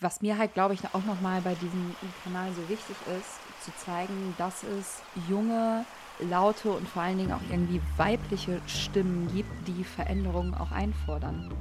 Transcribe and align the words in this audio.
Was 0.00 0.22
mir 0.22 0.38
halt, 0.38 0.54
glaube 0.54 0.74
ich, 0.74 0.80
auch 0.94 1.04
nochmal 1.04 1.40
bei 1.40 1.56
diesem 1.56 1.94
Kanal 2.22 2.52
so 2.52 2.68
wichtig 2.68 2.96
ist, 3.18 3.40
zu 3.64 3.72
zeigen, 3.84 4.32
dass 4.38 4.62
es 4.62 5.02
junge, 5.28 5.84
laute 6.20 6.70
und 6.70 6.88
vor 6.88 7.02
allen 7.02 7.18
Dingen 7.18 7.32
auch 7.32 7.50
irgendwie 7.50 7.80
weibliche 7.96 8.60
Stimmen 8.68 9.28
gibt, 9.34 9.50
die 9.66 9.82
Veränderungen 9.82 10.54
auch 10.54 10.70
einfordern. 10.70 11.52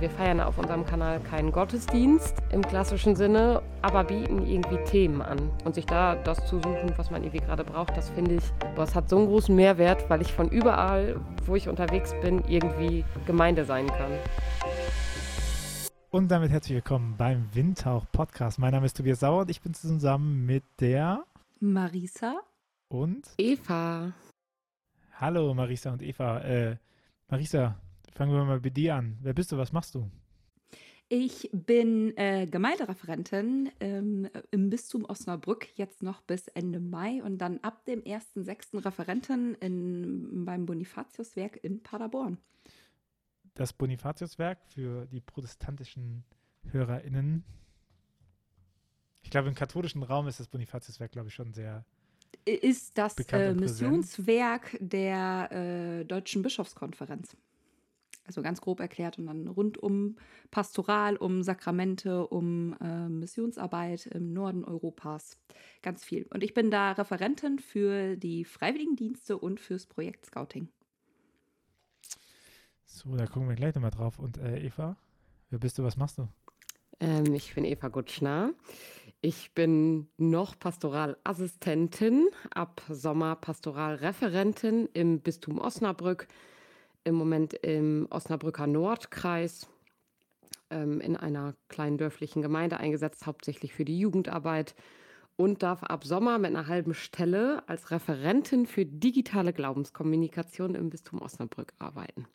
Wir 0.00 0.10
feiern 0.10 0.38
auf 0.38 0.58
unserem 0.58 0.86
Kanal 0.86 1.18
keinen 1.18 1.50
Gottesdienst 1.50 2.36
im 2.52 2.62
klassischen 2.62 3.16
Sinne, 3.16 3.62
aber 3.82 4.04
bieten 4.04 4.46
irgendwie 4.46 4.78
Themen 4.84 5.20
an. 5.20 5.50
Und 5.64 5.74
sich 5.74 5.86
da 5.86 6.14
das 6.14 6.46
zu 6.46 6.58
suchen, 6.58 6.92
was 6.96 7.10
man 7.10 7.24
irgendwie 7.24 7.44
gerade 7.44 7.64
braucht, 7.64 7.96
das 7.96 8.08
finde 8.10 8.36
ich, 8.36 8.44
boah, 8.76 8.84
es 8.84 8.94
hat 8.94 9.08
so 9.08 9.18
einen 9.18 9.26
großen 9.26 9.52
Mehrwert, 9.56 10.08
weil 10.08 10.22
ich 10.22 10.32
von 10.32 10.50
überall, 10.50 11.20
wo 11.46 11.56
ich 11.56 11.68
unterwegs 11.68 12.14
bin, 12.22 12.44
irgendwie 12.46 13.04
Gemeinde 13.26 13.64
sein 13.64 13.88
kann. 13.88 14.12
Und 16.10 16.30
damit 16.30 16.52
herzlich 16.52 16.76
willkommen 16.76 17.16
beim 17.18 17.48
Windtauch 17.52 18.06
Podcast. 18.12 18.60
Mein 18.60 18.70
Name 18.70 18.86
ist 18.86 18.96
Tobias 18.96 19.18
Sauer 19.18 19.40
und 19.40 19.50
ich 19.50 19.60
bin 19.60 19.74
zusammen 19.74 20.46
mit 20.46 20.62
der 20.78 21.24
Marisa 21.58 22.36
und 22.86 23.26
Eva. 23.36 24.12
Hallo 25.18 25.52
Marisa 25.54 25.90
und 25.90 26.02
Eva. 26.02 26.38
Äh, 26.42 26.76
Marisa, 27.28 27.74
Fangen 28.18 28.32
wir 28.32 28.42
mal 28.42 28.58
bei 28.58 28.70
dir 28.70 28.96
an. 28.96 29.16
Wer 29.22 29.32
bist 29.32 29.52
du? 29.52 29.58
Was 29.58 29.70
machst 29.70 29.94
du? 29.94 30.10
Ich 31.08 31.48
bin 31.52 32.16
äh, 32.16 32.48
Gemeindereferentin 32.50 33.70
ähm, 33.78 34.28
im 34.50 34.70
Bistum 34.70 35.04
Osnabrück, 35.04 35.68
jetzt 35.76 36.02
noch 36.02 36.20
bis 36.22 36.48
Ende 36.48 36.80
Mai 36.80 37.22
und 37.22 37.38
dann 37.38 37.58
ab 37.58 37.84
dem 37.84 38.02
1.6. 38.02 38.84
Referentin 38.84 39.54
in, 39.60 40.44
beim 40.44 40.66
Bonifatiuswerk 40.66 41.62
in 41.62 41.80
Paderborn. 41.80 42.38
Das 43.54 43.72
Bonifatiuswerk 43.72 44.64
für 44.64 45.06
die 45.06 45.20
protestantischen 45.20 46.24
HörerInnen. 46.72 47.44
Ich 49.22 49.30
glaube, 49.30 49.46
im 49.46 49.54
katholischen 49.54 50.02
Raum 50.02 50.26
ist 50.26 50.40
das 50.40 50.48
Bonifatiuswerk, 50.48 51.12
glaube 51.12 51.28
ich, 51.28 51.34
schon 51.34 51.52
sehr. 51.52 51.84
Ist 52.44 52.98
das 52.98 53.14
äh, 53.30 53.54
Missionswerk 53.54 54.76
der 54.80 55.52
äh, 55.52 56.04
Deutschen 56.04 56.42
Bischofskonferenz. 56.42 57.36
Also 58.28 58.42
ganz 58.42 58.60
grob 58.60 58.78
erklärt 58.78 59.18
und 59.18 59.26
dann 59.26 59.48
rund 59.48 59.78
um 59.78 60.16
Pastoral, 60.50 61.16
um 61.16 61.42
Sakramente, 61.42 62.26
um 62.26 62.76
äh, 62.80 63.08
Missionsarbeit 63.08 64.06
im 64.06 64.34
Norden 64.34 64.64
Europas. 64.64 65.38
Ganz 65.80 66.04
viel. 66.04 66.26
Und 66.30 66.44
ich 66.44 66.52
bin 66.52 66.70
da 66.70 66.92
Referentin 66.92 67.58
für 67.58 68.16
die 68.16 68.44
Freiwilligendienste 68.44 69.38
und 69.38 69.60
fürs 69.60 69.86
Projekt 69.86 70.26
Scouting. 70.26 70.68
So, 72.84 73.16
da 73.16 73.26
gucken 73.26 73.48
wir 73.48 73.56
gleich 73.56 73.74
nochmal 73.74 73.90
drauf. 73.90 74.18
Und 74.18 74.36
äh, 74.36 74.58
Eva, 74.58 74.96
wer 75.48 75.58
bist 75.58 75.78
du, 75.78 75.84
was 75.84 75.96
machst 75.96 76.18
du? 76.18 76.28
Ähm, 77.00 77.32
ich 77.32 77.54
bin 77.54 77.64
Eva 77.64 77.88
Gutschner. 77.88 78.52
Ich 79.22 79.52
bin 79.54 80.08
noch 80.18 80.58
Pastoralassistentin, 80.58 82.28
ab 82.50 82.82
Sommer 82.90 83.36
Pastoralreferentin 83.36 84.86
im 84.92 85.20
Bistum 85.20 85.58
Osnabrück 85.58 86.28
im 87.04 87.14
Moment 87.14 87.54
im 87.54 88.06
Osnabrücker 88.10 88.66
Nordkreis 88.66 89.68
ähm, 90.70 91.00
in 91.00 91.16
einer 91.16 91.54
kleinen 91.68 91.98
dörflichen 91.98 92.42
Gemeinde 92.42 92.78
eingesetzt, 92.78 93.26
hauptsächlich 93.26 93.72
für 93.72 93.84
die 93.84 93.98
Jugendarbeit 93.98 94.74
und 95.36 95.62
darf 95.62 95.82
ab 95.84 96.04
Sommer 96.04 96.38
mit 96.38 96.50
einer 96.50 96.66
halben 96.66 96.94
Stelle 96.94 97.62
als 97.68 97.90
Referentin 97.90 98.66
für 98.66 98.84
digitale 98.84 99.52
Glaubenskommunikation 99.52 100.74
im 100.74 100.90
Bistum 100.90 101.22
Osnabrück 101.22 101.72
arbeiten. 101.78 102.26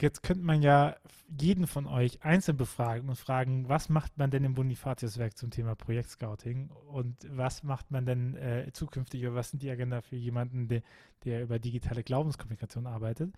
Jetzt 0.00 0.22
könnte 0.22 0.44
man 0.44 0.62
ja 0.62 0.96
jeden 1.40 1.66
von 1.66 1.86
euch 1.86 2.22
einzeln 2.22 2.56
befragen 2.56 3.08
und 3.08 3.16
fragen, 3.16 3.68
was 3.68 3.88
macht 3.88 4.16
man 4.16 4.30
denn 4.30 4.44
im 4.44 4.54
Bonifatiuswerk 4.54 5.36
zum 5.36 5.50
Thema 5.50 5.74
Projektscouting 5.74 6.70
und 6.90 7.16
was 7.28 7.64
macht 7.64 7.90
man 7.90 8.06
denn 8.06 8.36
äh, 8.36 8.70
zukünftig 8.72 9.26
oder 9.26 9.34
was 9.34 9.50
sind 9.50 9.62
die 9.62 9.70
Agenda 9.70 10.00
für 10.00 10.16
jemanden, 10.16 10.68
der, 10.68 10.82
der 11.24 11.42
über 11.42 11.58
digitale 11.58 12.04
Glaubenskommunikation 12.04 12.86
arbeitet. 12.86 13.34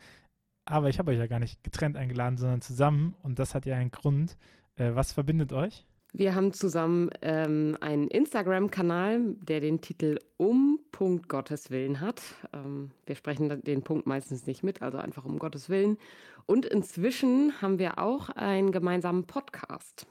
Aber 0.66 0.90
ich 0.90 0.98
habe 0.98 1.12
euch 1.12 1.18
ja 1.18 1.26
gar 1.26 1.38
nicht 1.40 1.64
getrennt 1.64 1.96
eingeladen, 1.96 2.36
sondern 2.36 2.60
zusammen 2.60 3.14
und 3.22 3.38
das 3.38 3.54
hat 3.54 3.64
ja 3.64 3.76
einen 3.76 3.90
Grund. 3.90 4.36
Äh, 4.76 4.94
was 4.94 5.12
verbindet 5.12 5.52
euch? 5.54 5.86
Wir 6.12 6.34
haben 6.34 6.52
zusammen 6.52 7.10
ähm, 7.22 7.76
einen 7.80 8.08
Instagram-Kanal, 8.08 9.36
der 9.42 9.60
den 9.60 9.80
Titel 9.80 10.18
Um 10.36 10.80
Punkt 10.90 11.28
Gottes 11.28 11.70
Willen 11.70 12.00
hat. 12.00 12.20
Ähm, 12.52 12.90
wir 13.06 13.14
sprechen 13.14 13.62
den 13.62 13.82
Punkt 13.82 14.06
meistens 14.06 14.46
nicht 14.46 14.62
mit, 14.64 14.82
also 14.82 14.98
einfach 14.98 15.24
um 15.24 15.38
Gottes 15.38 15.68
Willen. 15.68 15.98
Und 16.46 16.66
inzwischen 16.66 17.62
haben 17.62 17.78
wir 17.78 17.98
auch 17.98 18.28
einen 18.30 18.72
gemeinsamen 18.72 19.24
Podcast. 19.24 20.06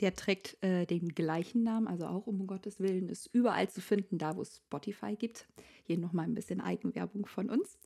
Der 0.00 0.14
trägt 0.14 0.62
äh, 0.62 0.86
den 0.86 1.10
gleichen 1.10 1.62
Namen, 1.62 1.86
also 1.86 2.06
auch 2.06 2.26
um 2.26 2.46
Gottes 2.46 2.80
Willen, 2.80 3.08
ist 3.08 3.28
überall 3.32 3.68
zu 3.70 3.80
finden, 3.80 4.18
da 4.18 4.36
wo 4.36 4.42
es 4.42 4.56
Spotify 4.56 5.14
gibt. 5.14 5.46
Hier 5.84 5.98
nochmal 5.98 6.24
ein 6.24 6.34
bisschen 6.34 6.60
Eigenwerbung 6.60 7.26
von 7.26 7.48
uns. 7.48 7.78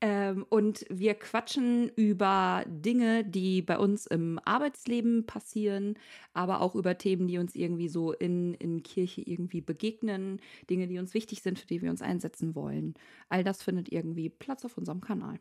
Ähm, 0.00 0.46
und 0.48 0.86
wir 0.88 1.14
quatschen 1.14 1.90
über 1.90 2.64
Dinge, 2.66 3.24
die 3.24 3.60
bei 3.60 3.76
uns 3.76 4.06
im 4.06 4.40
Arbeitsleben 4.44 5.26
passieren, 5.26 5.98
aber 6.32 6.62
auch 6.62 6.74
über 6.74 6.96
Themen, 6.96 7.28
die 7.28 7.36
uns 7.36 7.54
irgendwie 7.54 7.88
so 7.88 8.12
in, 8.12 8.54
in 8.54 8.82
Kirche 8.82 9.20
irgendwie 9.20 9.60
begegnen, 9.60 10.40
Dinge, 10.70 10.88
die 10.88 10.98
uns 10.98 11.12
wichtig 11.12 11.42
sind, 11.42 11.58
für 11.58 11.66
die 11.66 11.82
wir 11.82 11.90
uns 11.90 12.00
einsetzen 12.00 12.54
wollen. 12.54 12.94
All 13.28 13.44
das 13.44 13.62
findet 13.62 13.92
irgendwie 13.92 14.30
Platz 14.30 14.64
auf 14.64 14.78
unserem 14.78 15.02
Kanal. 15.02 15.38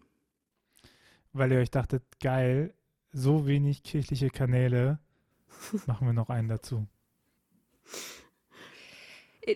Weil 1.32 1.54
ihr 1.54 1.60
euch 1.60 1.72
dachtet, 1.72 2.04
geil, 2.20 2.74
so 3.14 3.48
wenig 3.48 3.84
kirchliche 3.84 4.30
Kanäle, 4.30 5.00
machen 5.88 6.08
wir 6.08 6.14
noch 6.14 6.30
einen 6.30 6.50
dazu. 6.50 6.88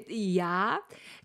Ja, 0.08 0.80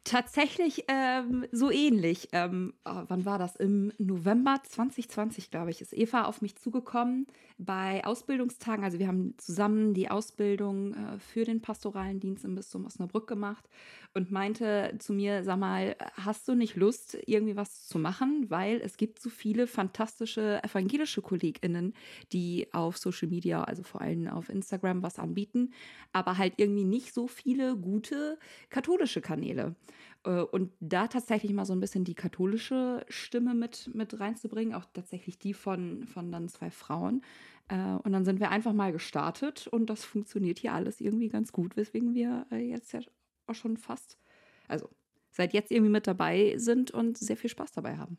tatsächlich 0.05 0.84
ähm, 0.89 1.47
so 1.53 1.71
ähnlich. 1.71 2.29
Ähm, 2.33 2.75
oh, 2.84 3.05
wann 3.06 3.25
war 3.25 3.39
das? 3.39 3.56
Im 3.56 3.93
November 3.99 4.61
2020, 4.62 5.51
glaube 5.51 5.71
ich, 5.71 5.81
ist 5.81 5.97
Eva 5.97 6.25
auf 6.25 6.43
mich 6.43 6.56
zugekommen 6.56 7.27
bei 7.56 8.05
Ausbildungstagen. 8.05 8.84
Also 8.84 8.99
wir 8.99 9.09
haben 9.09 9.34
zusammen 9.39 9.95
die 9.95 10.11
Ausbildung 10.11 10.95
äh, 10.95 11.19
für 11.19 11.45
den 11.45 11.62
pastoralen 11.62 12.21
Dienst 12.21 12.45
im 12.45 12.56
Bistum 12.56 12.85
Osnabrück 12.85 13.27
gemacht 13.27 13.69
und 14.14 14.30
meinte 14.30 14.94
zu 14.98 15.12
mir, 15.12 15.44
sag 15.44 15.58
mal, 15.58 15.96
hast 16.14 16.48
du 16.48 16.54
nicht 16.54 16.76
Lust, 16.76 17.16
irgendwie 17.26 17.56
was 17.56 17.86
zu 17.86 17.98
machen? 17.98 18.46
Weil 18.48 18.80
es 18.80 18.96
gibt 18.96 19.20
so 19.20 19.30
viele 19.30 19.66
fantastische 19.66 20.62
evangelische 20.62 21.22
KollegInnen, 21.22 21.94
die 22.32 22.69
auf 22.72 22.98
Social 22.98 23.28
Media, 23.28 23.62
also 23.64 23.82
vor 23.82 24.00
allem 24.00 24.28
auf 24.28 24.48
Instagram, 24.48 25.02
was 25.02 25.19
anbieten, 25.19 25.72
aber 26.12 26.38
halt 26.38 26.54
irgendwie 26.56 26.84
nicht 26.84 27.14
so 27.14 27.26
viele 27.26 27.76
gute 27.76 28.38
katholische 28.70 29.20
Kanäle. 29.20 29.76
Äh, 30.25 30.40
und 30.42 30.72
da 30.80 31.08
tatsächlich 31.08 31.52
mal 31.52 31.64
so 31.64 31.72
ein 31.72 31.80
bisschen 31.80 32.04
die 32.04 32.14
katholische 32.14 33.04
Stimme 33.08 33.54
mit, 33.54 33.90
mit 33.94 34.19
reinzubringen, 34.19 34.75
auch 34.75 34.84
tatsächlich 34.92 35.38
die 35.38 35.54
von, 35.54 36.04
von 36.04 36.32
dann 36.32 36.48
zwei 36.48 36.70
Frauen. 36.70 37.22
Äh, 37.69 37.94
und 38.02 38.12
dann 38.12 38.25
sind 38.25 38.40
wir 38.40 38.50
einfach 38.50 38.72
mal 38.72 38.92
gestartet 38.92 39.66
und 39.66 39.90
das 39.90 40.04
funktioniert 40.04 40.58
hier 40.58 40.72
alles 40.72 41.00
irgendwie 41.00 41.28
ganz 41.28 41.52
gut, 41.52 41.76
weswegen 41.76 42.14
wir 42.14 42.46
äh, 42.50 42.56
jetzt 42.56 42.92
ja 42.92 43.00
auch 43.48 43.54
schon 43.54 43.76
fast, 43.76 44.19
also 44.66 44.88
seit 45.31 45.53
jetzt 45.53 45.70
irgendwie 45.70 45.91
mit 45.91 46.06
dabei 46.06 46.54
sind 46.56 46.91
und 46.91 47.16
sehr 47.19 47.36
viel 47.36 47.50
Spaß 47.50 47.72
dabei 47.72 47.97
haben. 47.97 48.19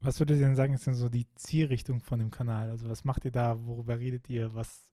Was 0.00 0.20
würdet 0.20 0.38
ihr 0.38 0.46
denn 0.46 0.54
sagen, 0.54 0.74
ist 0.74 0.86
denn 0.86 0.94
so 0.94 1.08
die 1.08 1.26
Zielrichtung 1.34 2.00
von 2.00 2.20
dem 2.20 2.30
Kanal? 2.30 2.70
Also 2.70 2.88
was 2.88 3.04
macht 3.04 3.24
ihr 3.24 3.32
da, 3.32 3.66
worüber 3.66 3.98
redet 3.98 4.28
ihr, 4.30 4.54
was, 4.54 4.88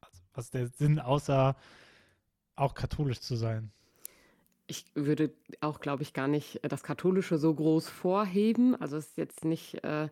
also 0.00 0.22
was 0.32 0.46
ist 0.46 0.54
der 0.54 0.68
Sinn, 0.68 0.98
außer 0.98 1.54
auch 2.54 2.74
katholisch 2.74 3.20
zu 3.20 3.36
sein? 3.36 3.72
Ich 4.68 4.86
würde 4.94 5.32
auch, 5.60 5.80
glaube 5.80 6.02
ich, 6.02 6.12
gar 6.12 6.28
nicht 6.28 6.64
äh, 6.64 6.68
das 6.68 6.82
Katholische 6.82 7.38
so 7.38 7.54
groß 7.54 7.88
vorheben. 7.88 8.74
Also 8.74 8.96
es 8.96 9.08
ist 9.08 9.16
jetzt 9.18 9.44
nicht 9.44 9.84
äh, 9.84 10.08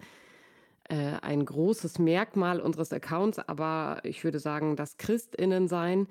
äh, 0.88 1.17
ein 1.23 1.44
großes 1.44 1.99
Merkmal 1.99 2.61
unseres 2.61 2.93
Accounts, 2.93 3.38
aber 3.38 4.00
ich 4.05 4.23
würde 4.23 4.38
sagen, 4.38 4.76
das 4.76 4.99
Christinnen 4.99 5.67
sein 5.67 6.06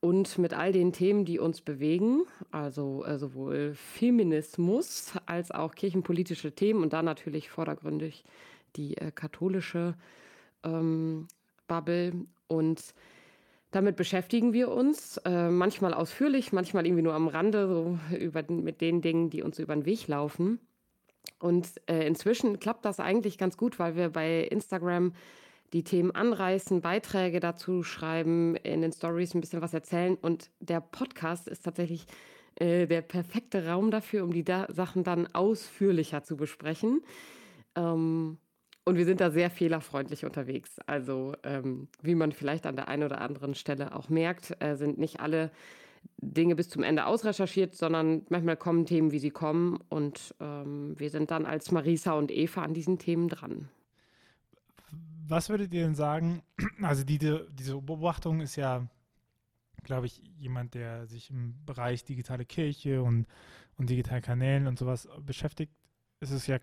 und 0.00 0.38
mit 0.38 0.54
all 0.54 0.72
den 0.72 0.92
Themen, 0.92 1.24
die 1.24 1.38
uns 1.38 1.60
bewegen, 1.60 2.22
also 2.50 3.04
äh, 3.04 3.18
sowohl 3.18 3.74
Feminismus 3.74 5.12
als 5.26 5.50
auch 5.50 5.74
kirchenpolitische 5.74 6.52
Themen 6.52 6.82
und 6.82 6.92
da 6.92 7.02
natürlich 7.02 7.50
vordergründig 7.50 8.24
die 8.76 8.96
äh, 8.96 9.10
katholische 9.10 9.94
ähm, 10.64 11.28
Bubble 11.68 12.12
und 12.48 12.94
damit 13.70 13.94
beschäftigen 13.94 14.52
wir 14.52 14.68
uns, 14.68 15.18
äh, 15.18 15.48
manchmal 15.48 15.94
ausführlich, 15.94 16.52
manchmal 16.52 16.86
irgendwie 16.86 17.02
nur 17.02 17.14
am 17.14 17.28
Rande, 17.28 17.68
so 17.68 17.98
über, 18.16 18.42
mit 18.48 18.80
den 18.80 19.00
Dingen, 19.00 19.30
die 19.30 19.42
uns 19.42 19.60
über 19.60 19.74
den 19.74 19.86
Weg 19.86 20.08
laufen. 20.08 20.58
Und 21.38 21.68
äh, 21.86 22.04
inzwischen 22.06 22.58
klappt 22.58 22.84
das 22.84 22.98
eigentlich 22.98 23.38
ganz 23.38 23.56
gut, 23.56 23.78
weil 23.78 23.94
wir 23.94 24.10
bei 24.10 24.42
Instagram 24.42 25.12
die 25.72 25.84
Themen 25.84 26.10
anreißen, 26.10 26.80
Beiträge 26.80 27.40
dazu 27.40 27.82
schreiben, 27.82 28.56
in 28.56 28.82
den 28.82 28.92
Stories 28.92 29.34
ein 29.34 29.40
bisschen 29.40 29.62
was 29.62 29.74
erzählen. 29.74 30.16
Und 30.16 30.50
der 30.60 30.80
Podcast 30.80 31.48
ist 31.48 31.64
tatsächlich 31.64 32.06
äh, 32.56 32.86
der 32.86 33.02
perfekte 33.02 33.66
Raum 33.66 33.90
dafür, 33.90 34.24
um 34.24 34.32
die 34.32 34.44
da 34.44 34.66
Sachen 34.70 35.04
dann 35.04 35.32
ausführlicher 35.32 36.22
zu 36.22 36.36
besprechen. 36.36 37.02
Ähm, 37.76 38.38
und 38.84 38.96
wir 38.96 39.04
sind 39.04 39.20
da 39.20 39.30
sehr 39.30 39.50
fehlerfreundlich 39.50 40.24
unterwegs. 40.24 40.78
Also, 40.86 41.34
ähm, 41.44 41.88
wie 42.02 42.14
man 42.14 42.32
vielleicht 42.32 42.66
an 42.66 42.76
der 42.76 42.88
einen 42.88 43.04
oder 43.04 43.20
anderen 43.20 43.54
Stelle 43.54 43.94
auch 43.94 44.08
merkt, 44.08 44.56
äh, 44.60 44.74
sind 44.74 44.98
nicht 44.98 45.20
alle 45.20 45.52
Dinge 46.16 46.56
bis 46.56 46.68
zum 46.70 46.82
Ende 46.82 47.06
ausrecherchiert, 47.06 47.74
sondern 47.74 48.22
manchmal 48.30 48.56
kommen 48.56 48.86
Themen, 48.86 49.12
wie 49.12 49.18
sie 49.18 49.30
kommen. 49.30 49.78
Und 49.88 50.34
ähm, 50.40 50.98
wir 50.98 51.10
sind 51.10 51.30
dann 51.30 51.46
als 51.46 51.70
Marisa 51.70 52.12
und 52.12 52.30
Eva 52.30 52.62
an 52.62 52.74
diesen 52.74 52.98
Themen 52.98 53.28
dran. 53.28 53.68
Was 55.30 55.48
würdet 55.48 55.72
ihr 55.72 55.84
denn 55.84 55.94
sagen? 55.94 56.42
Also, 56.82 57.04
die, 57.04 57.18
diese 57.18 57.80
Beobachtung 57.80 58.40
ist 58.40 58.56
ja, 58.56 58.88
glaube 59.84 60.06
ich, 60.06 60.22
jemand, 60.38 60.74
der 60.74 61.06
sich 61.06 61.30
im 61.30 61.54
Bereich 61.64 62.04
digitale 62.04 62.44
Kirche 62.44 63.02
und, 63.02 63.26
und 63.76 63.90
digitalen 63.90 64.22
Kanälen 64.22 64.66
und 64.66 64.78
sowas 64.78 65.08
beschäftigt. 65.20 65.72
Es 66.20 66.30
ist 66.30 66.46
ja 66.46 66.58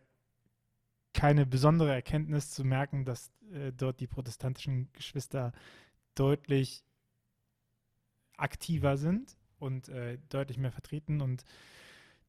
keine 1.14 1.46
besondere 1.46 1.94
Erkenntnis 1.94 2.52
zu 2.52 2.64
merken, 2.64 3.06
dass 3.06 3.32
äh, 3.54 3.72
dort 3.72 4.00
die 4.02 4.08
protestantischen 4.08 4.92
Geschwister 4.92 5.54
deutlich 6.16 6.84
aktiver 8.36 8.98
sind 8.98 9.38
und 9.60 9.88
äh, 9.90 10.18
deutlich 10.30 10.58
mehr 10.58 10.72
vertreten 10.72 11.22
und 11.22 11.46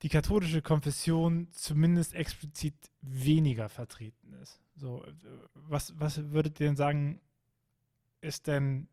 die 0.03 0.09
katholische 0.09 0.63
Konfession 0.63 1.49
zumindest 1.51 2.15
explizit 2.15 2.75
weniger 3.03 3.69
vertreten 3.69 4.33
ist. 4.35 4.61
So, 4.79 5.05
äh, 5.05 5.13
was, 5.55 5.99
was 5.99 6.31
würdet 6.31 6.61
ihr 6.61 6.67
denn 6.67 6.77
sagen, 6.77 7.21
ist 8.21 8.47
denn 8.47 8.89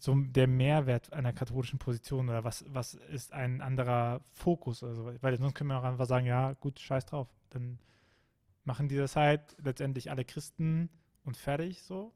so 0.00 0.14
der 0.14 0.46
Mehrwert 0.46 1.12
einer 1.12 1.32
katholischen 1.32 1.78
Position 1.78 2.28
oder 2.28 2.44
was, 2.44 2.64
was 2.68 2.94
ist 2.94 3.32
ein 3.32 3.62
anderer 3.62 4.20
Fokus? 4.32 4.82
Also, 4.82 5.12
weil 5.20 5.38
sonst 5.38 5.54
können 5.54 5.70
wir 5.70 5.78
auch 5.78 5.84
einfach 5.84 6.06
sagen, 6.06 6.26
ja, 6.26 6.52
gut, 6.54 6.78
scheiß 6.78 7.06
drauf. 7.06 7.28
Dann 7.50 7.78
machen 8.64 8.88
die 8.88 8.96
das 8.96 9.16
halt 9.16 9.56
letztendlich 9.62 10.10
alle 10.10 10.24
Christen 10.24 10.90
und 11.24 11.36
fertig 11.36 11.82
so. 11.82 12.12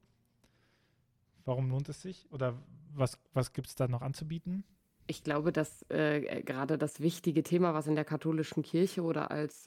Warum 1.44 1.70
lohnt 1.70 1.88
es 1.88 2.02
sich? 2.02 2.30
Oder 2.30 2.62
was, 2.94 3.18
was 3.32 3.52
gibt 3.52 3.68
es 3.68 3.74
da 3.74 3.88
noch 3.88 4.02
anzubieten? 4.02 4.64
Ich 5.06 5.24
glaube, 5.24 5.50
dass 5.50 5.84
äh, 5.90 6.42
gerade 6.42 6.78
das 6.78 7.00
wichtige 7.00 7.42
Thema, 7.42 7.74
was 7.74 7.86
in 7.86 7.94
der 7.94 8.04
katholischen 8.04 8.62
Kirche 8.62 9.02
oder 9.02 9.30
als 9.30 9.66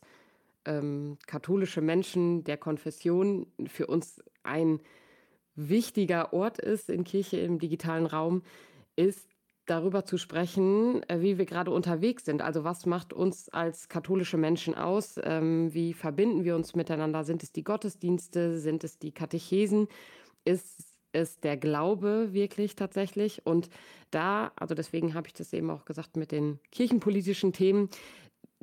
ähm, 0.65 1.17
katholische 1.27 1.81
Menschen 1.81 2.43
der 2.43 2.57
Konfession 2.57 3.47
für 3.67 3.87
uns 3.87 4.23
ein 4.43 4.79
wichtiger 5.55 6.33
Ort 6.33 6.59
ist 6.59 6.89
in 6.89 7.03
Kirche 7.03 7.37
im 7.37 7.59
digitalen 7.59 8.05
Raum, 8.05 8.43
ist 8.95 9.27
darüber 9.65 10.05
zu 10.05 10.17
sprechen, 10.17 11.01
äh, 11.09 11.21
wie 11.21 11.37
wir 11.37 11.45
gerade 11.45 11.71
unterwegs 11.71 12.25
sind. 12.25 12.41
Also 12.41 12.63
was 12.63 12.85
macht 12.85 13.13
uns 13.13 13.49
als 13.49 13.89
katholische 13.89 14.37
Menschen 14.37 14.75
aus? 14.75 15.19
Ähm, 15.23 15.73
wie 15.73 15.93
verbinden 15.93 16.43
wir 16.43 16.55
uns 16.55 16.75
miteinander? 16.75 17.23
Sind 17.23 17.43
es 17.43 17.51
die 17.51 17.63
Gottesdienste? 17.63 18.59
Sind 18.59 18.83
es 18.83 18.99
die 18.99 19.11
Katechesen? 19.11 19.87
Ist 20.43 20.95
ist 21.15 21.43
der 21.45 21.57
Glaube 21.57 22.33
wirklich 22.33 22.75
tatsächlich. 22.75 23.45
Und 23.45 23.69
da, 24.11 24.51
also 24.57 24.75
deswegen 24.75 25.13
habe 25.13 25.27
ich 25.27 25.33
das 25.33 25.53
eben 25.53 25.69
auch 25.69 25.85
gesagt 25.85 26.17
mit 26.17 26.31
den 26.31 26.59
kirchenpolitischen 26.71 27.53
Themen, 27.53 27.89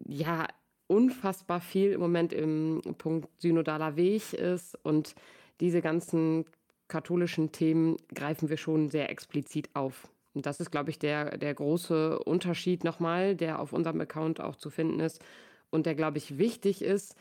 ja, 0.07 0.47
unfassbar 0.93 1.61
viel 1.61 1.93
im 1.93 2.01
Moment 2.01 2.33
im 2.33 2.83
Punkt 2.99 3.29
synodaler 3.41 3.97
Weg 3.97 4.35
ist. 4.35 4.79
Und 4.85 5.15
diese 5.61 5.81
ganzen 5.81 6.45
katholischen 6.89 7.51
Themen 7.53 7.97
greifen 8.15 8.51
wir 8.51 8.59
schon 8.59 8.91
sehr 8.91 9.11
explizit 9.11 9.71
auf. 9.75 10.09
Und 10.35 10.47
das 10.47 10.61
ist, 10.61 10.71
glaube 10.71 10.91
ich, 10.91 10.99
der, 10.99 11.39
der 11.39 11.55
große 11.55 12.19
Unterschied 12.21 12.85
nochmal, 12.85 13.35
der 13.35 13.59
auf 13.59 13.73
unserem 13.73 14.01
Account 14.01 14.41
auch 14.41 14.57
zu 14.57 14.71
finden 14.71 15.01
ist 15.01 15.23
und 15.71 15.87
der, 15.87 15.95
glaube 15.95 16.19
ich, 16.19 16.39
wichtig 16.39 16.83
ist, 16.83 17.17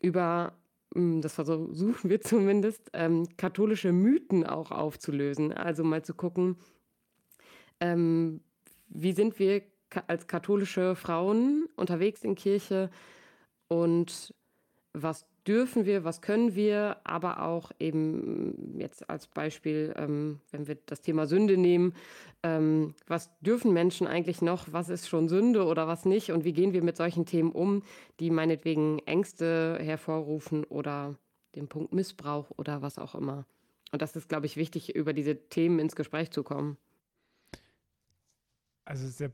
über 0.00 0.52
hm, 0.94 1.20
das 1.22 1.34
versuchen 1.34 2.10
wir 2.10 2.20
zumindest, 2.22 2.90
ähm, 2.92 3.26
katholische 3.36 3.92
Mythen 3.92 4.46
auch 4.46 4.70
aufzulösen. 4.70 5.52
Also 5.52 5.84
mal 5.84 6.04
zu 6.04 6.14
gucken, 6.14 6.56
ähm, 7.80 8.40
wie 8.88 9.12
sind 9.12 9.38
wir 9.38 9.62
als 10.06 10.26
katholische 10.26 10.94
Frauen 10.94 11.68
unterwegs 11.76 12.24
in 12.24 12.34
Kirche 12.34 12.90
und 13.68 14.34
was 14.92 15.26
dürfen 15.46 15.84
wir, 15.84 16.04
was 16.04 16.22
können 16.22 16.54
wir, 16.54 16.96
aber 17.04 17.42
auch 17.42 17.70
eben 17.78 18.78
jetzt 18.78 19.08
als 19.10 19.26
Beispiel, 19.26 19.92
ähm, 19.96 20.40
wenn 20.50 20.66
wir 20.66 20.76
das 20.86 21.02
Thema 21.02 21.26
Sünde 21.26 21.56
nehmen, 21.56 21.94
ähm, 22.42 22.94
was 23.06 23.30
dürfen 23.40 23.72
Menschen 23.72 24.06
eigentlich 24.06 24.40
noch, 24.40 24.72
was 24.72 24.88
ist 24.88 25.08
schon 25.08 25.28
Sünde 25.28 25.66
oder 25.66 25.86
was 25.86 26.04
nicht 26.04 26.32
und 26.32 26.44
wie 26.44 26.52
gehen 26.52 26.72
wir 26.72 26.82
mit 26.82 26.96
solchen 26.96 27.26
Themen 27.26 27.52
um, 27.52 27.82
die 28.20 28.30
meinetwegen 28.30 29.00
Ängste 29.00 29.78
hervorrufen 29.80 30.64
oder 30.64 31.16
den 31.56 31.68
Punkt 31.68 31.92
Missbrauch 31.92 32.50
oder 32.56 32.80
was 32.80 32.98
auch 32.98 33.14
immer. 33.14 33.44
Und 33.92 34.02
das 34.02 34.16
ist, 34.16 34.28
glaube 34.28 34.46
ich, 34.46 34.56
wichtig, 34.56 34.94
über 34.94 35.12
diese 35.12 35.36
Themen 35.48 35.78
ins 35.78 35.94
Gespräch 35.94 36.30
zu 36.30 36.42
kommen. 36.42 36.78
Also 38.84 39.06
sehr, 39.08 39.30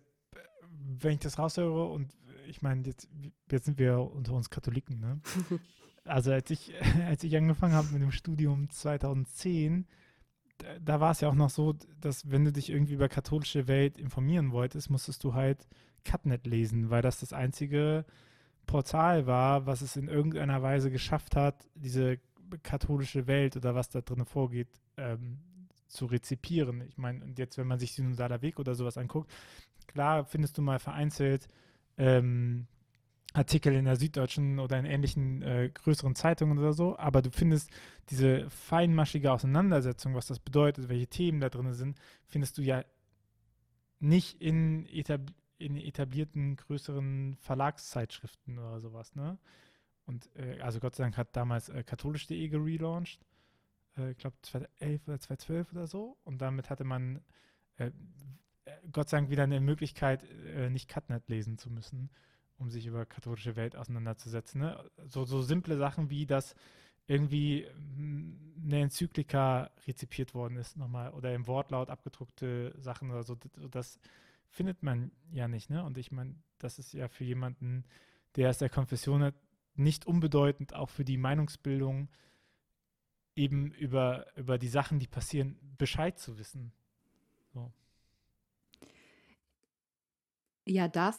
wenn 1.00 1.12
ich 1.12 1.20
das 1.20 1.38
raushöre 1.38 1.86
und 1.86 2.10
ich 2.46 2.62
meine, 2.62 2.82
jetzt, 2.86 3.08
jetzt 3.50 3.66
sind 3.66 3.78
wir 3.78 4.00
unter 4.00 4.32
uns 4.32 4.50
Katholiken, 4.50 5.00
ne? 5.00 5.20
also 6.04 6.32
als 6.32 6.50
ich, 6.50 6.72
als 7.06 7.22
ich 7.24 7.36
angefangen 7.36 7.74
habe 7.74 7.92
mit 7.92 8.02
dem 8.02 8.12
Studium 8.12 8.70
2010, 8.70 9.86
da, 10.58 10.78
da 10.78 11.00
war 11.00 11.12
es 11.12 11.20
ja 11.20 11.28
auch 11.28 11.34
noch 11.34 11.50
so, 11.50 11.74
dass 12.00 12.30
wenn 12.30 12.44
du 12.44 12.52
dich 12.52 12.70
irgendwie 12.70 12.94
über 12.94 13.08
katholische 13.08 13.68
Welt 13.68 13.98
informieren 13.98 14.52
wolltest, 14.52 14.90
musstest 14.90 15.24
du 15.24 15.34
halt 15.34 15.68
Cutnet 16.04 16.46
lesen, 16.46 16.90
weil 16.90 17.02
das 17.02 17.20
das 17.20 17.32
einzige 17.32 18.04
Portal 18.66 19.26
war, 19.26 19.66
was 19.66 19.82
es 19.82 19.96
in 19.96 20.08
irgendeiner 20.08 20.62
Weise 20.62 20.90
geschafft 20.90 21.36
hat, 21.36 21.68
diese 21.74 22.18
katholische 22.62 23.26
Welt 23.26 23.56
oder 23.56 23.74
was 23.74 23.88
da 23.88 24.00
drin 24.00 24.24
vorgeht, 24.24 24.68
ähm, 24.96 25.38
zu 25.88 26.06
rezipieren. 26.06 26.82
Ich 26.82 26.98
meine, 26.98 27.24
und 27.24 27.38
jetzt, 27.38 27.58
wenn 27.58 27.66
man 27.66 27.78
sich 27.78 27.92
Synodaler 27.92 28.42
Weg 28.42 28.58
oder 28.58 28.74
sowas 28.74 28.96
anguckt, 28.96 29.30
klar 29.90 30.24
findest 30.24 30.56
du 30.56 30.62
mal 30.62 30.78
vereinzelt 30.78 31.48
ähm, 31.98 32.66
Artikel 33.32 33.74
in 33.74 33.84
der 33.84 33.96
Süddeutschen 33.96 34.58
oder 34.58 34.78
in 34.78 34.86
ähnlichen 34.86 35.42
äh, 35.42 35.70
größeren 35.72 36.16
Zeitungen 36.16 36.58
oder 36.58 36.72
so, 36.72 36.98
aber 36.98 37.22
du 37.22 37.30
findest 37.30 37.70
diese 38.08 38.50
feinmaschige 38.50 39.30
Auseinandersetzung, 39.30 40.14
was 40.14 40.26
das 40.26 40.40
bedeutet, 40.40 40.88
welche 40.88 41.06
Themen 41.06 41.40
da 41.40 41.48
drin 41.48 41.72
sind, 41.72 41.98
findest 42.26 42.58
du 42.58 42.62
ja 42.62 42.84
nicht 44.00 44.40
in, 44.40 44.86
etab 44.86 45.20
in 45.58 45.76
etablierten 45.76 46.56
größeren 46.56 47.36
Verlagszeitschriften 47.38 48.58
oder 48.58 48.80
sowas, 48.80 49.14
ne? 49.14 49.38
Und 50.06 50.28
äh, 50.34 50.58
also 50.60 50.80
Gott 50.80 50.96
sei 50.96 51.04
Dank 51.04 51.18
hat 51.18 51.36
damals 51.36 51.68
äh, 51.68 51.84
katholisch.de 51.84 52.48
gelauncht, 52.48 53.20
äh, 53.98 54.12
ich 54.12 54.18
glaube 54.18 54.36
2011 54.42 55.06
oder 55.06 55.20
2012 55.20 55.72
oder 55.72 55.86
so, 55.86 56.16
und 56.24 56.40
damit 56.40 56.70
hatte 56.70 56.84
man 56.84 57.20
äh, 57.76 57.90
Gott 58.92 59.08
sei 59.08 59.18
Dank 59.18 59.30
wieder 59.30 59.44
eine 59.44 59.60
Möglichkeit, 59.60 60.24
äh, 60.54 60.70
nicht 60.70 60.88
Cutnet 60.88 61.28
lesen 61.28 61.58
zu 61.58 61.70
müssen 61.70 62.10
um 62.60 62.70
sich 62.70 62.86
über 62.86 63.06
katholische 63.06 63.56
Welt 63.56 63.74
auseinanderzusetzen. 63.74 64.60
Ne? 64.60 64.90
So, 65.06 65.24
so 65.24 65.42
simple 65.42 65.78
Sachen 65.78 66.10
wie, 66.10 66.26
dass 66.26 66.54
irgendwie 67.06 67.66
hm, 67.96 68.54
eine 68.62 68.82
Enzyklika 68.82 69.70
rezipiert 69.86 70.34
worden 70.34 70.56
ist 70.56 70.76
nochmal 70.76 71.10
oder 71.12 71.34
im 71.34 71.46
Wortlaut 71.46 71.88
abgedruckte 71.88 72.74
Sachen 72.78 73.10
oder 73.10 73.22
so, 73.22 73.36
das 73.70 73.98
findet 74.50 74.82
man 74.82 75.10
ja 75.32 75.48
nicht. 75.48 75.70
Ne? 75.70 75.82
Und 75.82 75.96
ich 75.98 76.12
meine, 76.12 76.36
das 76.58 76.78
ist 76.78 76.92
ja 76.92 77.08
für 77.08 77.24
jemanden, 77.24 77.84
der 78.36 78.50
aus 78.50 78.58
der 78.58 78.68
Konfession 78.68 79.22
hat, 79.22 79.34
nicht 79.74 80.06
unbedeutend 80.06 80.74
auch 80.74 80.90
für 80.90 81.04
die 81.04 81.16
Meinungsbildung 81.16 82.10
eben 83.34 83.72
über, 83.72 84.26
über 84.36 84.58
die 84.58 84.68
Sachen, 84.68 84.98
die 84.98 85.06
passieren, 85.06 85.58
Bescheid 85.78 86.18
zu 86.18 86.36
wissen. 86.38 86.72
So. 87.54 87.72
Ja, 90.70 90.86
das. 90.86 91.18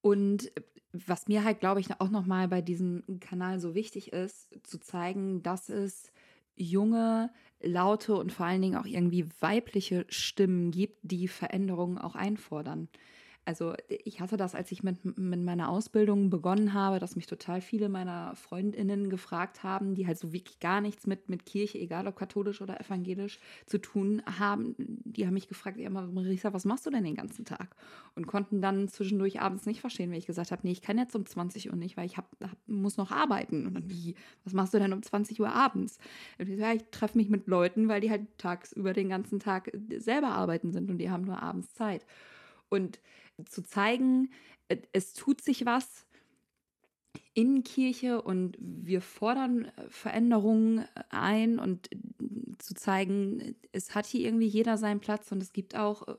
Und 0.00 0.50
was 0.92 1.28
mir 1.28 1.44
halt, 1.44 1.60
glaube 1.60 1.80
ich, 1.80 2.00
auch 2.00 2.08
nochmal 2.08 2.48
bei 2.48 2.62
diesem 2.62 3.04
Kanal 3.20 3.60
so 3.60 3.74
wichtig 3.74 4.12
ist, 4.14 4.48
zu 4.66 4.78
zeigen, 4.78 5.42
dass 5.42 5.68
es 5.68 6.10
junge, 6.54 7.30
laute 7.60 8.14
und 8.16 8.32
vor 8.32 8.46
allen 8.46 8.62
Dingen 8.62 8.76
auch 8.78 8.86
irgendwie 8.86 9.26
weibliche 9.40 10.06
Stimmen 10.08 10.70
gibt, 10.70 10.98
die 11.02 11.28
Veränderungen 11.28 11.98
auch 11.98 12.14
einfordern. 12.14 12.88
Also 13.46 13.74
ich 13.86 14.20
hatte 14.20 14.36
das, 14.36 14.56
als 14.56 14.72
ich 14.72 14.82
mit, 14.82 15.04
mit 15.04 15.40
meiner 15.40 15.68
Ausbildung 15.68 16.30
begonnen 16.30 16.74
habe, 16.74 16.98
dass 16.98 17.14
mich 17.14 17.28
total 17.28 17.60
viele 17.60 17.88
meiner 17.88 18.34
Freundinnen 18.34 19.08
gefragt 19.08 19.62
haben, 19.62 19.94
die 19.94 20.04
halt 20.04 20.18
so 20.18 20.32
wirklich 20.32 20.58
gar 20.58 20.80
nichts 20.80 21.06
mit, 21.06 21.28
mit 21.28 21.46
Kirche, 21.46 21.78
egal 21.78 22.08
ob 22.08 22.16
katholisch 22.16 22.60
oder 22.60 22.80
evangelisch, 22.80 23.38
zu 23.66 23.78
tun 23.78 24.20
haben. 24.26 24.74
Die 24.78 25.26
haben 25.26 25.34
mich 25.34 25.46
gefragt, 25.46 25.78
ja, 25.78 25.88
Marisa, 25.90 26.52
was 26.52 26.64
machst 26.64 26.86
du 26.86 26.90
denn 26.90 27.04
den 27.04 27.14
ganzen 27.14 27.44
Tag? 27.44 27.76
Und 28.16 28.26
konnten 28.26 28.60
dann 28.60 28.88
zwischendurch 28.88 29.40
abends 29.40 29.64
nicht 29.64 29.80
verstehen, 29.80 30.10
wenn 30.10 30.18
ich 30.18 30.26
gesagt 30.26 30.50
habe, 30.50 30.62
nee, 30.64 30.72
ich 30.72 30.82
kann 30.82 30.98
jetzt 30.98 31.14
um 31.14 31.24
20 31.24 31.70
Uhr 31.70 31.76
nicht, 31.76 31.96
weil 31.96 32.06
ich 32.06 32.16
hab, 32.16 32.28
hab, 32.42 32.58
muss 32.66 32.96
noch 32.96 33.12
arbeiten. 33.12 33.64
Und 33.64 33.74
dann, 33.74 33.88
wie, 33.88 34.16
was 34.42 34.54
machst 34.54 34.74
du 34.74 34.80
denn 34.80 34.92
um 34.92 35.04
20 35.04 35.40
Uhr 35.40 35.52
abends? 35.52 35.98
Und 36.40 36.48
ich, 36.48 36.58
ja, 36.58 36.72
ich 36.72 36.82
treffe 36.90 37.16
mich 37.16 37.28
mit 37.28 37.46
Leuten, 37.46 37.86
weil 37.86 38.00
die 38.00 38.10
halt 38.10 38.26
tagsüber 38.38 38.92
den 38.92 39.08
ganzen 39.08 39.38
Tag 39.38 39.70
selber 39.98 40.30
arbeiten 40.30 40.72
sind 40.72 40.90
und 40.90 40.98
die 40.98 41.10
haben 41.10 41.22
nur 41.22 41.40
abends 41.40 41.72
Zeit. 41.74 42.04
Und 42.68 42.98
zu 43.44 43.62
zeigen, 43.62 44.30
es 44.92 45.12
tut 45.12 45.40
sich 45.40 45.66
was, 45.66 46.06
in 47.36 47.62
Kirche 47.64 48.22
und 48.22 48.56
wir 48.58 49.02
fordern 49.02 49.66
äh, 49.66 49.70
Veränderungen 49.90 50.86
ein 51.10 51.58
und 51.58 51.92
äh, 51.92 51.96
zu 52.58 52.74
zeigen, 52.74 53.54
es 53.72 53.94
hat 53.94 54.06
hier 54.06 54.26
irgendwie 54.26 54.46
jeder 54.46 54.78
seinen 54.78 55.00
Platz 55.00 55.30
und 55.32 55.42
es 55.42 55.52
gibt 55.52 55.76
auch 55.76 56.08
äh, 56.08 56.14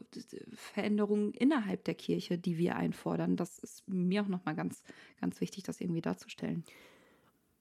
Veränderungen 0.53 1.33
innerhalb 1.33 1.83
der 1.85 1.95
Kirche, 1.95 2.37
die 2.37 2.59
wir 2.59 2.75
einfordern. 2.75 3.35
Das 3.35 3.57
ist 3.57 3.87
mir 3.87 4.21
auch 4.21 4.27
nochmal 4.27 4.55
ganz, 4.55 4.83
ganz 5.19 5.41
wichtig, 5.41 5.63
das 5.63 5.81
irgendwie 5.81 6.01
darzustellen. 6.01 6.63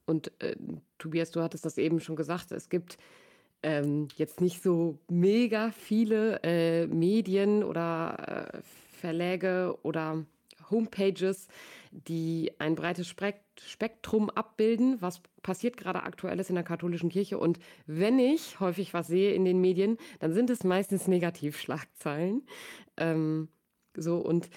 Und 0.04 0.30
äh, 0.42 0.56
Tobias, 0.98 1.30
du 1.30 1.40
hattest 1.40 1.64
das 1.64 1.78
eben 1.78 1.98
schon 2.00 2.16
gesagt, 2.16 2.52
es 2.52 2.68
gibt 2.68 2.98
ähm, 3.62 4.08
jetzt 4.16 4.42
nicht 4.42 4.62
so 4.62 4.98
mega 5.08 5.70
viele 5.70 6.40
äh, 6.42 6.86
Medien 6.86 7.64
oder 7.64 8.52
äh, 8.54 8.62
Verläge 8.96 9.78
oder 9.82 10.24
Homepages, 10.70 11.48
die 11.92 12.52
ein 12.58 12.74
breites 12.74 13.08
Spektrum 13.08 14.30
abbilden, 14.30 15.00
was 15.00 15.20
passiert 15.42 15.76
gerade 15.76 16.02
aktuelles 16.02 16.48
in 16.48 16.56
der 16.56 16.64
katholischen 16.64 17.10
Kirche. 17.10 17.38
Und 17.38 17.58
wenn 17.86 18.18
ich 18.18 18.58
häufig 18.60 18.94
was 18.94 19.06
sehe 19.06 19.32
in 19.34 19.44
den 19.44 19.60
Medien, 19.60 19.98
dann 20.18 20.32
sind 20.32 20.50
es 20.50 20.64
meistens 20.64 21.06
Negativschlagzeilen. 21.06 22.42
Ähm, 22.96 23.48
so 23.96 24.18
und 24.18 24.50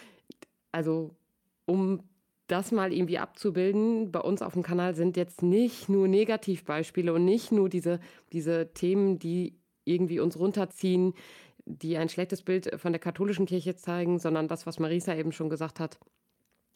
also 0.71 1.15
um 1.65 2.03
das 2.47 2.71
mal 2.71 2.91
irgendwie 2.91 3.19
abzubilden, 3.19 4.11
bei 4.11 4.19
uns 4.19 4.41
auf 4.41 4.53
dem 4.53 4.63
Kanal 4.63 4.95
sind 4.95 5.17
jetzt 5.17 5.43
nicht 5.43 5.87
nur 5.87 6.07
Negativbeispiele 6.07 7.13
und 7.13 7.23
nicht 7.23 7.51
nur 7.51 7.69
diese, 7.69 7.99
diese 8.33 8.73
Themen, 8.73 9.19
die 9.19 9.59
irgendwie 9.85 10.19
uns 10.19 10.37
runterziehen, 10.37 11.13
die 11.69 11.97
ein 11.97 12.09
schlechtes 12.09 12.41
Bild 12.41 12.79
von 12.79 12.91
der 12.91 12.99
katholischen 12.99 13.45
Kirche 13.45 13.75
zeigen, 13.75 14.19
sondern 14.19 14.47
das, 14.47 14.65
was 14.65 14.79
Marisa 14.79 15.15
eben 15.15 15.31
schon 15.31 15.49
gesagt 15.49 15.79
hat, 15.79 15.99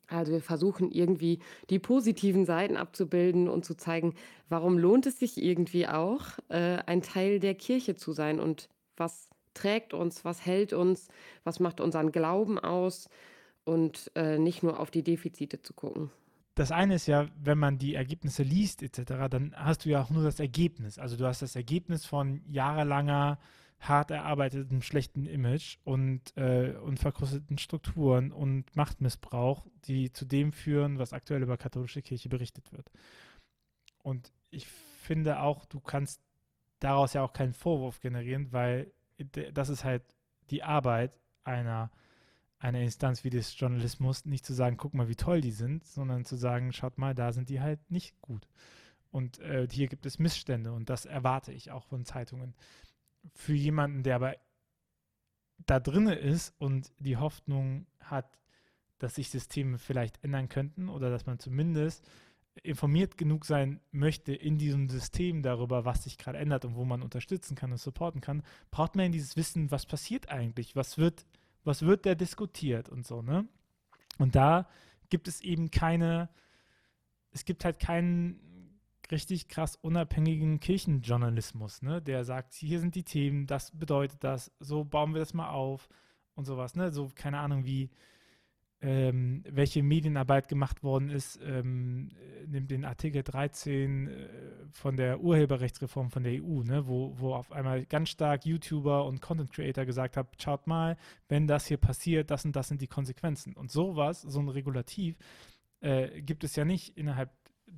also 0.08 0.32
wir 0.32 0.42
versuchen 0.42 0.92
irgendwie 0.92 1.40
die 1.70 1.80
positiven 1.80 2.46
Seiten 2.46 2.78
abzubilden 2.78 3.48
und 3.50 3.66
zu 3.66 3.76
zeigen, 3.76 4.14
warum 4.50 4.78
lohnt 4.78 5.06
es 5.06 5.20
sich 5.20 5.42
irgendwie 5.42 5.88
auch, 5.88 6.24
äh, 6.50 6.78
ein 6.86 7.02
Teil 7.02 7.40
der 7.40 7.56
Kirche 7.56 7.96
zu 7.96 8.12
sein 8.12 8.40
und 8.40 8.70
was 8.96 9.30
trägt 9.54 9.94
uns, 9.94 10.26
was 10.26 10.46
hält 10.46 10.74
uns, 10.74 11.08
was 11.44 11.60
macht 11.60 11.80
unseren 11.80 12.12
Glauben 12.12 12.60
aus 12.60 13.10
und 13.64 14.12
äh, 14.16 14.38
nicht 14.38 14.62
nur 14.62 14.80
auf 14.80 14.92
die 14.92 15.04
Defizite 15.04 15.62
zu 15.62 15.74
gucken. 15.74 16.12
Das 16.56 16.72
eine 16.72 16.96
ist 16.96 17.08
ja, 17.08 17.28
wenn 17.42 17.58
man 17.58 17.80
die 17.80 17.96
Ergebnisse 17.96 18.44
liest 18.44 18.84
etc., 18.84 19.28
dann 19.30 19.54
hast 19.56 19.86
du 19.86 19.90
ja 19.90 20.04
auch 20.04 20.12
nur 20.12 20.24
das 20.24 20.40
Ergebnis. 20.40 21.00
Also 21.00 21.18
du 21.18 21.26
hast 21.26 21.42
das 21.42 21.56
Ergebnis 21.56 22.06
von 22.06 22.42
jahrelanger 22.48 23.40
hart 23.88 24.12
erarbeiteten 24.12 24.82
schlechten 24.82 25.26
Image 25.26 25.78
und, 25.84 26.36
äh, 26.38 26.74
und 26.84 27.00
verkrusteten 27.00 27.58
Strukturen 27.58 28.32
und 28.32 28.76
Machtmissbrauch, 28.76 29.66
die 29.86 30.12
zu 30.12 30.26
dem 30.26 30.54
führen, 30.54 31.00
was 31.00 31.14
aktuell 31.14 31.44
über 31.44 31.58
katholische 31.58 32.02
Kirche 32.02 32.30
berichtet 32.30 32.72
wird. 32.72 32.90
Und 34.02 34.32
ich 34.52 34.68
finde 34.68 35.42
auch, 35.42 35.66
du 35.66 35.80
kannst 35.80 36.22
daraus 36.80 37.14
ja 37.14 37.24
auch 37.24 37.34
keinen 37.34 37.54
Vorwurf 37.54 38.00
generieren, 38.00 38.52
weil 38.52 38.92
das 39.54 39.70
ist 39.70 39.84
halt 39.84 40.04
die 40.50 40.64
Arbeit 40.64 41.12
einer, 41.44 41.92
einer 42.60 42.82
Instanz 42.82 43.24
wie 43.24 43.30
des 43.30 43.58
Journalismus, 43.58 44.26
nicht 44.26 44.46
zu 44.46 44.54
sagen, 44.54 44.78
guck 44.78 44.94
mal, 44.94 45.10
wie 45.10 45.16
toll 45.16 45.42
die 45.42 45.52
sind, 45.52 45.86
sondern 45.86 46.26
zu 46.26 46.36
sagen, 46.36 46.72
schaut 46.74 46.98
mal, 46.98 47.14
da 47.14 47.32
sind 47.32 47.50
die 47.50 47.62
halt 47.62 47.80
nicht 47.92 48.20
gut. 48.22 48.48
Und 49.12 49.40
äh, 49.40 49.68
hier 49.70 49.88
gibt 49.88 50.06
es 50.06 50.20
Missstände 50.20 50.72
und 50.72 50.90
das 50.90 51.06
erwarte 51.06 51.52
ich 51.52 51.72
auch 51.72 51.86
von 51.86 52.06
Zeitungen 52.06 52.56
für 53.34 53.54
jemanden, 53.54 54.04
der 54.04 54.16
aber 54.16 54.36
da 55.66 55.80
drinne 55.80 56.16
ist 56.16 56.54
und 56.58 56.92
die 57.00 57.18
Hoffnung 57.18 57.88
hat, 58.00 58.38
dass 59.00 59.16
sich 59.16 59.30
Systeme 59.30 59.78
vielleicht 59.78 60.24
ändern 60.24 60.50
könnten 60.50 60.90
oder 60.90 61.10
dass 61.10 61.26
man 61.26 61.40
zumindest 61.40 62.08
informiert 62.62 63.18
genug 63.18 63.46
sein 63.46 63.80
möchte 63.92 64.34
in 64.34 64.58
diesem 64.58 64.90
System 64.90 65.42
darüber, 65.42 65.86
was 65.86 66.04
sich 66.04 66.18
gerade 66.18 66.38
ändert 66.38 66.66
und 66.66 66.76
wo 66.76 66.86
man 66.86 67.02
unterstützen 67.02 67.56
kann 67.56 67.72
und 67.72 67.80
supporten 67.80 68.22
kann, 68.22 68.44
braucht 68.70 68.96
man 68.96 69.12
dieses 69.12 69.36
Wissen, 69.36 69.72
was 69.72 69.86
passiert 69.86 70.30
eigentlich, 70.30 70.76
was 70.76 70.98
wird, 70.98 71.26
was 71.64 71.82
wird 71.82 72.06
da 72.06 72.14
diskutiert 72.14 72.90
und 72.90 73.08
so, 73.08 73.22
ne? 73.22 73.48
Und 74.20 74.36
da 74.36 74.70
gibt 75.10 75.28
es 75.28 75.42
eben 75.42 75.72
keine, 75.72 76.30
es 77.32 77.46
gibt 77.46 77.66
halt 77.66 77.80
keinen 77.80 78.40
richtig 79.12 79.48
krass 79.48 79.76
unabhängigen 79.76 80.60
Kirchenjournalismus, 80.60 81.82
ne? 81.82 82.02
der 82.02 82.24
sagt, 82.24 82.54
hier 82.54 82.80
sind 82.80 82.96
die 82.96 83.04
Themen, 83.04 83.48
das 83.48 83.72
bedeutet 83.72 84.24
das, 84.24 84.52
so 84.60 84.84
bauen 84.84 85.14
wir 85.14 85.20
das 85.20 85.34
mal 85.34 85.50
auf 85.50 85.90
und 86.36 86.46
sowas. 86.46 86.76
Ne? 86.76 86.92
So, 86.92 87.10
keine 87.16 87.40
Ahnung, 87.40 87.66
wie 87.66 87.90
ähm, 88.84 89.44
welche 89.50 89.82
Medienarbeit 89.82 90.50
gemacht 90.50 90.84
worden 90.84 91.10
ist, 91.10 91.40
ähm, 91.42 92.10
nimmt 92.48 92.70
den 92.70 92.84
Artikel 92.84 93.24
13 93.24 94.08
äh, 94.08 94.28
von 94.72 94.98
der 94.98 95.22
Urheberrechtsreform 95.22 96.12
von 96.12 96.24
der 96.24 96.34
EU, 96.44 96.64
ne? 96.64 96.86
wo, 96.86 97.18
wo 97.18 97.34
auf 97.34 97.52
einmal 97.54 97.86
ganz 97.86 98.10
stark 98.10 98.46
YouTuber 98.46 99.06
und 99.06 99.22
Content 99.22 99.54
Creator 99.54 99.86
gesagt 99.86 100.18
haben, 100.18 100.28
schaut 100.38 100.68
mal, 100.68 100.98
wenn 101.30 101.48
das 101.48 101.66
hier 101.68 101.78
passiert, 101.78 102.30
das 102.30 102.44
und 102.44 102.58
das 102.58 102.68
sind 102.68 102.82
die 102.82 102.88
Konsequenzen. 102.88 103.54
Und 103.54 103.72
sowas, 103.72 104.22
so 104.22 104.42
ein 104.42 104.50
Regulativ, 104.50 105.16
äh, 105.80 106.22
gibt 106.22 106.44
es 106.44 106.58
ja 106.58 106.66
nicht 106.66 106.98
innerhalb 106.98 107.30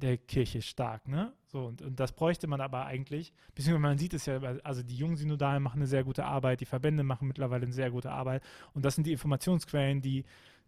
der 0.02 0.18
Kirche 0.18 0.62
stark, 0.62 1.08
ne? 1.08 1.34
So, 1.48 1.66
und, 1.66 1.82
und 1.82 2.00
das 2.00 2.12
bräuchte 2.12 2.48
man 2.48 2.62
aber 2.62 2.86
eigentlich, 2.86 3.34
beziehungsweise 3.54 3.82
man 3.82 3.98
sieht 3.98 4.14
es 4.14 4.26
ja, 4.26 4.40
also 4.64 4.84
die 4.84 4.96
jungen 4.96 5.16
Synodalen 5.16 5.64
machen 5.64 5.78
eine 5.78 5.88
sehr 5.88 6.04
gute 6.04 6.26
Arbeit, 6.26 6.62
die 6.62 6.66
Verbände 6.66 7.04
machen 7.04 7.28
mittlerweile 7.28 7.64
eine 7.64 7.74
sehr 7.74 7.92
gute 7.92 8.12
Arbeit 8.12 8.44
und 8.74 8.84
das 8.84 8.96
sind 8.96 9.08
die 9.08 9.14
Informationsquellen, 9.14 10.02
die, 10.02 10.26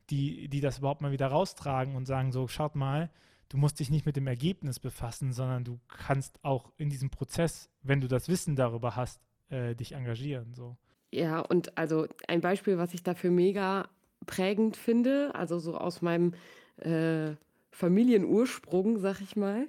die, 0.09 0.47
die 0.47 0.61
das 0.61 0.79
überhaupt 0.79 1.01
mal 1.01 1.11
wieder 1.11 1.27
raustragen 1.27 1.95
und 1.95 2.05
sagen 2.05 2.31
so, 2.31 2.47
schaut 2.47 2.75
mal, 2.75 3.09
du 3.49 3.57
musst 3.57 3.79
dich 3.79 3.89
nicht 3.89 4.05
mit 4.05 4.15
dem 4.15 4.27
Ergebnis 4.27 4.79
befassen, 4.79 5.33
sondern 5.33 5.63
du 5.63 5.79
kannst 5.87 6.43
auch 6.43 6.71
in 6.77 6.89
diesem 6.89 7.09
Prozess, 7.09 7.69
wenn 7.81 8.01
du 8.01 8.07
das 8.07 8.29
Wissen 8.29 8.55
darüber 8.55 8.95
hast, 8.95 9.21
äh, 9.49 9.75
dich 9.75 9.91
engagieren, 9.93 10.53
so. 10.53 10.77
Ja, 11.11 11.39
und 11.39 11.77
also 11.77 12.07
ein 12.27 12.41
Beispiel, 12.41 12.77
was 12.77 12.93
ich 12.93 13.01
dafür 13.01 13.31
mega 13.31 13.89
prägend 14.25 14.75
finde, 14.75 15.33
also 15.35 15.57
so 15.57 15.77
aus 15.77 16.01
meinem 16.01 16.33
äh, 16.77 17.35
Familienursprung, 17.77 18.97
sag 18.97 19.21
ich 19.21 19.35
mal. 19.35 19.67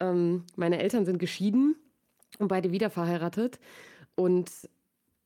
Ähm, 0.00 0.44
meine 0.56 0.82
Eltern 0.82 1.04
sind 1.04 1.18
geschieden 1.18 1.76
und 2.38 2.48
beide 2.48 2.72
wieder 2.72 2.88
verheiratet. 2.88 3.60
Und 4.14 4.50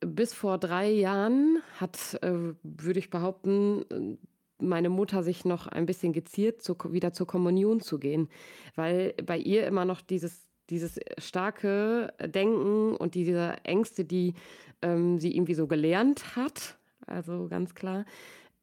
bis 0.00 0.34
vor 0.34 0.58
drei 0.58 0.90
Jahren 0.90 1.62
hat, 1.78 2.18
äh, 2.22 2.54
würde 2.64 2.98
ich 2.98 3.10
behaupten, 3.10 4.18
meine 4.58 4.88
Mutter 4.88 5.22
sich 5.22 5.44
noch 5.44 5.68
ein 5.68 5.86
bisschen 5.86 6.12
geziert, 6.12 6.62
zu, 6.62 6.76
wieder 6.90 7.12
zur 7.12 7.28
Kommunion 7.28 7.80
zu 7.80 7.98
gehen, 7.98 8.28
weil 8.74 9.14
bei 9.24 9.38
ihr 9.38 9.64
immer 9.66 9.84
noch 9.84 10.00
dieses, 10.00 10.48
dieses 10.68 10.98
starke 11.18 12.12
Denken 12.18 12.96
und 12.96 13.14
diese 13.14 13.54
Ängste, 13.62 14.04
die 14.04 14.34
ähm, 14.82 15.20
sie 15.20 15.36
irgendwie 15.36 15.54
so 15.54 15.68
gelernt 15.68 16.34
hat, 16.34 16.76
also 17.06 17.46
ganz 17.48 17.74
klar, 17.74 18.04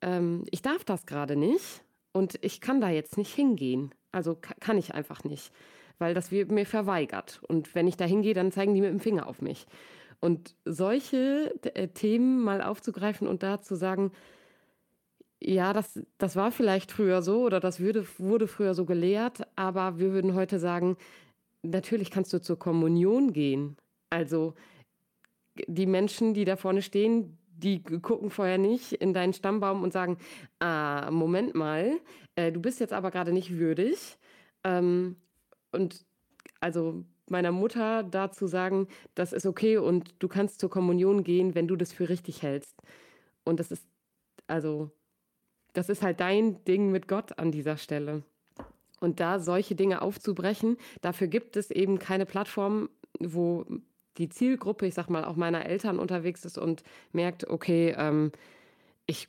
ähm, 0.01 0.43
ich 0.51 0.61
darf 0.61 0.83
das 0.83 1.05
gerade 1.05 1.37
nicht 1.37 1.82
und 2.13 2.37
ich 2.41 2.61
kann 2.61 2.79
da 2.79 2.89
jetzt 2.89 3.17
nicht 3.17 3.33
hingehen. 3.33 3.93
Also 4.11 4.37
kann 4.59 4.77
ich 4.77 4.93
einfach 4.93 5.23
nicht, 5.23 5.51
weil 5.97 6.13
das 6.13 6.31
wird 6.31 6.51
mir 6.51 6.65
verweigert. 6.65 7.41
Und 7.47 7.75
wenn 7.75 7.87
ich 7.87 7.97
da 7.97 8.05
hingehe, 8.05 8.35
dann 8.35 8.51
zeigen 8.51 8.73
die 8.75 8.81
mit 8.81 8.91
dem 8.91 8.99
Finger 8.99 9.27
auf 9.27 9.41
mich. 9.41 9.65
Und 10.19 10.55
solche 10.63 11.53
äh, 11.73 11.89
Themen 11.89 12.41
mal 12.41 12.61
aufzugreifen 12.61 13.27
und 13.27 13.43
da 13.43 13.61
zu 13.61 13.75
sagen, 13.75 14.11
ja, 15.41 15.73
das, 15.73 15.99
das 16.17 16.37
war 16.37 16.51
vielleicht 16.51 16.91
früher 16.91 17.21
so 17.21 17.43
oder 17.43 17.59
das 17.59 17.79
würde, 17.81 18.05
wurde 18.17 18.47
früher 18.47 18.73
so 18.73 18.85
gelehrt, 18.85 19.41
aber 19.57 19.99
wir 19.99 20.13
würden 20.13 20.35
heute 20.35 20.59
sagen, 20.59 20.95
natürlich 21.63 22.11
kannst 22.11 22.31
du 22.31 22.41
zur 22.41 22.57
Kommunion 22.57 23.33
gehen. 23.33 23.75
Also 24.09 24.53
die 25.67 25.85
Menschen, 25.85 26.33
die 26.33 26.45
da 26.45 26.55
vorne 26.55 26.81
stehen, 26.81 27.37
die 27.55 27.81
gucken 27.83 28.29
vorher 28.29 28.57
nicht 28.57 28.93
in 28.93 29.13
deinen 29.13 29.33
Stammbaum 29.33 29.83
und 29.83 29.93
sagen, 29.93 30.17
ah, 30.59 31.09
Moment 31.11 31.55
mal, 31.55 31.99
äh, 32.35 32.51
du 32.51 32.59
bist 32.59 32.79
jetzt 32.79 32.93
aber 32.93 33.11
gerade 33.11 33.33
nicht 33.33 33.57
würdig. 33.57 34.17
Ähm, 34.63 35.15
und 35.71 36.05
also 36.59 37.03
meiner 37.29 37.51
Mutter 37.51 38.03
dazu 38.03 38.47
sagen, 38.47 38.87
das 39.15 39.33
ist 39.33 39.45
okay 39.45 39.77
und 39.77 40.13
du 40.19 40.27
kannst 40.27 40.59
zur 40.59 40.69
Kommunion 40.69 41.23
gehen, 41.23 41.55
wenn 41.55 41.67
du 41.67 41.75
das 41.75 41.91
für 41.91 42.09
richtig 42.09 42.41
hältst. 42.41 42.81
Und 43.43 43.59
das 43.59 43.71
ist, 43.71 43.85
also, 44.47 44.91
das 45.73 45.89
ist 45.89 46.03
halt 46.03 46.19
dein 46.19 46.63
Ding 46.65 46.91
mit 46.91 47.07
Gott 47.07 47.37
an 47.37 47.51
dieser 47.51 47.77
Stelle. 47.77 48.23
Und 48.99 49.19
da 49.19 49.39
solche 49.39 49.75
Dinge 49.75 50.01
aufzubrechen, 50.01 50.77
dafür 51.01 51.27
gibt 51.27 51.57
es 51.57 51.71
eben 51.71 51.99
keine 51.99 52.25
Plattform, 52.25 52.89
wo 53.19 53.65
die 54.17 54.29
Zielgruppe, 54.29 54.85
ich 54.85 54.93
sag 54.93 55.09
mal, 55.09 55.25
auch 55.25 55.35
meiner 55.35 55.65
Eltern 55.65 55.99
unterwegs 55.99 56.45
ist 56.45 56.57
und 56.57 56.83
merkt, 57.11 57.47
okay, 57.49 57.95
ähm, 57.97 58.31
ich, 59.05 59.27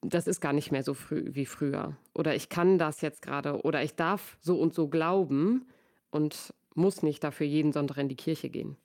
das 0.00 0.26
ist 0.26 0.40
gar 0.40 0.52
nicht 0.52 0.70
mehr 0.70 0.82
so 0.82 0.94
früh 0.94 1.30
wie 1.34 1.46
früher. 1.46 1.96
Oder 2.14 2.34
ich 2.34 2.48
kann 2.48 2.78
das 2.78 3.00
jetzt 3.00 3.22
gerade 3.22 3.62
oder 3.62 3.82
ich 3.82 3.94
darf 3.94 4.36
so 4.40 4.60
und 4.60 4.74
so 4.74 4.88
glauben 4.88 5.66
und 6.10 6.54
muss 6.74 7.02
nicht 7.02 7.24
dafür 7.24 7.46
jeden 7.46 7.72
Sonntag 7.72 7.98
in 7.98 8.08
die 8.08 8.16
Kirche 8.16 8.50
gehen. 8.50 8.76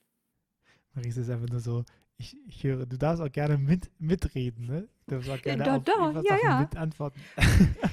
Maries 0.94 1.18
ist 1.18 1.30
einfach 1.30 1.50
nur 1.50 1.60
so, 1.60 1.84
ich, 2.18 2.36
ich 2.48 2.64
höre, 2.64 2.86
du 2.86 2.98
darfst 2.98 3.22
auch 3.22 3.32
gerne 3.32 3.58
mit, 3.58 3.92
mitreden, 4.00 4.66
ne? 4.66 4.88
Du 5.06 5.16
darfst 5.16 5.30
auch 5.30 5.42
gerne 5.42 5.64
da, 5.64 5.80
da, 5.80 6.10
Eva 6.10 6.24
ja, 6.24 6.38
ja. 6.44 6.60
mit 6.62 6.76
antworten. 6.76 7.22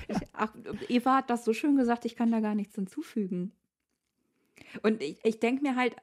Ich, 0.09 0.17
ach, 0.33 0.53
Eva 0.89 1.17
hat 1.17 1.31
das 1.31 1.45
so 1.45 1.53
schön 1.53 1.77
gesagt, 1.77 2.05
ich 2.05 2.17
kann 2.17 2.31
da 2.31 2.41
gar 2.41 2.55
nichts 2.55 2.75
hinzufügen. 2.75 3.53
Und 4.83 5.03
ich, 5.03 5.19
ich 5.25 5.41
denke 5.41 5.63
mir 5.63 5.77
halt 5.77 5.95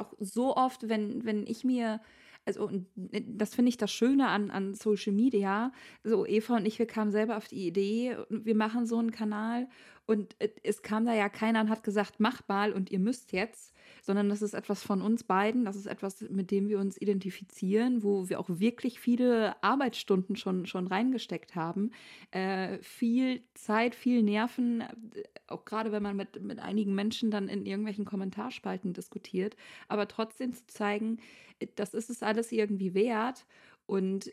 auch 0.00 0.12
so 0.18 0.56
oft, 0.56 0.88
wenn, 0.88 1.24
wenn 1.24 1.46
ich 1.46 1.64
mir 1.64 2.00
also 2.44 2.66
und 2.66 2.86
das 2.96 3.54
finde 3.54 3.68
ich 3.68 3.76
das 3.76 3.92
Schöne 3.92 4.28
an, 4.28 4.50
an 4.50 4.74
Social 4.74 5.12
Media. 5.12 5.72
So, 6.02 6.26
Eva 6.26 6.56
und 6.56 6.66
ich, 6.66 6.78
wir 6.78 6.86
kamen 6.86 7.12
selber 7.12 7.36
auf 7.36 7.46
die 7.46 7.66
Idee, 7.66 8.16
wir 8.28 8.56
machen 8.56 8.86
so 8.86 8.98
einen 8.98 9.12
Kanal 9.12 9.68
und 10.06 10.36
es 10.62 10.82
kam 10.82 11.06
da 11.06 11.14
ja 11.14 11.28
keiner 11.28 11.60
und 11.60 11.70
hat 11.70 11.84
gesagt, 11.84 12.14
mach 12.18 12.46
mal 12.48 12.72
und 12.72 12.90
ihr 12.90 12.98
müsst 12.98 13.32
jetzt, 13.32 13.72
sondern 14.02 14.28
das 14.28 14.42
ist 14.42 14.52
etwas 14.52 14.82
von 14.82 15.00
uns 15.00 15.22
beiden, 15.22 15.64
das 15.64 15.76
ist 15.76 15.86
etwas, 15.86 16.22
mit 16.22 16.50
dem 16.50 16.68
wir 16.68 16.80
uns 16.80 17.00
identifizieren, 17.00 18.02
wo 18.02 18.28
wir 18.28 18.40
auch 18.40 18.48
wirklich 18.48 18.98
viele 18.98 19.62
Arbeitsstunden 19.62 20.34
schon, 20.34 20.66
schon 20.66 20.88
reingesteckt 20.88 21.54
haben. 21.54 21.92
Äh, 22.32 22.78
viel 22.82 23.42
Zeit, 23.54 23.94
viel 23.94 24.24
Nerven, 24.24 24.82
auch 25.46 25.64
gerade 25.64 25.92
wenn 25.92 26.02
man 26.02 26.16
mit, 26.16 26.42
mit 26.42 26.58
einigen 26.58 26.94
Menschen 26.94 27.30
dann 27.30 27.46
in 27.46 27.64
irgendwelchen 27.64 28.04
Kommentarspalten 28.04 28.92
diskutiert, 28.92 29.56
aber 29.86 30.08
trotzdem 30.08 30.52
zu 30.52 30.66
zeigen, 30.66 31.18
das 31.76 31.94
ist 31.94 32.10
es 32.10 32.24
alles 32.24 32.50
irgendwie 32.50 32.94
wert. 32.94 33.46
Und 33.86 34.32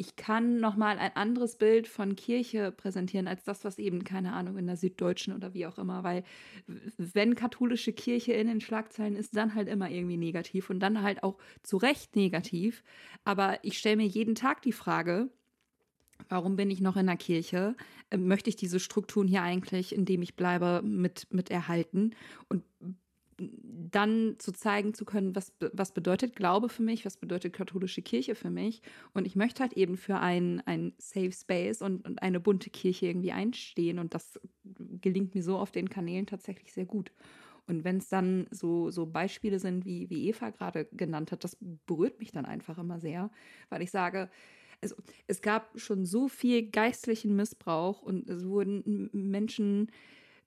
ich 0.00 0.14
kann 0.14 0.60
nochmal 0.60 0.96
ein 0.98 1.16
anderes 1.16 1.56
Bild 1.56 1.88
von 1.88 2.14
Kirche 2.14 2.70
präsentieren 2.70 3.26
als 3.26 3.42
das, 3.42 3.64
was 3.64 3.80
eben, 3.80 4.04
keine 4.04 4.32
Ahnung, 4.32 4.56
in 4.56 4.68
der 4.68 4.76
Süddeutschen 4.76 5.34
oder 5.34 5.54
wie 5.54 5.66
auch 5.66 5.76
immer, 5.76 6.04
weil 6.04 6.22
wenn 6.96 7.34
katholische 7.34 7.92
Kirche 7.92 8.32
in 8.32 8.46
den 8.46 8.60
Schlagzeilen 8.60 9.16
ist, 9.16 9.36
dann 9.36 9.56
halt 9.56 9.68
immer 9.68 9.90
irgendwie 9.90 10.16
negativ 10.16 10.70
und 10.70 10.78
dann 10.78 11.02
halt 11.02 11.24
auch 11.24 11.36
zu 11.64 11.78
Recht 11.78 12.14
negativ. 12.14 12.84
Aber 13.24 13.58
ich 13.62 13.76
stelle 13.76 13.96
mir 13.96 14.06
jeden 14.06 14.36
Tag 14.36 14.62
die 14.62 14.72
Frage, 14.72 15.30
warum 16.28 16.54
bin 16.54 16.70
ich 16.70 16.80
noch 16.80 16.96
in 16.96 17.06
der 17.06 17.16
Kirche? 17.16 17.74
Möchte 18.16 18.50
ich 18.50 18.56
diese 18.56 18.78
Strukturen 18.78 19.26
hier 19.26 19.42
eigentlich, 19.42 19.92
indem 19.92 20.22
ich 20.22 20.36
bleibe, 20.36 20.80
mit, 20.84 21.26
mit 21.32 21.50
erhalten? 21.50 22.12
Und 22.48 22.62
dann 23.38 24.36
zu 24.38 24.52
zeigen 24.52 24.94
zu 24.94 25.04
können, 25.04 25.34
was, 25.36 25.52
was 25.72 25.92
bedeutet 25.92 26.34
Glaube 26.34 26.68
für 26.68 26.82
mich, 26.82 27.04
was 27.04 27.16
bedeutet 27.16 27.52
katholische 27.52 28.02
Kirche 28.02 28.34
für 28.34 28.50
mich. 28.50 28.82
Und 29.14 29.26
ich 29.26 29.36
möchte 29.36 29.62
halt 29.62 29.74
eben 29.74 29.96
für 29.96 30.18
ein, 30.18 30.60
ein 30.66 30.92
Safe 30.98 31.32
Space 31.32 31.80
und, 31.80 32.04
und 32.06 32.22
eine 32.22 32.40
bunte 32.40 32.70
Kirche 32.70 33.06
irgendwie 33.06 33.32
einstehen. 33.32 33.98
Und 33.98 34.14
das 34.14 34.40
gelingt 35.00 35.34
mir 35.34 35.42
so 35.42 35.56
auf 35.56 35.70
den 35.70 35.88
Kanälen 35.88 36.26
tatsächlich 36.26 36.72
sehr 36.72 36.86
gut. 36.86 37.12
Und 37.66 37.84
wenn 37.84 37.98
es 37.98 38.08
dann 38.08 38.46
so, 38.50 38.90
so 38.90 39.06
Beispiele 39.06 39.58
sind, 39.60 39.84
wie, 39.84 40.08
wie 40.10 40.28
Eva 40.28 40.50
gerade 40.50 40.86
genannt 40.92 41.32
hat, 41.32 41.44
das 41.44 41.56
berührt 41.86 42.18
mich 42.18 42.32
dann 42.32 42.46
einfach 42.46 42.78
immer 42.78 42.98
sehr, 42.98 43.30
weil 43.68 43.82
ich 43.82 43.90
sage, 43.90 44.30
also 44.80 44.96
es 45.26 45.42
gab 45.42 45.78
schon 45.78 46.06
so 46.06 46.28
viel 46.28 46.70
geistlichen 46.70 47.36
Missbrauch 47.36 48.00
und 48.00 48.28
es 48.30 48.46
wurden 48.46 49.10
Menschen 49.12 49.90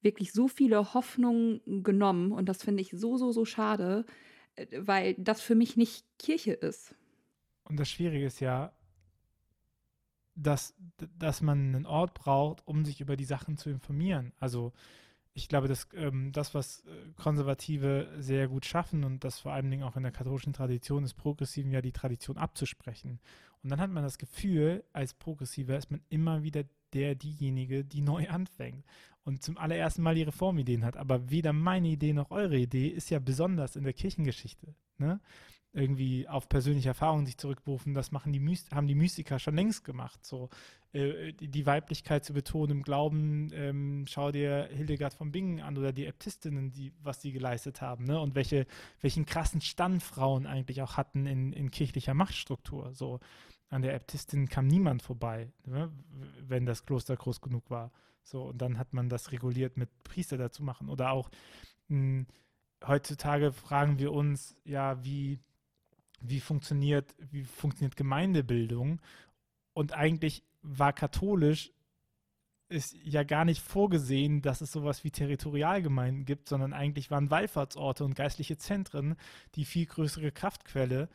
wirklich 0.01 0.33
so 0.33 0.47
viele 0.47 0.93
Hoffnungen 0.93 1.83
genommen 1.83 2.31
und 2.31 2.47
das 2.47 2.63
finde 2.63 2.81
ich 2.81 2.91
so, 2.91 3.17
so, 3.17 3.31
so 3.31 3.45
schade, 3.45 4.05
äh, 4.55 4.67
weil 4.77 5.15
das 5.15 5.41
für 5.41 5.55
mich 5.55 5.77
nicht 5.77 6.05
Kirche 6.17 6.53
ist. 6.53 6.95
Und 7.63 7.79
das 7.79 7.89
Schwierige 7.89 8.25
ist 8.25 8.39
ja, 8.39 8.73
dass, 10.35 10.73
dass 11.17 11.41
man 11.41 11.75
einen 11.75 11.85
Ort 11.85 12.13
braucht, 12.13 12.65
um 12.65 12.85
sich 12.85 13.01
über 13.01 13.15
die 13.15 13.25
Sachen 13.25 13.57
zu 13.57 13.69
informieren. 13.69 14.33
Also 14.39 14.73
ich 15.33 15.47
glaube, 15.47 15.67
dass 15.67 15.87
ähm, 15.93 16.31
das, 16.31 16.53
was 16.53 16.81
äh, 16.81 17.13
Konservative 17.15 18.09
sehr 18.19 18.47
gut 18.47 18.65
schaffen 18.65 19.03
und 19.03 19.23
das 19.23 19.39
vor 19.39 19.53
allen 19.53 19.69
Dingen 19.69 19.83
auch 19.83 19.95
in 19.95 20.03
der 20.03 20.11
katholischen 20.11 20.53
Tradition 20.53 21.03
ist, 21.03 21.13
Progressiven 21.13 21.71
ja 21.71 21.81
die 21.81 21.93
Tradition 21.93 22.37
abzusprechen. 22.37 23.19
Und 23.63 23.69
dann 23.69 23.79
hat 23.79 23.91
man 23.91 24.03
das 24.03 24.17
Gefühl, 24.17 24.83
als 24.91 25.13
Progressiver 25.13 25.77
ist 25.77 25.91
man 25.91 26.01
immer 26.09 26.43
wieder 26.43 26.63
der, 26.93 27.15
diejenige, 27.15 27.85
die 27.85 28.01
neu 28.01 28.27
anfängt 28.29 28.85
und 29.23 29.43
zum 29.43 29.57
allerersten 29.57 30.01
Mal 30.01 30.15
die 30.15 30.23
Reformideen 30.23 30.83
hat. 30.83 30.97
Aber 30.97 31.29
weder 31.29 31.53
meine 31.53 31.89
Idee 31.89 32.13
noch 32.13 32.31
eure 32.31 32.57
Idee 32.57 32.87
ist 32.87 33.09
ja 33.09 33.19
besonders 33.19 33.75
in 33.75 33.83
der 33.83 33.93
Kirchengeschichte. 33.93 34.75
Ne? 34.97 35.19
Irgendwie 35.73 36.27
auf 36.27 36.49
persönliche 36.49 36.89
Erfahrungen 36.89 37.25
sich 37.25 37.37
zurückberufen, 37.37 37.93
das 37.93 38.11
machen 38.11 38.33
die 38.33 38.41
Myst 38.41 38.71
haben 38.71 38.87
die 38.87 38.95
Mystiker 38.95 39.39
schon 39.39 39.55
längst 39.55 39.85
gemacht. 39.85 40.25
So 40.25 40.49
äh, 40.91 41.31
die, 41.31 41.65
Weiblichkeit 41.65 42.25
zu 42.25 42.33
betonen 42.33 42.77
im 42.77 42.83
Glauben, 42.83 43.49
ähm, 43.53 44.05
schau 44.07 44.31
dir 44.31 44.67
Hildegard 44.71 45.13
von 45.13 45.31
Bingen 45.31 45.61
an 45.61 45.77
oder 45.77 45.93
die 45.93 46.07
Äbtistinnen, 46.07 46.71
die, 46.71 46.91
was 47.01 47.19
die 47.19 47.31
geleistet 47.31 47.79
haben, 47.79 48.03
ne? 48.03 48.19
Und 48.19 48.35
welche, 48.35 48.65
welchen 48.99 49.25
krassen 49.25 49.61
Stand 49.61 50.03
Frauen 50.03 50.45
eigentlich 50.45 50.81
auch 50.81 50.97
hatten 50.97 51.25
in, 51.25 51.53
in 51.53 51.71
kirchlicher 51.71 52.13
Machtstruktur. 52.13 52.93
So 52.93 53.21
an 53.71 53.81
der 53.81 53.95
Äbtistin 53.95 54.49
kam 54.49 54.67
niemand 54.67 55.01
vorbei, 55.01 55.53
ne? 55.65 55.91
wenn 56.41 56.65
das 56.65 56.85
Kloster 56.85 57.15
groß 57.15 57.39
genug 57.39 57.69
war. 57.69 57.91
So, 58.23 58.43
und 58.43 58.61
dann 58.61 58.77
hat 58.77 58.93
man 58.93 59.09
das 59.09 59.31
reguliert 59.31 59.77
mit 59.77 59.89
Priester 60.03 60.37
dazu 60.37 60.63
machen. 60.63 60.89
Oder 60.89 61.11
auch 61.11 61.29
mh, 61.87 61.97
hm, 61.97 62.27
heutzutage 62.85 63.51
fragen 63.51 63.99
wir 63.99 64.11
uns, 64.11 64.55
ja, 64.65 65.03
wie, 65.03 65.39
wie 66.21 66.39
funktioniert, 66.39 67.15
wie 67.31 67.43
funktioniert 67.43 67.95
Gemeindebildung? 67.95 69.01
Und 69.73 69.93
eigentlich 69.93 70.43
war 70.61 70.93
katholisch 70.93 71.71
ist 72.71 72.95
ja 73.03 73.23
gar 73.23 73.43
nicht 73.43 73.61
vorgesehen, 73.61 74.41
dass 74.41 74.61
es 74.61 74.71
sowas 74.71 75.03
wie 75.03 75.11
Territorialgemeinden 75.11 76.25
gibt, 76.25 76.47
sondern 76.47 76.71
eigentlich 76.73 77.11
waren 77.11 77.29
Wallfahrtsorte 77.29 78.05
und 78.05 78.15
geistliche 78.15 78.57
Zentren 78.57 79.17
die 79.55 79.65
viel 79.65 79.85
größere 79.85 80.31
Kraftquelle 80.31 81.09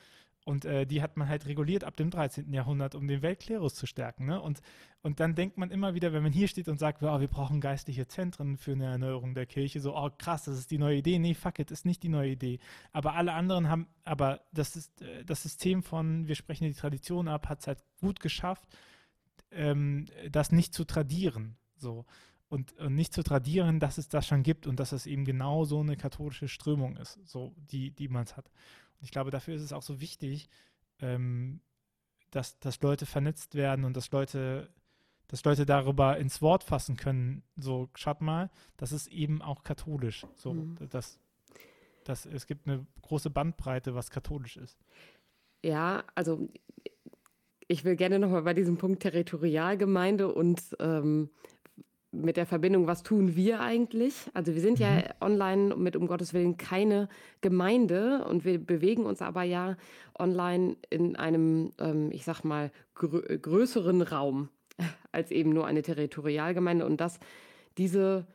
und 0.47 0.65
äh, 0.65 0.87
die 0.87 1.03
hat 1.03 1.17
man 1.17 1.29
halt 1.29 1.47
reguliert 1.47 1.83
ab 1.83 1.97
dem 1.97 2.09
13. 2.09 2.53
Jahrhundert, 2.53 2.95
um 2.95 3.09
den 3.09 3.21
Weltklerus 3.21 3.75
zu 3.75 3.85
stärken. 3.85 4.27
Ne? 4.27 4.41
Und, 4.41 4.63
und 5.03 5.19
dann 5.19 5.35
denkt 5.35 5.59
man 5.59 5.73
immer 5.73 5.95
wieder, 5.95 6.13
wenn 6.13 6.23
man 6.23 6.31
hier 6.31 6.47
steht 6.47 6.69
und 6.69 6.79
sagt, 6.79 7.03
oh, 7.03 7.21
wir 7.21 7.27
brauchen 7.27 7.61
geistliche 7.61 8.07
Zentren 8.07 8.57
für 8.57 8.71
eine 8.71 8.85
Erneuerung 8.85 9.35
der 9.35 9.47
Kirche, 9.47 9.81
so, 9.81 9.97
oh 9.97 10.09
krass, 10.17 10.45
das 10.45 10.57
ist 10.57 10.71
die 10.71 10.79
neue 10.79 10.99
Idee. 10.99 11.19
Nee, 11.19 11.35
fuck 11.35 11.59
it, 11.59 11.73
ist 11.73 11.85
nicht 11.85 12.05
die 12.05 12.09
neue 12.09 12.31
Idee. 12.31 12.61
Aber 12.93 13.15
alle 13.15 13.33
anderen 13.33 13.69
haben, 13.69 13.89
aber 14.05 14.41
das 14.53 14.77
ist 14.77 15.03
äh, 15.03 15.25
das 15.25 15.43
System 15.43 15.83
von, 15.83 16.29
wir 16.29 16.37
sprechen 16.37 16.69
die 16.69 16.75
Tradition 16.75 17.27
ab, 17.27 17.49
hat 17.49 17.63
es 17.63 17.67
halt 17.67 17.83
gut 18.01 18.21
geschafft, 18.21 18.69
ähm, 19.51 20.07
das 20.31 20.53
nicht 20.53 20.75
zu 20.75 20.85
tradieren. 20.85 21.57
So. 21.77 22.05
Und, 22.49 22.73
und, 22.79 22.95
nicht 22.95 23.13
zu 23.13 23.25
tradieren, 23.25 23.81
dass 23.81 23.99
es 23.99 24.09
das 24.09 24.29
schon 24.29 24.45
gibt 24.45 24.69
und 24.69 24.79
dass 24.79 24.93
es 24.93 25.07
eben 25.07 25.25
genau 25.25 25.65
so 25.65 25.81
eine 25.81 25.97
katholische 25.97 26.47
Strömung 26.47 26.97
ist, 26.99 27.19
so 27.25 27.53
die, 27.73 27.91
die 27.91 28.07
man 28.07 28.23
es 28.23 28.37
hat. 28.37 28.49
Ich 29.01 29.11
glaube, 29.11 29.31
dafür 29.31 29.55
ist 29.55 29.63
es 29.63 29.73
auch 29.73 29.83
so 29.83 30.01
wichtig, 30.01 30.49
ähm, 31.01 31.61
dass, 32.31 32.59
dass 32.59 32.81
Leute 32.83 33.07
vernetzt 33.07 33.55
werden 33.55 33.85
und 33.85 33.97
dass 33.97 34.11
Leute, 34.11 34.69
dass 35.29 35.45
Leute 35.45 35.67
darüber 35.67 36.19
ins 36.19 36.43
Wort 36.43 36.65
fassen 36.65 36.97
können. 36.97 37.43
So, 37.57 37.89
schaut 37.95 38.21
mal, 38.21 38.51
das 38.77 38.93
ist 38.93 39.09
eben 39.09 39.43
auch 39.43 39.63
katholisch. 39.63 40.27
So, 40.35 40.55
mhm. 40.55 40.77
das, 40.91 41.19
das, 42.05 42.27
es 42.27 42.47
gibt 42.47 42.67
eine 42.67 42.87
große 43.03 43.31
Bandbreite, 43.31 43.95
was 43.95 44.11
katholisch 44.11 44.57
ist. 44.57 44.79
Ja, 45.63 46.05
also 46.15 46.49
ich 47.69 47.85
will 47.85 47.97
gerne 47.97 48.19
nochmal 48.19 48.43
bei 48.43 48.55
diesem 48.55 48.77
Punkt 48.77 49.03
Territorialgemeinde 49.03 50.33
und 50.33 50.77
ähm, 50.79 51.31
mit 52.13 52.37
der 52.37 52.47
Verbindung, 52.47 52.87
was 52.87 53.03
tun 53.03 53.37
wir 53.37 53.61
eigentlich? 53.61 54.15
Also 54.33 54.55
wir 54.55 54.61
sind 54.61 54.79
mhm. 54.79 54.85
ja 54.85 55.03
online 55.21 55.77
mit 55.77 55.97
um 55.97 56.07
Gottes 56.07 56.33
Willen 56.35 56.57
keine 56.57 57.09
Gemeinde 57.41 58.25
und 58.25 58.45
wir 58.45 58.59
bewegen 58.59 59.05
uns 59.05 59.23
aber 59.23 59.43
ja 59.43 59.77
online 60.19 60.77
in 60.91 61.17
einem, 61.17 61.73
ähm, 61.79 62.11
ich 62.13 62.25
sag 62.25 62.45
mal, 62.45 62.71
grö 62.95 63.21
größeren 63.39 64.03
Raum 64.03 64.49
als 65.13 65.31
eben 65.31 65.51
nur 65.51 65.67
eine 65.67 65.83
Territorialgemeinde 65.83 66.87
und 66.87 67.01
dass 67.01 67.19
diese 67.77 68.27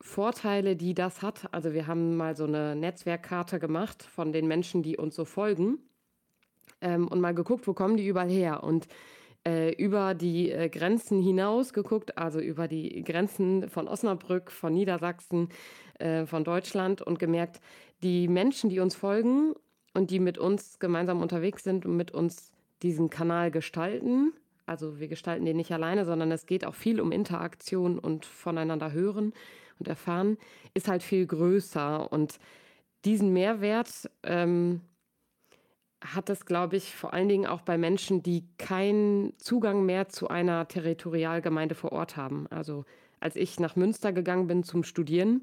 Vorteile, 0.00 0.76
die 0.76 0.94
das 0.94 1.22
hat, 1.22 1.52
also 1.52 1.72
wir 1.72 1.86
haben 1.86 2.16
mal 2.16 2.36
so 2.36 2.44
eine 2.44 2.76
Netzwerkkarte 2.76 3.58
gemacht 3.58 4.02
von 4.02 4.32
den 4.32 4.46
Menschen, 4.46 4.82
die 4.82 4.96
uns 4.96 5.16
so 5.16 5.24
folgen 5.24 5.78
ähm, 6.80 7.08
und 7.08 7.20
mal 7.20 7.34
geguckt, 7.34 7.66
wo 7.66 7.74
kommen 7.74 7.96
die 7.96 8.06
überall 8.06 8.30
her 8.30 8.62
und 8.62 8.86
äh, 9.46 9.72
über 9.74 10.14
die 10.14 10.50
äh, 10.50 10.68
Grenzen 10.68 11.22
hinaus 11.22 11.72
geguckt, 11.72 12.18
also 12.18 12.40
über 12.40 12.68
die 12.68 13.02
Grenzen 13.02 13.68
von 13.68 13.88
Osnabrück, 13.88 14.50
von 14.50 14.72
Niedersachsen, 14.74 15.48
äh, 15.98 16.26
von 16.26 16.44
Deutschland 16.44 17.02
und 17.02 17.18
gemerkt, 17.18 17.60
die 18.02 18.28
Menschen, 18.28 18.70
die 18.70 18.80
uns 18.80 18.94
folgen 18.94 19.54
und 19.94 20.10
die 20.10 20.20
mit 20.20 20.38
uns 20.38 20.78
gemeinsam 20.78 21.22
unterwegs 21.22 21.64
sind 21.64 21.86
und 21.86 21.96
mit 21.96 22.12
uns 22.12 22.52
diesen 22.82 23.10
Kanal 23.10 23.50
gestalten, 23.50 24.32
also 24.68 25.00
wir 25.00 25.08
gestalten 25.08 25.46
den 25.46 25.56
nicht 25.56 25.72
alleine, 25.72 26.04
sondern 26.04 26.30
es 26.30 26.44
geht 26.44 26.66
auch 26.66 26.74
viel 26.74 27.00
um 27.00 27.10
Interaktion 27.10 27.98
und 27.98 28.26
voneinander 28.26 28.92
hören 28.92 29.32
und 29.78 29.88
erfahren, 29.88 30.36
ist 30.74 30.88
halt 30.88 31.02
viel 31.02 31.26
größer. 31.26 32.12
Und 32.12 32.38
diesen 33.06 33.32
Mehrwert 33.32 34.10
ähm, 34.22 34.82
hat 36.00 36.30
es, 36.30 36.46
glaube 36.46 36.76
ich, 36.76 36.94
vor 36.94 37.12
allen 37.12 37.28
Dingen 37.28 37.46
auch 37.46 37.62
bei 37.62 37.76
Menschen, 37.76 38.22
die 38.22 38.44
keinen 38.56 39.36
Zugang 39.38 39.84
mehr 39.84 40.08
zu 40.08 40.28
einer 40.28 40.68
Territorialgemeinde 40.68 41.74
vor 41.74 41.92
Ort 41.92 42.16
haben. 42.16 42.46
Also 42.50 42.84
als 43.20 43.36
ich 43.36 43.58
nach 43.58 43.76
Münster 43.76 44.12
gegangen 44.12 44.46
bin 44.46 44.62
zum 44.62 44.84
Studieren, 44.84 45.42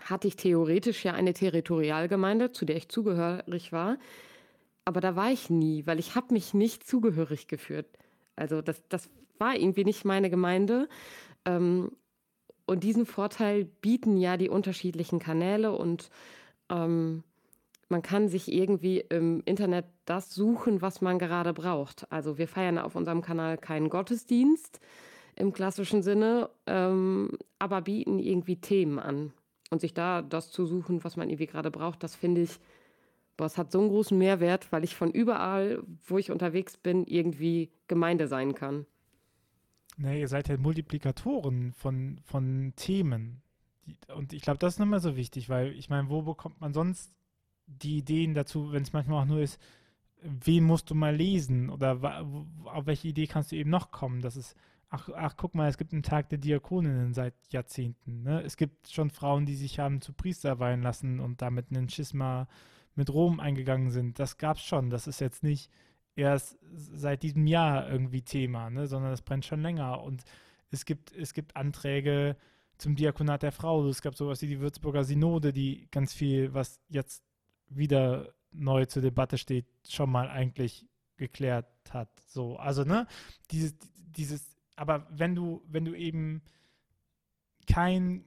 hatte 0.00 0.28
ich 0.28 0.36
theoretisch 0.36 1.04
ja 1.04 1.12
eine 1.12 1.32
Territorialgemeinde, 1.32 2.52
zu 2.52 2.64
der 2.64 2.76
ich 2.76 2.88
zugehörig 2.88 3.72
war. 3.72 3.98
aber 4.84 5.00
da 5.00 5.16
war 5.16 5.30
ich 5.30 5.50
nie, 5.50 5.86
weil 5.86 5.98
ich 5.98 6.14
habe 6.14 6.32
mich 6.32 6.54
nicht 6.54 6.86
zugehörig 6.86 7.46
geführt. 7.46 7.86
Also 8.36 8.62
das, 8.62 8.82
das 8.88 9.10
war 9.38 9.54
irgendwie 9.54 9.84
nicht 9.84 10.04
meine 10.06 10.30
Gemeinde. 10.30 10.88
Ähm, 11.44 11.92
und 12.66 12.84
diesen 12.84 13.04
Vorteil 13.04 13.64
bieten 13.64 14.16
ja 14.16 14.36
die 14.36 14.48
unterschiedlichen 14.48 15.18
Kanäle 15.18 15.72
und 15.72 16.10
ähm, 16.70 17.22
man 17.88 18.02
kann 18.02 18.28
sich 18.28 18.52
irgendwie 18.52 19.00
im 19.00 19.42
Internet 19.44 19.86
das 20.04 20.34
suchen, 20.34 20.82
was 20.82 21.00
man 21.00 21.18
gerade 21.18 21.52
braucht. 21.52 22.10
Also 22.12 22.38
wir 22.38 22.48
feiern 22.48 22.78
auf 22.78 22.94
unserem 22.94 23.22
Kanal 23.22 23.56
keinen 23.56 23.88
Gottesdienst 23.88 24.80
im 25.36 25.52
klassischen 25.52 26.02
Sinne, 26.02 26.50
ähm, 26.66 27.30
aber 27.58 27.82
bieten 27.82 28.18
irgendwie 28.18 28.56
Themen 28.56 28.98
an. 28.98 29.32
Und 29.70 29.80
sich 29.80 29.94
da 29.94 30.22
das 30.22 30.50
zu 30.50 30.66
suchen, 30.66 31.04
was 31.04 31.16
man 31.16 31.28
irgendwie 31.28 31.46
gerade 31.46 31.70
braucht, 31.70 32.02
das 32.02 32.14
finde 32.14 32.42
ich, 32.42 32.58
boah, 33.36 33.44
es 33.44 33.58
hat 33.58 33.70
so 33.70 33.80
einen 33.80 33.90
großen 33.90 34.16
Mehrwert, 34.16 34.72
weil 34.72 34.82
ich 34.84 34.96
von 34.96 35.10
überall, 35.10 35.82
wo 36.06 36.18
ich 36.18 36.30
unterwegs 36.30 36.76
bin, 36.76 37.04
irgendwie 37.04 37.70
Gemeinde 37.86 38.28
sein 38.28 38.54
kann. 38.54 38.86
Nee, 39.96 40.20
ihr 40.20 40.28
seid 40.28 40.48
ja 40.48 40.56
Multiplikatoren 40.56 41.72
von, 41.72 42.20
von 42.24 42.72
Themen. 42.76 43.42
Und 44.14 44.32
ich 44.32 44.42
glaube, 44.42 44.58
das 44.58 44.74
ist 44.74 44.78
nochmal 44.78 45.00
so 45.00 45.16
wichtig, 45.16 45.48
weil 45.48 45.72
ich 45.72 45.88
meine, 45.88 46.08
wo 46.08 46.22
bekommt 46.22 46.60
man 46.60 46.72
sonst 46.72 47.12
die 47.68 47.98
Ideen 47.98 48.34
dazu, 48.34 48.72
wenn 48.72 48.82
es 48.82 48.92
manchmal 48.92 49.22
auch 49.22 49.28
nur 49.28 49.40
ist, 49.40 49.60
wen 50.22 50.64
musst 50.64 50.90
du 50.90 50.94
mal 50.94 51.14
lesen 51.14 51.70
oder 51.70 52.26
auf 52.64 52.86
welche 52.86 53.08
Idee 53.08 53.26
kannst 53.26 53.52
du 53.52 53.56
eben 53.56 53.70
noch 53.70 53.90
kommen? 53.90 54.20
Das 54.20 54.36
ist, 54.36 54.56
ach, 54.90 55.08
ach, 55.14 55.36
guck 55.36 55.54
mal, 55.54 55.68
es 55.68 55.78
gibt 55.78 55.92
einen 55.92 56.02
Tag 56.02 56.28
der 56.30 56.38
Diakoninnen 56.38 57.12
seit 57.14 57.34
Jahrzehnten. 57.50 58.22
Ne? 58.22 58.42
Es 58.42 58.56
gibt 58.56 58.88
schon 58.88 59.10
Frauen, 59.10 59.46
die 59.46 59.54
sich 59.54 59.78
haben 59.78 60.00
zu 60.00 60.12
Priester 60.12 60.58
weihen 60.58 60.82
lassen 60.82 61.20
und 61.20 61.42
damit 61.42 61.66
einen 61.70 61.88
Schisma 61.88 62.48
mit 62.94 63.10
Rom 63.10 63.38
eingegangen 63.38 63.90
sind. 63.90 64.18
Das 64.18 64.38
gab 64.38 64.56
es 64.56 64.64
schon. 64.64 64.90
Das 64.90 65.06
ist 65.06 65.20
jetzt 65.20 65.42
nicht 65.42 65.70
erst 66.16 66.58
seit 66.74 67.22
diesem 67.22 67.46
Jahr 67.46 67.88
irgendwie 67.88 68.22
Thema, 68.22 68.70
ne? 68.70 68.88
sondern 68.88 69.12
das 69.12 69.22
brennt 69.22 69.44
schon 69.44 69.62
länger. 69.62 70.02
Und 70.02 70.24
es 70.70 70.84
gibt, 70.84 71.12
es 71.12 71.32
gibt 71.32 71.54
Anträge 71.54 72.36
zum 72.76 72.96
Diakonat 72.96 73.42
der 73.42 73.52
Frau. 73.52 73.86
Es 73.86 74.02
gab 74.02 74.16
sowas 74.16 74.42
wie 74.42 74.48
die 74.48 74.60
Würzburger 74.60 75.04
Synode, 75.04 75.52
die 75.52 75.86
ganz 75.90 76.12
viel, 76.12 76.54
was 76.54 76.80
jetzt 76.88 77.22
wieder 77.70 78.32
neu 78.52 78.86
zur 78.86 79.02
Debatte 79.02 79.38
steht, 79.38 79.66
schon 79.88 80.10
mal 80.10 80.28
eigentlich 80.28 80.86
geklärt 81.16 81.66
hat. 81.90 82.08
So, 82.26 82.56
also, 82.56 82.84
ne, 82.84 83.06
dieses, 83.50 83.74
dieses, 83.96 84.56
aber 84.76 85.06
wenn 85.10 85.34
du, 85.34 85.62
wenn 85.66 85.84
du 85.84 85.94
eben 85.94 86.42
kein 87.66 88.24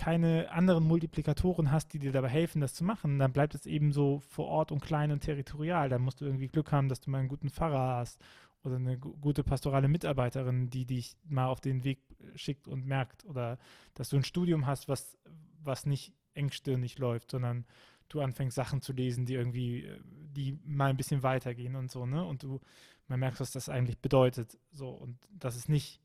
keine 0.00 0.50
anderen 0.50 0.84
Multiplikatoren 0.84 1.70
hast, 1.70 1.92
die 1.92 1.98
dir 1.98 2.10
dabei 2.10 2.30
helfen, 2.30 2.62
das 2.62 2.72
zu 2.72 2.84
machen, 2.84 3.18
dann 3.18 3.34
bleibt 3.34 3.54
es 3.54 3.66
eben 3.66 3.92
so 3.92 4.20
vor 4.20 4.46
Ort 4.46 4.72
und 4.72 4.80
klein 4.80 5.12
und 5.12 5.20
territorial. 5.20 5.90
Dann 5.90 6.00
musst 6.00 6.22
du 6.22 6.24
irgendwie 6.24 6.48
Glück 6.48 6.72
haben, 6.72 6.88
dass 6.88 7.00
du 7.00 7.10
mal 7.10 7.18
einen 7.18 7.28
guten 7.28 7.50
Pfarrer 7.50 7.96
hast 7.96 8.18
oder 8.64 8.76
eine 8.76 8.96
gute 8.96 9.44
pastorale 9.44 9.88
Mitarbeiterin, 9.88 10.70
die 10.70 10.86
dich 10.86 11.16
mal 11.24 11.48
auf 11.48 11.60
den 11.60 11.84
Weg 11.84 11.98
schickt 12.34 12.66
und 12.66 12.86
merkt 12.86 13.26
oder 13.26 13.58
dass 13.92 14.08
du 14.08 14.16
ein 14.16 14.24
Studium 14.24 14.66
hast, 14.66 14.88
was, 14.88 15.18
was 15.62 15.84
nicht 15.84 16.14
engstirnig 16.34 16.98
läuft, 16.98 17.30
sondern 17.30 17.66
du 18.08 18.20
anfängst 18.20 18.56
Sachen 18.56 18.82
zu 18.82 18.92
lesen, 18.92 19.24
die 19.26 19.34
irgendwie, 19.34 19.88
die 20.02 20.58
mal 20.64 20.90
ein 20.90 20.96
bisschen 20.96 21.22
weitergehen 21.22 21.76
und 21.76 21.90
so, 21.90 22.06
ne? 22.06 22.24
Und 22.24 22.42
du, 22.42 22.60
man 23.08 23.20
merkt, 23.20 23.40
was 23.40 23.52
das 23.52 23.68
eigentlich 23.68 23.98
bedeutet. 23.98 24.58
So, 24.72 24.90
und 24.90 25.18
dass 25.30 25.56
es 25.56 25.68
nicht, 25.68 26.00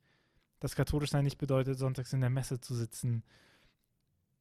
dass 0.60 0.76
katholisch 0.76 1.12
sein 1.12 1.24
nicht 1.24 1.38
bedeutet, 1.38 1.78
sonntags 1.78 2.14
in 2.14 2.22
der 2.22 2.30
Messe 2.30 2.60
zu 2.60 2.76
sitzen, 2.76 3.24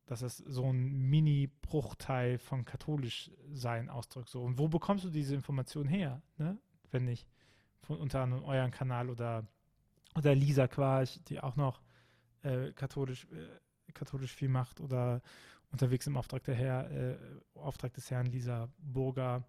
dass 0.06 0.22
es 0.22 0.38
so 0.38 0.70
ein 0.70 1.08
Mini-Bruchteil 1.08 2.38
von 2.38 2.64
katholisch 2.64 3.30
sein 3.52 3.88
ausdrückt. 3.88 4.28
So. 4.28 4.42
Und 4.42 4.58
wo 4.58 4.68
bekommst 4.68 5.04
du 5.04 5.10
diese 5.10 5.34
Information 5.34 5.88
her, 5.88 6.22
ne? 6.36 6.58
wenn 6.90 7.06
nicht 7.06 7.26
von 7.80 7.98
unter 7.98 8.20
anderem 8.20 8.44
euren 8.44 8.70
Kanal 8.70 9.10
oder, 9.10 9.46
oder 10.14 10.34
Lisa 10.34 10.68
Quarch, 10.68 11.20
die 11.28 11.40
auch 11.40 11.56
noch 11.56 11.80
äh, 12.42 12.72
katholisch, 12.72 13.26
äh, 13.32 13.92
katholisch 13.92 14.34
viel 14.34 14.48
macht 14.48 14.80
oder 14.80 15.22
unterwegs 15.74 16.06
im 16.06 16.16
Auftrag, 16.16 16.44
der 16.44 16.54
Herr, 16.54 16.90
äh, 16.90 17.18
Auftrag 17.54 17.92
des 17.94 18.10
Herrn 18.10 18.26
Lisa 18.26 18.68
Burger, 18.78 19.44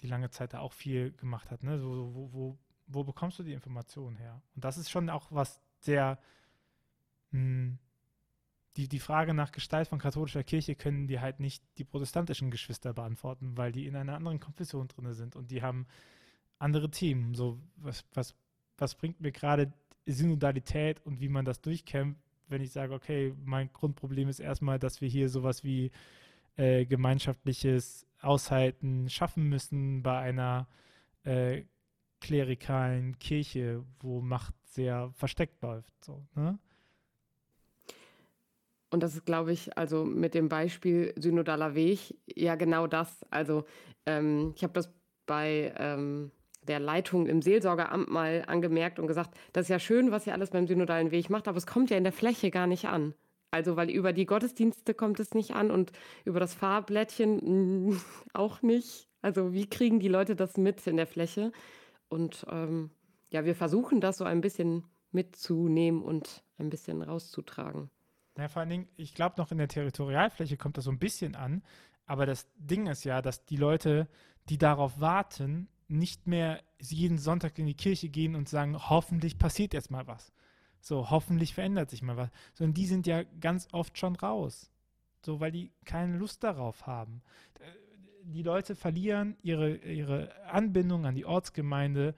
die 0.00 0.06
lange 0.06 0.30
Zeit 0.30 0.52
da 0.52 0.58
auch 0.58 0.72
viel 0.72 1.12
gemacht 1.12 1.50
hat. 1.50 1.62
Ne? 1.62 1.78
So, 1.78 2.14
wo, 2.14 2.32
wo, 2.32 2.58
wo 2.86 3.04
bekommst 3.04 3.38
du 3.38 3.42
die 3.42 3.52
Informationen 3.52 4.16
her? 4.16 4.42
Und 4.54 4.64
das 4.64 4.76
ist 4.76 4.90
schon 4.90 5.08
auch 5.08 5.28
was 5.30 5.60
sehr 5.78 6.18
mh, 7.30 7.38
hm, 7.38 7.78
die, 8.76 8.88
die 8.88 8.98
Frage 8.98 9.34
nach 9.34 9.52
Gestalt 9.52 9.88
von 9.88 9.98
katholischer 9.98 10.42
Kirche 10.42 10.74
können 10.74 11.06
die 11.06 11.20
halt 11.20 11.38
nicht 11.38 11.62
die 11.78 11.84
protestantischen 11.84 12.50
Geschwister 12.50 12.92
beantworten, 12.92 13.56
weil 13.56 13.70
die 13.70 13.86
in 13.86 13.94
einer 13.94 14.16
anderen 14.16 14.40
Konfession 14.40 14.88
drin 14.88 15.12
sind 15.12 15.36
und 15.36 15.50
die 15.50 15.62
haben 15.62 15.86
andere 16.58 16.90
Themen. 16.90 17.34
So, 17.34 17.60
was, 17.76 18.04
was, 18.14 18.34
was 18.76 18.96
bringt 18.96 19.20
mir 19.20 19.30
gerade 19.30 19.72
Synodalität 20.06 21.00
und 21.06 21.20
wie 21.20 21.28
man 21.28 21.44
das 21.44 21.60
durchkämpft, 21.60 22.20
wenn 22.48 22.62
ich 22.62 22.72
sage, 22.72 22.94
okay, 22.94 23.34
mein 23.44 23.72
Grundproblem 23.72 24.28
ist 24.28 24.40
erstmal, 24.40 24.78
dass 24.78 25.00
wir 25.00 25.08
hier 25.08 25.28
sowas 25.28 25.64
wie 25.64 25.90
äh, 26.56 26.84
gemeinschaftliches 26.86 28.06
Aushalten 28.20 29.08
schaffen 29.08 29.48
müssen 29.48 30.02
bei 30.02 30.18
einer 30.18 30.66
äh, 31.24 31.62
klerikalen 32.20 33.18
Kirche, 33.18 33.84
wo 34.00 34.20
Macht 34.20 34.54
sehr 34.64 35.10
versteckt 35.14 35.62
läuft. 35.62 35.92
So, 36.04 36.26
ne? 36.34 36.58
Und 38.90 39.02
das 39.02 39.14
ist, 39.14 39.26
glaube 39.26 39.52
ich, 39.52 39.76
also 39.76 40.04
mit 40.04 40.34
dem 40.34 40.48
Beispiel 40.48 41.12
Synodaler 41.16 41.74
Weg, 41.74 42.16
ja 42.32 42.54
genau 42.54 42.86
das. 42.86 43.24
Also 43.30 43.64
ähm, 44.06 44.52
ich 44.54 44.62
habe 44.62 44.72
das 44.72 44.88
bei 45.26 45.74
ähm, 45.76 46.30
der 46.68 46.80
Leitung 46.80 47.26
im 47.26 47.42
Seelsorgeramt 47.42 48.08
mal 48.08 48.44
angemerkt 48.46 48.98
und 48.98 49.06
gesagt, 49.06 49.30
das 49.52 49.64
ist 49.64 49.68
ja 49.70 49.78
schön, 49.78 50.10
was 50.10 50.26
ihr 50.26 50.32
alles 50.32 50.50
beim 50.50 50.66
Synodalen 50.66 51.10
Weg 51.10 51.30
macht, 51.30 51.48
aber 51.48 51.58
es 51.58 51.66
kommt 51.66 51.90
ja 51.90 51.96
in 51.96 52.04
der 52.04 52.12
Fläche 52.12 52.50
gar 52.50 52.66
nicht 52.66 52.86
an. 52.86 53.14
Also 53.50 53.76
weil 53.76 53.88
über 53.88 54.12
die 54.12 54.26
Gottesdienste 54.26 54.94
kommt 54.94 55.20
es 55.20 55.32
nicht 55.32 55.52
an 55.52 55.70
und 55.70 55.92
über 56.24 56.40
das 56.40 56.54
Fahrblättchen 56.54 57.88
mh, 57.88 58.00
auch 58.32 58.62
nicht. 58.62 59.08
Also 59.22 59.52
wie 59.52 59.68
kriegen 59.68 60.00
die 60.00 60.08
Leute 60.08 60.34
das 60.34 60.56
mit 60.56 60.86
in 60.86 60.96
der 60.96 61.06
Fläche? 61.06 61.52
Und 62.08 62.44
ähm, 62.50 62.90
ja, 63.30 63.44
wir 63.44 63.54
versuchen 63.54 64.00
das 64.00 64.18
so 64.18 64.24
ein 64.24 64.40
bisschen 64.40 64.84
mitzunehmen 65.12 66.02
und 66.02 66.42
ein 66.58 66.68
bisschen 66.68 67.00
rauszutragen. 67.00 67.90
Ja, 68.36 68.48
vor 68.48 68.60
allen 68.60 68.70
Dingen, 68.70 68.88
ich 68.96 69.14
glaube, 69.14 69.36
noch 69.38 69.52
in 69.52 69.58
der 69.58 69.68
Territorialfläche 69.68 70.56
kommt 70.56 70.76
das 70.76 70.84
so 70.84 70.90
ein 70.90 70.98
bisschen 70.98 71.36
an. 71.36 71.62
Aber 72.06 72.26
das 72.26 72.48
Ding 72.56 72.86
ist 72.86 73.04
ja, 73.04 73.22
dass 73.22 73.44
die 73.44 73.56
Leute, 73.56 74.08
die 74.48 74.58
darauf 74.58 75.00
warten, 75.00 75.68
nicht 75.98 76.26
mehr 76.26 76.62
jeden 76.80 77.18
Sonntag 77.18 77.58
in 77.58 77.66
die 77.66 77.74
Kirche 77.74 78.08
gehen 78.08 78.34
und 78.34 78.48
sagen, 78.48 78.76
hoffentlich 78.90 79.38
passiert 79.38 79.74
jetzt 79.74 79.90
mal 79.90 80.06
was. 80.06 80.32
So, 80.80 81.10
hoffentlich 81.10 81.54
verändert 81.54 81.90
sich 81.90 82.02
mal 82.02 82.16
was. 82.16 82.30
Sondern 82.52 82.74
die 82.74 82.86
sind 82.86 83.06
ja 83.06 83.22
ganz 83.22 83.68
oft 83.72 83.96
schon 83.98 84.16
raus. 84.16 84.70
So, 85.24 85.40
weil 85.40 85.52
die 85.52 85.72
keine 85.84 86.18
Lust 86.18 86.44
darauf 86.44 86.86
haben. 86.86 87.22
Die 88.24 88.42
Leute 88.42 88.74
verlieren 88.74 89.36
ihre, 89.42 89.76
ihre 89.76 90.34
Anbindung 90.46 91.06
an 91.06 91.14
die 91.14 91.24
Ortsgemeinde 91.24 92.14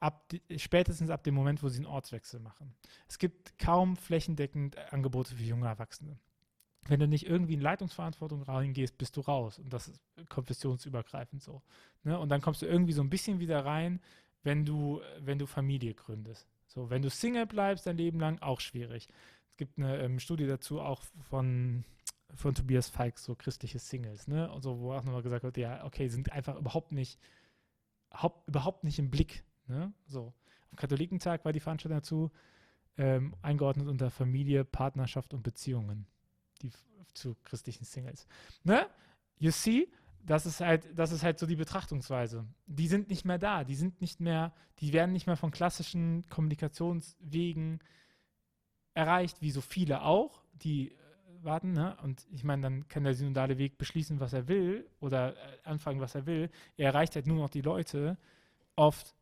ab, 0.00 0.30
spätestens 0.56 1.10
ab 1.10 1.22
dem 1.24 1.34
Moment, 1.34 1.62
wo 1.62 1.68
sie 1.68 1.78
einen 1.78 1.86
Ortswechsel 1.86 2.40
machen. 2.40 2.74
Es 3.08 3.18
gibt 3.18 3.58
kaum 3.58 3.96
flächendeckend 3.96 4.76
Angebote 4.92 5.34
für 5.34 5.44
junge 5.44 5.68
Erwachsene. 5.68 6.18
Wenn 6.88 7.00
du 7.00 7.06
nicht 7.06 7.26
irgendwie 7.26 7.54
in 7.54 7.60
Leitungsverantwortung 7.60 8.42
reingehst, 8.42 8.98
bist 8.98 9.16
du 9.16 9.20
raus. 9.20 9.58
Und 9.58 9.72
das 9.72 9.88
ist 9.88 10.00
konfessionsübergreifend 10.28 11.42
so. 11.42 11.62
Ne? 12.02 12.18
Und 12.18 12.28
dann 12.28 12.40
kommst 12.40 12.62
du 12.62 12.66
irgendwie 12.66 12.92
so 12.92 13.02
ein 13.02 13.10
bisschen 13.10 13.38
wieder 13.38 13.64
rein, 13.64 14.00
wenn 14.42 14.64
du, 14.64 15.00
wenn 15.20 15.38
du 15.38 15.46
Familie 15.46 15.94
gründest. 15.94 16.48
So, 16.66 16.90
wenn 16.90 17.02
du 17.02 17.10
Single 17.10 17.46
bleibst 17.46 17.86
dein 17.86 17.96
Leben 17.96 18.18
lang, 18.18 18.40
auch 18.40 18.60
schwierig. 18.60 19.08
Es 19.50 19.56
gibt 19.56 19.78
eine 19.78 19.98
ähm, 19.98 20.18
Studie 20.18 20.46
dazu 20.46 20.80
auch 20.80 21.02
von, 21.28 21.84
von 22.34 22.54
Tobias 22.54 22.88
Falk, 22.88 23.18
so 23.18 23.36
christliche 23.36 23.78
Singles, 23.78 24.26
ne? 24.26 24.50
Also, 24.50 24.80
wo 24.80 24.92
auch 24.92 25.04
nochmal 25.04 25.22
gesagt 25.22 25.44
wird, 25.44 25.58
ja, 25.58 25.84
okay, 25.84 26.08
sind 26.08 26.32
einfach 26.32 26.56
überhaupt 26.56 26.90
nicht, 26.90 27.20
überhaupt 28.46 28.84
nicht 28.84 28.98
im 28.98 29.10
Blick 29.10 29.44
Ne? 29.66 29.92
So. 30.06 30.32
Am 30.70 30.76
Katholikentag 30.76 31.44
war 31.44 31.52
die 31.52 31.60
Veranstaltung 31.60 31.98
dazu 31.98 32.30
ähm, 32.96 33.34
eingeordnet 33.42 33.88
unter 33.88 34.10
Familie, 34.10 34.64
Partnerschaft 34.64 35.34
und 35.34 35.42
Beziehungen. 35.42 36.06
Die 36.62 36.70
zu 37.14 37.36
christlichen 37.44 37.84
Singles. 37.84 38.26
Ne? 38.64 38.86
You 39.38 39.50
see, 39.50 39.88
das 40.24 40.46
ist 40.46 40.60
halt, 40.60 40.86
das 40.96 41.12
ist 41.12 41.22
halt 41.22 41.38
so 41.38 41.46
die 41.46 41.56
Betrachtungsweise. 41.56 42.46
Die 42.66 42.86
sind 42.86 43.10
nicht 43.10 43.24
mehr 43.24 43.38
da, 43.38 43.64
die 43.64 43.74
sind 43.74 44.00
nicht 44.00 44.20
mehr, 44.20 44.52
die 44.78 44.92
werden 44.92 45.12
nicht 45.12 45.26
mehr 45.26 45.36
von 45.36 45.50
klassischen 45.50 46.26
Kommunikationswegen 46.28 47.80
erreicht, 48.94 49.42
wie 49.42 49.50
so 49.50 49.60
viele 49.60 50.02
auch, 50.02 50.42
die 50.54 50.92
äh, 50.92 50.94
warten, 51.42 51.72
ne? 51.72 51.96
Und 52.02 52.26
ich 52.30 52.44
meine, 52.44 52.62
dann 52.62 52.88
kann 52.88 53.04
der 53.04 53.14
synodale 53.14 53.58
Weg 53.58 53.78
beschließen, 53.78 54.20
was 54.20 54.32
er 54.32 54.48
will 54.48 54.88
oder 55.00 55.34
äh, 55.34 55.58
anfangen, 55.64 56.00
was 56.00 56.14
er 56.14 56.26
will. 56.26 56.50
Er 56.76 56.88
erreicht 56.88 57.16
halt 57.16 57.26
nur 57.26 57.38
noch 57.38 57.50
die 57.50 57.62
Leute 57.62 58.16
oft 58.76 59.14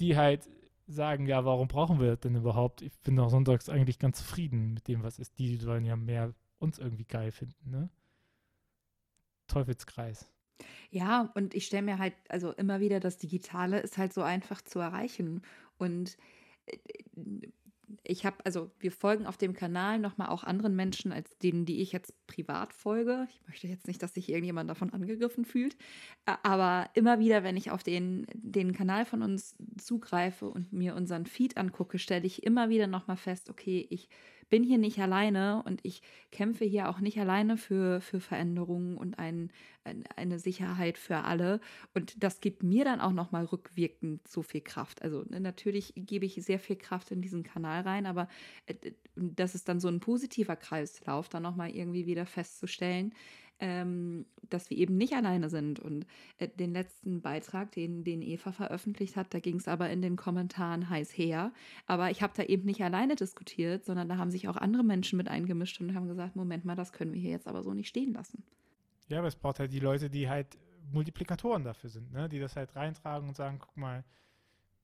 die 0.00 0.16
halt 0.16 0.48
sagen, 0.88 1.26
ja, 1.26 1.44
warum 1.44 1.68
brauchen 1.68 2.00
wir 2.00 2.08
das 2.08 2.20
denn 2.20 2.34
überhaupt? 2.34 2.82
Ich 2.82 2.98
bin 3.00 3.18
auch 3.20 3.30
sonntags 3.30 3.68
eigentlich 3.68 3.98
ganz 3.98 4.18
zufrieden 4.18 4.74
mit 4.74 4.88
dem, 4.88 5.02
was 5.02 5.18
ist. 5.18 5.38
Die 5.38 5.56
sollen 5.56 5.84
ja 5.84 5.94
mehr 5.94 6.34
uns 6.60 6.78
irgendwie 6.78 7.04
geil 7.04 7.32
finden, 7.32 7.70
ne? 7.70 7.90
Teufelskreis. 9.48 10.30
Ja, 10.90 11.30
und 11.34 11.54
ich 11.54 11.66
stelle 11.66 11.82
mir 11.82 11.98
halt, 11.98 12.14
also 12.28 12.52
immer 12.52 12.80
wieder, 12.80 13.00
das 13.00 13.16
Digitale 13.16 13.80
ist 13.80 13.98
halt 13.98 14.12
so 14.12 14.22
einfach 14.22 14.62
zu 14.62 14.78
erreichen. 14.78 15.42
Und 15.78 16.16
äh, 16.66 16.78
ich 18.04 18.24
habe, 18.24 18.36
also 18.44 18.70
wir 18.78 18.92
folgen 18.92 19.26
auf 19.26 19.36
dem 19.36 19.52
Kanal 19.52 19.98
nochmal 19.98 20.28
auch 20.28 20.44
anderen 20.44 20.76
Menschen 20.76 21.12
als 21.12 21.36
denen, 21.38 21.64
die 21.64 21.80
ich 21.80 21.90
jetzt 21.90 22.14
privat 22.26 22.72
folge. 22.72 23.26
Ich 23.30 23.46
möchte 23.48 23.66
jetzt 23.66 23.88
nicht, 23.88 24.02
dass 24.02 24.14
sich 24.14 24.28
irgendjemand 24.28 24.70
davon 24.70 24.92
angegriffen 24.92 25.44
fühlt. 25.44 25.76
Aber 26.24 26.88
immer 26.94 27.18
wieder, 27.18 27.42
wenn 27.42 27.56
ich 27.56 27.70
auf 27.70 27.82
den, 27.82 28.26
den 28.34 28.72
Kanal 28.72 29.04
von 29.04 29.22
uns 29.22 29.56
zugreife 29.76 30.48
und 30.48 30.72
mir 30.72 30.94
unseren 30.94 31.26
Feed 31.26 31.56
angucke, 31.56 31.98
stelle 31.98 32.26
ich 32.26 32.44
immer 32.44 32.68
wieder 32.68 32.86
nochmal 32.86 33.16
fest, 33.16 33.50
okay, 33.50 33.86
ich 33.90 34.08
bin 34.50 34.64
hier 34.64 34.78
nicht 34.78 34.98
alleine 34.98 35.62
und 35.64 35.80
ich 35.84 36.02
kämpfe 36.30 36.64
hier 36.64 36.88
auch 36.88 37.00
nicht 37.00 37.18
alleine 37.18 37.56
für, 37.56 38.00
für 38.00 38.20
Veränderungen 38.20 38.96
und 38.96 39.18
ein, 39.18 39.50
eine 40.16 40.38
Sicherheit 40.38 40.98
für 40.98 41.18
alle. 41.18 41.60
Und 41.94 42.22
das 42.22 42.40
gibt 42.40 42.62
mir 42.62 42.84
dann 42.84 43.00
auch 43.00 43.12
nochmal 43.12 43.44
rückwirkend 43.44 44.26
so 44.28 44.42
viel 44.42 44.60
Kraft. 44.60 45.02
Also 45.02 45.24
ne, 45.28 45.40
natürlich 45.40 45.92
gebe 45.96 46.26
ich 46.26 46.34
sehr 46.34 46.58
viel 46.58 46.76
Kraft 46.76 47.10
in 47.10 47.22
diesen 47.22 47.42
Kanal 47.44 47.82
rein, 47.82 48.06
aber 48.06 48.28
äh, 48.66 48.74
das 49.14 49.54
ist 49.54 49.68
dann 49.68 49.80
so 49.80 49.88
ein 49.88 50.00
positiver 50.00 50.56
Kreislauf, 50.56 51.28
dann 51.28 51.42
nochmal 51.42 51.70
irgendwie 51.70 52.06
wieder 52.06 52.26
festzustellen, 52.26 53.14
ähm, 53.60 54.26
dass 54.48 54.70
wir 54.70 54.76
eben 54.76 54.96
nicht 54.96 55.14
alleine 55.14 55.48
sind. 55.48 55.78
Und 55.78 56.06
äh, 56.38 56.48
den 56.48 56.72
letzten 56.72 57.20
Beitrag, 57.20 57.72
den, 57.72 58.04
den 58.04 58.22
Eva 58.22 58.52
veröffentlicht 58.52 59.16
hat, 59.16 59.32
da 59.32 59.40
ging 59.40 59.56
es 59.56 59.68
aber 59.68 59.90
in 59.90 60.02
den 60.02 60.16
Kommentaren 60.16 60.88
heiß 60.88 61.16
her. 61.16 61.52
Aber 61.86 62.10
ich 62.10 62.22
habe 62.22 62.32
da 62.36 62.42
eben 62.42 62.64
nicht 62.64 62.82
alleine 62.82 63.16
diskutiert, 63.16 63.84
sondern 63.84 64.08
da 64.08 64.16
haben 64.16 64.30
sich 64.30 64.48
auch 64.48 64.56
andere 64.56 64.82
Menschen 64.82 65.16
mit 65.16 65.28
eingemischt 65.28 65.80
und 65.80 65.94
haben 65.94 66.08
gesagt, 66.08 66.36
Moment 66.36 66.64
mal, 66.64 66.76
das 66.76 66.92
können 66.92 67.12
wir 67.12 67.20
hier 67.20 67.30
jetzt 67.30 67.46
aber 67.46 67.62
so 67.62 67.72
nicht 67.74 67.88
stehen 67.88 68.12
lassen. 68.12 68.42
Ja, 69.08 69.18
aber 69.18 69.28
es 69.28 69.36
braucht 69.36 69.58
halt 69.58 69.72
die 69.72 69.80
Leute, 69.80 70.10
die 70.10 70.28
halt 70.28 70.58
Multiplikatoren 70.92 71.64
dafür 71.64 71.90
sind, 71.90 72.12
ne? 72.12 72.28
die 72.28 72.38
das 72.38 72.56
halt 72.56 72.74
reintragen 72.74 73.28
und 73.28 73.36
sagen, 73.36 73.58
guck 73.60 73.76
mal, 73.76 74.04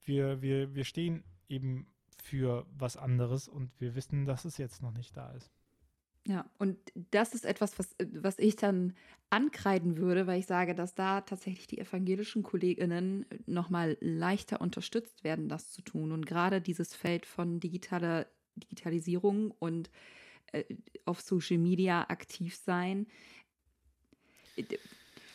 wir, 0.04 0.42
wir, 0.42 0.74
wir 0.74 0.84
stehen 0.84 1.24
eben 1.48 1.86
für 2.22 2.66
was 2.76 2.96
anderes 2.96 3.48
und 3.48 3.70
wir 3.80 3.94
wissen, 3.94 4.24
dass 4.24 4.44
es 4.44 4.58
jetzt 4.58 4.82
noch 4.82 4.92
nicht 4.92 5.16
da 5.16 5.30
ist. 5.32 5.50
Ja, 6.26 6.44
und 6.58 6.76
das 7.12 7.34
ist 7.34 7.44
etwas, 7.44 7.78
was, 7.78 7.94
was 7.98 8.38
ich 8.40 8.56
dann 8.56 8.94
ankreiden 9.30 9.96
würde, 9.96 10.26
weil 10.26 10.40
ich 10.40 10.46
sage, 10.46 10.74
dass 10.74 10.94
da 10.94 11.20
tatsächlich 11.20 11.68
die 11.68 11.78
evangelischen 11.78 12.42
KollegInnen 12.42 13.26
nochmal 13.46 13.96
leichter 14.00 14.60
unterstützt 14.60 15.22
werden, 15.22 15.48
das 15.48 15.70
zu 15.70 15.82
tun. 15.82 16.10
Und 16.10 16.26
gerade 16.26 16.60
dieses 16.60 16.94
Feld 16.94 17.26
von 17.26 17.60
digitaler 17.60 18.26
Digitalisierung 18.56 19.52
und 19.58 19.90
äh, 20.52 20.64
auf 21.04 21.20
Social 21.20 21.58
Media 21.58 22.06
aktiv 22.08 22.56
sein, 22.56 23.06
äh, 24.56 24.64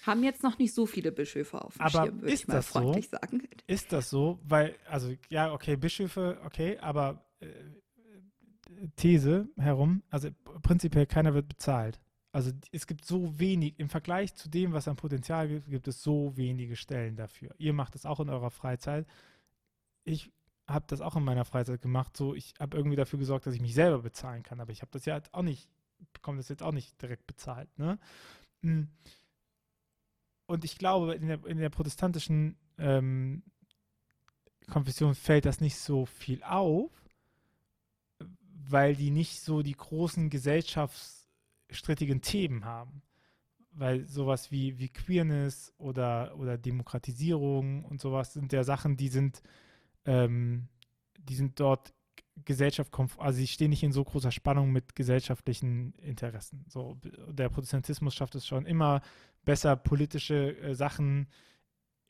haben 0.04 0.24
jetzt 0.24 0.44
noch 0.44 0.58
nicht 0.58 0.74
so 0.74 0.86
viele 0.86 1.12
Bischöfe 1.12 1.64
auf 1.64 1.78
dem 1.78 1.82
aber 1.82 2.06
Schirm, 2.06 2.22
würde 2.22 2.34
ist 2.34 2.42
ich 2.42 2.48
mal 2.48 2.56
das 2.56 2.68
freundlich 2.68 3.10
so? 3.10 3.18
sagen. 3.18 3.48
Ist 3.68 3.94
das 3.94 4.10
so? 4.10 4.40
Weil, 4.44 4.76
also, 4.90 5.14
ja, 5.30 5.54
okay, 5.54 5.76
Bischöfe, 5.76 6.42
okay, 6.44 6.78
aber 6.80 7.24
äh, 7.40 7.48
These 8.96 9.50
herum, 9.58 10.04
also 10.10 10.30
prinzipiell 10.62 11.06
keiner 11.06 11.34
wird 11.34 11.48
bezahlt. 11.48 12.00
Also 12.32 12.52
es 12.72 12.88
gibt 12.88 13.04
so 13.04 13.38
wenig, 13.40 13.78
im 13.78 13.90
Vergleich 13.90 14.34
zu 14.36 14.50
dem, 14.50 14.72
was 14.72 14.88
an 14.88 14.96
Potenzial 14.96 15.50
gibt, 15.50 15.70
gibt 15.70 15.88
es 15.88 16.02
so 16.02 16.36
wenige 16.38 16.78
Stellen 16.78 17.18
dafür. 17.18 17.54
Ihr 17.58 17.74
macht 17.74 17.96
das 17.96 18.06
auch 18.06 18.22
in 18.22 18.30
eurer 18.30 18.52
Freizeit. 18.52 19.06
Ich 20.06 20.32
habe 20.66 20.86
das 20.88 21.02
auch 21.02 21.18
in 21.18 21.24
meiner 21.24 21.44
Freizeit 21.44 21.82
gemacht. 21.82 22.16
So, 22.16 22.34
ich 22.34 22.54
habe 22.60 22.78
irgendwie 22.78 22.96
dafür 22.96 23.20
gesorgt, 23.20 23.46
dass 23.46 23.54
ich 23.54 23.62
mich 23.62 23.74
selber 23.74 24.00
bezahlen 24.00 24.44
kann, 24.44 24.62
aber 24.62 24.72
ich 24.72 24.82
habe 24.82 24.92
das 24.92 25.06
ja 25.06 25.22
auch 25.34 25.42
nicht, 25.42 25.68
bekomme 26.14 26.38
das 26.38 26.48
jetzt 26.48 26.64
auch 26.64 26.72
nicht 26.72 27.02
direkt 27.02 27.28
bezahlt. 27.28 27.68
Ne? 27.78 28.00
Hm. 28.62 28.88
Und 30.46 30.64
ich 30.64 30.78
glaube, 30.78 31.14
in 31.16 31.28
der, 31.28 31.46
in 31.46 31.58
der 31.58 31.70
protestantischen 31.70 32.58
ähm, 32.78 33.44
Konfession 34.70 35.16
fällt 35.16 35.46
das 35.46 35.60
nicht 35.60 35.78
so 35.78 36.06
viel 36.06 36.44
auf, 36.44 36.92
weil 38.72 38.96
die 38.96 39.12
nicht 39.12 39.42
so 39.42 39.62
die 39.62 39.76
großen 39.76 40.30
gesellschaftsstrittigen 40.30 42.22
Themen 42.22 42.66
haben. 42.66 43.02
Weil 43.74 44.06
sowas 44.06 44.52
wie, 44.52 44.78
wie 44.80 44.90
Queerness 44.90 45.74
oder, 45.78 46.36
oder 46.38 46.58
Demokratisierung 46.58 47.86
und 47.86 48.02
sowas 48.02 48.34
sind 48.34 48.52
ja 48.52 48.64
Sachen, 48.64 48.98
die 48.98 49.08
sind, 49.08 49.42
ähm, 50.06 50.68
die 51.18 51.36
sind 51.36 51.60
dort 51.60 51.94
Gesellschaft, 52.44 52.92
also 53.18 53.38
sie 53.38 53.48
stehen 53.48 53.70
nicht 53.70 53.84
in 53.84 53.92
so 53.92 54.04
großer 54.04 54.32
Spannung 54.32 54.72
mit 54.72 54.96
gesellschaftlichen 54.96 55.94
Interessen. 55.94 56.66
So, 56.68 56.98
der 57.30 57.50
Protestantismus 57.50 58.16
schafft 58.16 58.36
es 58.36 58.48
schon 58.48 58.66
immer 58.66 59.02
besser, 59.46 59.76
politische 59.76 60.58
äh, 60.58 60.76
Sachen 60.76 61.28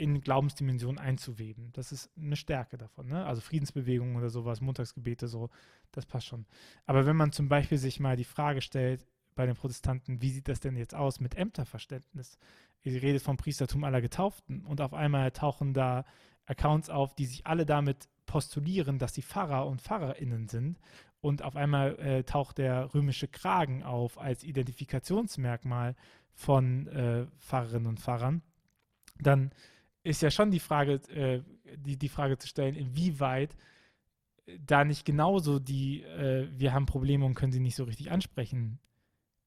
in 0.02 0.22
Glaubensdimensionen 0.22 1.00
einzuweben. 1.00 1.72
Das 1.74 1.92
ist 1.92 2.10
eine 2.18 2.36
Stärke 2.36 2.78
davon. 2.78 3.08
Ne? 3.08 3.26
Also 3.26 3.42
Friedensbewegungen 3.42 4.16
oder 4.16 4.30
sowas, 4.30 4.60
Montagsgebete, 4.60 5.28
so, 5.28 5.50
das 5.92 6.06
passt 6.06 6.26
schon. 6.28 6.46
Aber 6.86 7.06
wenn 7.06 7.16
man 7.16 7.32
zum 7.32 7.48
Beispiel 7.48 7.78
sich 7.78 8.00
mal 8.00 8.16
die 8.16 8.24
Frage 8.24 8.62
stellt, 8.62 9.06
bei 9.36 9.46
den 9.46 9.56
Protestanten, 9.56 10.22
wie 10.22 10.30
sieht 10.30 10.48
das 10.48 10.60
denn 10.60 10.76
jetzt 10.76 10.94
aus 10.94 11.20
mit 11.20 11.36
Ämterverständnis? 11.36 12.38
Ihr 12.84 13.02
redet 13.02 13.22
vom 13.22 13.38
Priestertum 13.38 13.84
aller 13.84 14.02
Getauften 14.02 14.66
und 14.66 14.82
auf 14.82 14.94
einmal 14.94 15.32
tauchen 15.32 15.74
da 15.74 16.04
Accounts 16.46 16.90
auf, 16.90 17.16
die 17.16 17.26
sich 17.26 17.46
alle 17.46 17.66
damit 17.66 18.10
postulieren, 18.26 18.98
dass 18.98 19.14
sie 19.14 19.22
Pfarrer 19.22 19.68
und 19.68 19.82
Pfarrerinnen 19.82 20.48
sind. 20.48 20.80
Und 21.22 21.44
auf 21.44 21.56
einmal 21.56 22.00
äh, 22.00 22.24
taucht 22.24 22.58
der 22.58 22.94
römische 22.94 23.28
Kragen 23.28 23.84
auf 23.84 24.20
als 24.20 24.44
Identifikationsmerkmal 24.44 25.96
von 26.34 26.88
äh, 26.88 27.28
Pfarrerinnen 27.38 27.88
und 27.88 28.00
Pfarrern. 28.00 28.42
Dann 29.20 29.52
ist 30.04 30.22
ja 30.22 30.32
schon 30.32 30.52
die 30.52 30.60
Frage, 30.60 30.94
äh, 31.10 31.42
die, 31.78 31.98
die 31.98 32.10
Frage 32.10 32.38
zu 32.38 32.48
stellen, 32.48 32.76
inwieweit 32.76 33.56
da 34.60 34.84
nicht 34.84 35.06
genauso 35.06 35.60
die, 35.60 36.04
äh, 36.04 36.48
wir 36.52 36.74
haben 36.74 36.86
Probleme 36.86 37.26
und 37.26 37.36
können 37.36 37.52
sie 37.52 37.60
nicht 37.60 37.76
so 37.76 37.84
richtig 37.84 38.12
ansprechen, 38.12 38.80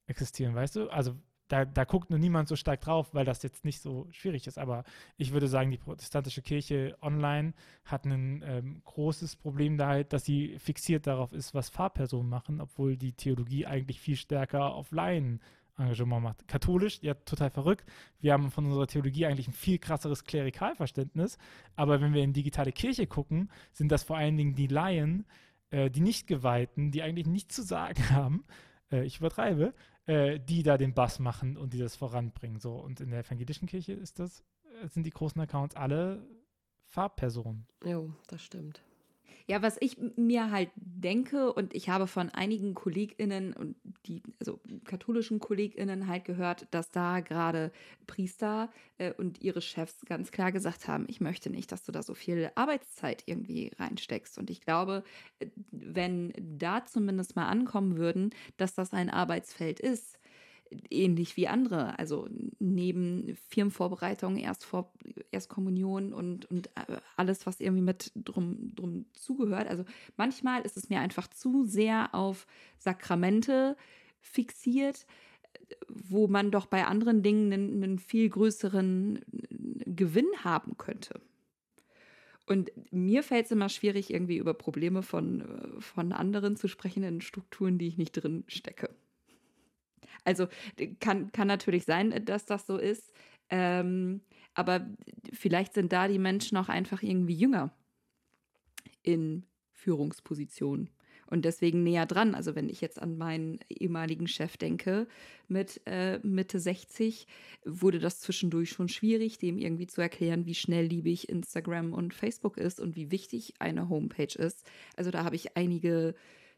existieren, 0.07 0.55
weißt 0.55 0.77
du? 0.77 0.89
Also 0.89 1.17
da, 1.49 1.65
da 1.65 1.85
guckt 1.85 2.11
nur 2.11 2.19
niemand 2.19 2.49
so 2.49 2.57
stark 2.57 2.81
drauf, 2.81 3.13
weil 3.13 3.25
das 3.25 3.43
jetzt 3.43 3.65
nicht 3.65 3.81
so 3.81 4.07
schwierig 4.11 4.47
ist. 4.47 4.59
Aber 4.59 4.85
ich 5.17 5.33
würde 5.33 5.47
sagen, 5.47 5.71
die 5.71 5.79
protestantische 5.79 6.43
Kirche 6.43 6.97
online 7.03 7.53
hat 7.85 8.07
ein 8.07 8.43
ähm, 8.47 8.81
großes 8.85 9.37
Problem 9.37 9.77
da 9.77 9.89
halt, 9.89 10.13
dass 10.13 10.25
sie 10.25 10.59
fixiert 10.59 11.07
darauf 11.07 11.33
ist, 11.33 11.53
was 11.55 11.69
Fahrpersonen 11.69 12.31
machen, 12.31 12.61
obwohl 12.61 12.97
die 12.97 13.13
Theologie 13.13 13.67
eigentlich 13.67 14.01
viel 14.01 14.17
stärker 14.17 14.75
auf 14.75 14.91
Laien 14.91 15.41
Engagement 15.77 16.23
macht. 16.23 16.49
Katholisch, 16.49 17.01
ja, 17.03 17.15
total 17.15 17.51
verrückt. 17.51 17.85
Wir 18.21 18.33
haben 18.33 18.51
von 18.51 18.67
unserer 18.67 18.87
Theologie 18.87 19.27
eigentlich 19.27 19.49
ein 19.49 19.53
viel 19.53 19.79
krasseres 19.79 20.25
Klerikalverständnis. 20.25 21.39
Aber 21.77 22.01
wenn 22.01 22.15
wir 22.15 22.23
in 22.23 22.33
digitale 22.33 22.73
Kirche 22.73 23.07
gucken, 23.07 23.51
sind 23.73 23.91
das 23.91 24.05
vor 24.05 24.17
allen 24.17 24.37
Dingen 24.37 24.55
die 24.55 24.67
Laien, 24.67 25.27
äh, 25.71 25.91
die 25.91 26.01
Nicht-Geweihten, 26.01 26.91
die 26.91 27.03
eigentlich 27.03 27.27
nichts 27.27 27.57
zu 27.57 27.63
sagen 27.63 28.09
haben. 28.11 28.45
Äh, 28.91 29.05
ich 29.05 29.19
übertreibe, 29.19 29.75
äh, 30.07 30.39
die 30.39 30.63
da 30.63 30.79
den 30.79 30.95
Bass 30.95 31.19
machen 31.19 31.57
und 31.57 31.73
die 31.73 31.79
das 31.79 31.97
voranbringen. 31.97 32.61
So. 32.61 32.75
Und 32.75 33.01
in 33.01 33.11
der 33.11 33.21
evangelischen 33.21 33.67
Kirche 33.67 33.93
ist 33.93 34.19
das, 34.19 34.45
äh, 34.83 34.89
sind 34.89 35.05
die 35.05 35.11
großen 35.11 35.41
Accounts 35.41 35.75
alle 35.77 36.27
Farbpersonen. 36.85 37.67
Jo, 37.85 38.13
das 38.29 38.43
stimmt. 38.43 38.83
Ja, 39.47 39.61
was 39.61 39.77
ich 39.81 39.99
mir 40.17 40.51
halt 40.51 40.71
denke, 40.77 41.53
und 41.53 41.75
ich 41.75 41.89
habe 41.91 42.07
von 42.07 42.31
einigen 42.31 42.75
KollegInnen 42.75 43.53
und 43.53 43.77
die, 44.07 44.23
also 44.41 44.61
katholischen 44.85 45.39
KollegInnen 45.39 46.09
halt 46.09 46.25
gehört, 46.25 46.67
dass 46.71 46.91
da 46.91 47.21
gerade 47.21 47.71
Priester 48.07 48.71
äh, 48.99 49.13
und 49.13 49.43
ihre 49.43 49.61
Chefs 49.61 50.05
ganz 50.07 50.31
klar 50.31 50.51
gesagt 50.51 50.89
haben, 50.89 51.05
ich 51.09 51.21
möchte 51.21 51.51
nicht, 51.51 51.73
dass 51.73 51.85
du 51.85 51.93
da 51.93 52.03
so 52.03 52.15
viel 52.15 52.51
Arbeitszeit 52.55 53.23
irgendwie 53.27 53.71
reinsteckst. 53.79 54.39
Und 54.39 54.49
ich 54.51 54.63
glaube, 54.63 55.05
äh, 55.41 55.49
wenn 55.71 56.33
da 56.39 56.85
zumindest 56.87 57.37
mal 57.37 57.49
ankommen 57.49 57.97
würden, 57.99 58.31
dass 58.57 58.75
das 58.75 58.93
ein 58.93 59.11
Arbeitsfeld 59.11 59.79
ist, 59.81 60.19
ähnlich 60.91 61.37
wie 61.37 61.49
andere. 61.49 61.99
Also 61.99 62.29
neben 62.59 63.37
Firmenvorbereitung, 63.49 64.37
Erstvor 64.37 64.93
Erstkommunion 65.31 66.13
und, 66.13 66.47
und 66.47 66.69
äh, 66.69 66.97
alles, 67.17 67.47
was 67.47 67.61
irgendwie 67.61 67.83
mit 67.83 68.13
drum, 68.15 68.75
drum 68.75 69.07
zugehört. 69.13 69.69
Also 69.69 69.85
manchmal 70.17 70.63
ist 70.63 70.77
es 70.77 70.89
mir 70.89 71.01
einfach 71.01 71.29
zu 71.29 71.65
sehr 71.65 72.15
auf 72.15 72.47
Sakramente 72.79 73.77
fixiert, 74.21 75.07
wo 75.89 76.29
man 76.29 76.51
doch 76.51 76.67
bei 76.67 76.87
anderen 76.87 77.23
Dingen 77.23 77.53
einen, 77.53 77.83
einen 77.83 77.99
viel 77.99 78.29
größeren 78.29 79.21
Gewinn 79.87 80.29
haben 80.43 80.77
könnte. 80.79 81.21
Und 82.47 82.71
mir 82.93 83.23
fällt 83.23 83.47
es 83.47 83.53
immer 83.53 83.69
schwierig, 83.69 84.13
irgendwie 84.13 84.37
über 84.37 84.55
Probleme 84.55 85.03
von, 85.03 85.41
äh, 85.41 85.81
von 85.81 86.13
anderen 86.13 86.57
zu 86.57 86.69
sprechen 86.69 87.03
in 87.03 87.21
Strukturen, 87.21 87.79
die 87.79 87.87
ich 87.87 87.97
nicht 87.97 88.13
drin 88.13 88.45
stecke. 88.49 88.91
Also 90.25 90.49
kann, 91.01 91.33
kann 91.33 91.49
natürlich 91.49 91.85
sein, 91.85 92.25
dass 92.25 92.47
das 92.47 92.67
so 92.67 92.77
ist. 92.77 93.13
Ähm, 93.51 94.21
aber 94.55 94.87
vielleicht 95.33 95.75
sind 95.75 95.93
da 95.93 96.09
die 96.09 96.19
Menschen 96.19 96.57
auch 96.57 96.69
einfach 96.69 97.03
irgendwie 97.03 97.35
jünger 97.35 97.73
in 99.03 99.45
Führungspositionen. 99.73 100.91
und 101.27 101.45
deswegen 101.45 101.83
näher 101.83 102.07
dran. 102.07 102.35
Also 102.35 102.55
wenn 102.55 102.69
ich 102.69 102.81
jetzt 102.81 103.01
an 103.01 103.19
meinen 103.19 103.59
ehemaligen 103.69 104.29
Chef 104.29 104.57
denke, 104.57 105.09
mit 105.49 105.81
äh, 105.87 106.19
Mitte 106.23 106.61
60, 106.61 107.27
wurde 107.65 107.99
das 107.99 108.21
zwischendurch 108.21 108.71
schon 108.71 108.89
schwierig, 108.89 109.39
dem 109.39 109.59
irgendwie 109.59 109.87
zu 109.87 110.01
erklären, 110.01 110.47
wie 110.47 110.55
schnell 110.55 110.87
liebig 110.87 111.29
Instagram 111.29 111.93
und 111.93 112.15
Facebook 112.15 112.57
ist 112.57 112.79
und 112.79 112.95
wie 112.95 113.11
wichtig 113.11 113.55
eine 113.59 113.89
Homepage 113.89 114.39
ist. 114.39 114.65
Also 114.97 115.11
da 115.11 115.25
habe 115.25 115.37
ich 115.37 115.57
einige 115.57 116.15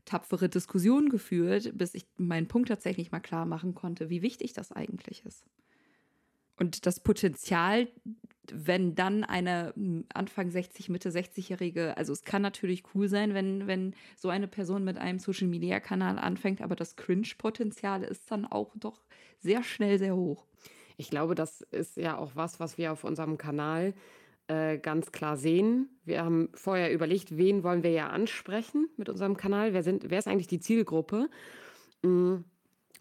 tapfere 0.06 0.48
Diskussionen 0.48 1.10
geführt, 1.10 1.72
bis 1.76 1.94
ich 1.94 2.06
meinen 2.16 2.48
Punkt 2.48 2.68
tatsächlich 2.68 3.12
mal 3.12 3.20
klar 3.20 3.44
machen 3.44 3.74
konnte, 3.74 4.08
wie 4.08 4.22
wichtig 4.22 4.54
das 4.54 4.72
eigentlich 4.72 5.24
ist. 5.26 5.44
Und 6.58 6.86
das 6.86 7.00
Potenzial, 7.00 7.88
wenn 8.50 8.94
dann 8.94 9.24
eine 9.24 9.74
hm, 9.74 10.06
Anfang 10.14 10.50
60, 10.50 10.88
Mitte 10.88 11.10
60-Jährige, 11.10 11.96
also 11.98 12.14
es 12.14 12.22
kann 12.22 12.40
natürlich 12.40 12.84
cool 12.94 13.08
sein, 13.08 13.34
wenn, 13.34 13.66
wenn 13.66 13.94
so 14.16 14.30
eine 14.30 14.48
Person 14.48 14.82
mit 14.82 14.96
einem 14.96 15.18
Social-Media-Kanal 15.18 16.18
anfängt, 16.18 16.62
aber 16.62 16.74
das 16.74 16.96
Cringe-Potenzial 16.96 18.02
ist 18.04 18.30
dann 18.30 18.46
auch 18.46 18.74
doch 18.76 19.02
sehr 19.38 19.62
schnell 19.62 19.98
sehr 19.98 20.16
hoch. 20.16 20.46
Ich 20.96 21.10
glaube, 21.10 21.34
das 21.34 21.60
ist 21.60 21.98
ja 21.98 22.16
auch 22.16 22.32
was, 22.34 22.58
was 22.58 22.78
wir 22.78 22.90
auf 22.92 23.04
unserem 23.04 23.36
Kanal 23.36 23.92
äh, 24.48 24.78
ganz 24.78 25.12
klar 25.12 25.36
sehen. 25.36 25.88
Wir 26.04 26.24
haben 26.24 26.48
vorher 26.54 26.92
überlegt, 26.92 27.36
wen 27.36 27.62
wollen 27.62 27.82
wir 27.82 27.90
ja 27.90 28.08
ansprechen 28.08 28.88
mit 28.96 29.08
unserem 29.08 29.36
Kanal, 29.36 29.72
wer, 29.72 29.82
sind, 29.82 30.10
wer 30.10 30.18
ist 30.18 30.28
eigentlich 30.28 30.46
die 30.46 30.60
Zielgruppe? 30.60 31.28
Mm, 32.02 32.36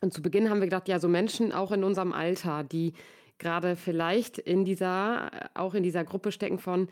und 0.02 0.14
zu 0.14 0.22
Beginn 0.22 0.50
haben 0.50 0.60
wir 0.60 0.68
gedacht, 0.68 0.88
ja, 0.88 1.00
so 1.00 1.08
Menschen 1.08 1.52
auch 1.52 1.72
in 1.72 1.84
unserem 1.84 2.14
Alter, 2.14 2.64
die 2.64 2.94
gerade 3.38 3.76
vielleicht 3.76 4.38
in 4.38 4.66
dieser, 4.66 5.30
auch 5.54 5.74
in 5.74 5.84
dieser 5.84 6.04
Gruppe 6.04 6.32
stecken 6.32 6.60
von, 6.60 6.88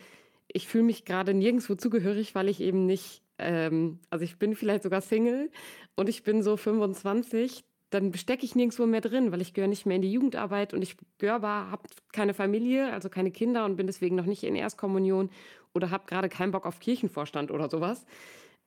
ich 0.47 0.67
fühle 0.67 0.83
mich 0.83 1.05
gerade 1.05 1.33
nirgendwo 1.33 1.75
zugehörig, 1.75 2.35
weil 2.35 2.49
ich 2.49 2.61
eben 2.61 2.85
nicht, 2.85 3.23
ähm, 3.39 3.99
also 4.09 4.23
ich 4.23 4.37
bin 4.37 4.55
vielleicht 4.55 4.83
sogar 4.83 5.01
Single 5.01 5.49
und 5.95 6.09
ich 6.09 6.23
bin 6.23 6.43
so 6.43 6.57
25, 6.57 7.63
dann 7.93 8.13
stecke 8.15 8.45
ich 8.45 8.55
nirgendwo 8.55 8.85
mehr 8.85 9.01
drin, 9.01 9.31
weil 9.31 9.41
ich 9.41 9.53
gehöre 9.53 9.67
nicht 9.67 9.85
mehr 9.85 9.95
in 9.95 10.01
die 10.01 10.11
Jugendarbeit 10.11 10.73
und 10.73 10.81
ich 10.81 10.95
gehöre 11.19 11.41
habe 11.41 11.83
keine 12.11 12.33
Familie, 12.33 12.91
also 12.91 13.09
keine 13.09 13.31
Kinder 13.31 13.65
und 13.65 13.75
bin 13.75 13.87
deswegen 13.87 14.15
noch 14.15 14.25
nicht 14.25 14.43
in 14.43 14.55
Erstkommunion 14.55 15.29
oder 15.73 15.91
habe 15.91 16.05
gerade 16.07 16.29
keinen 16.29 16.51
Bock 16.51 16.65
auf 16.65 16.79
Kirchenvorstand 16.79 17.51
oder 17.51 17.69
sowas. 17.69 18.05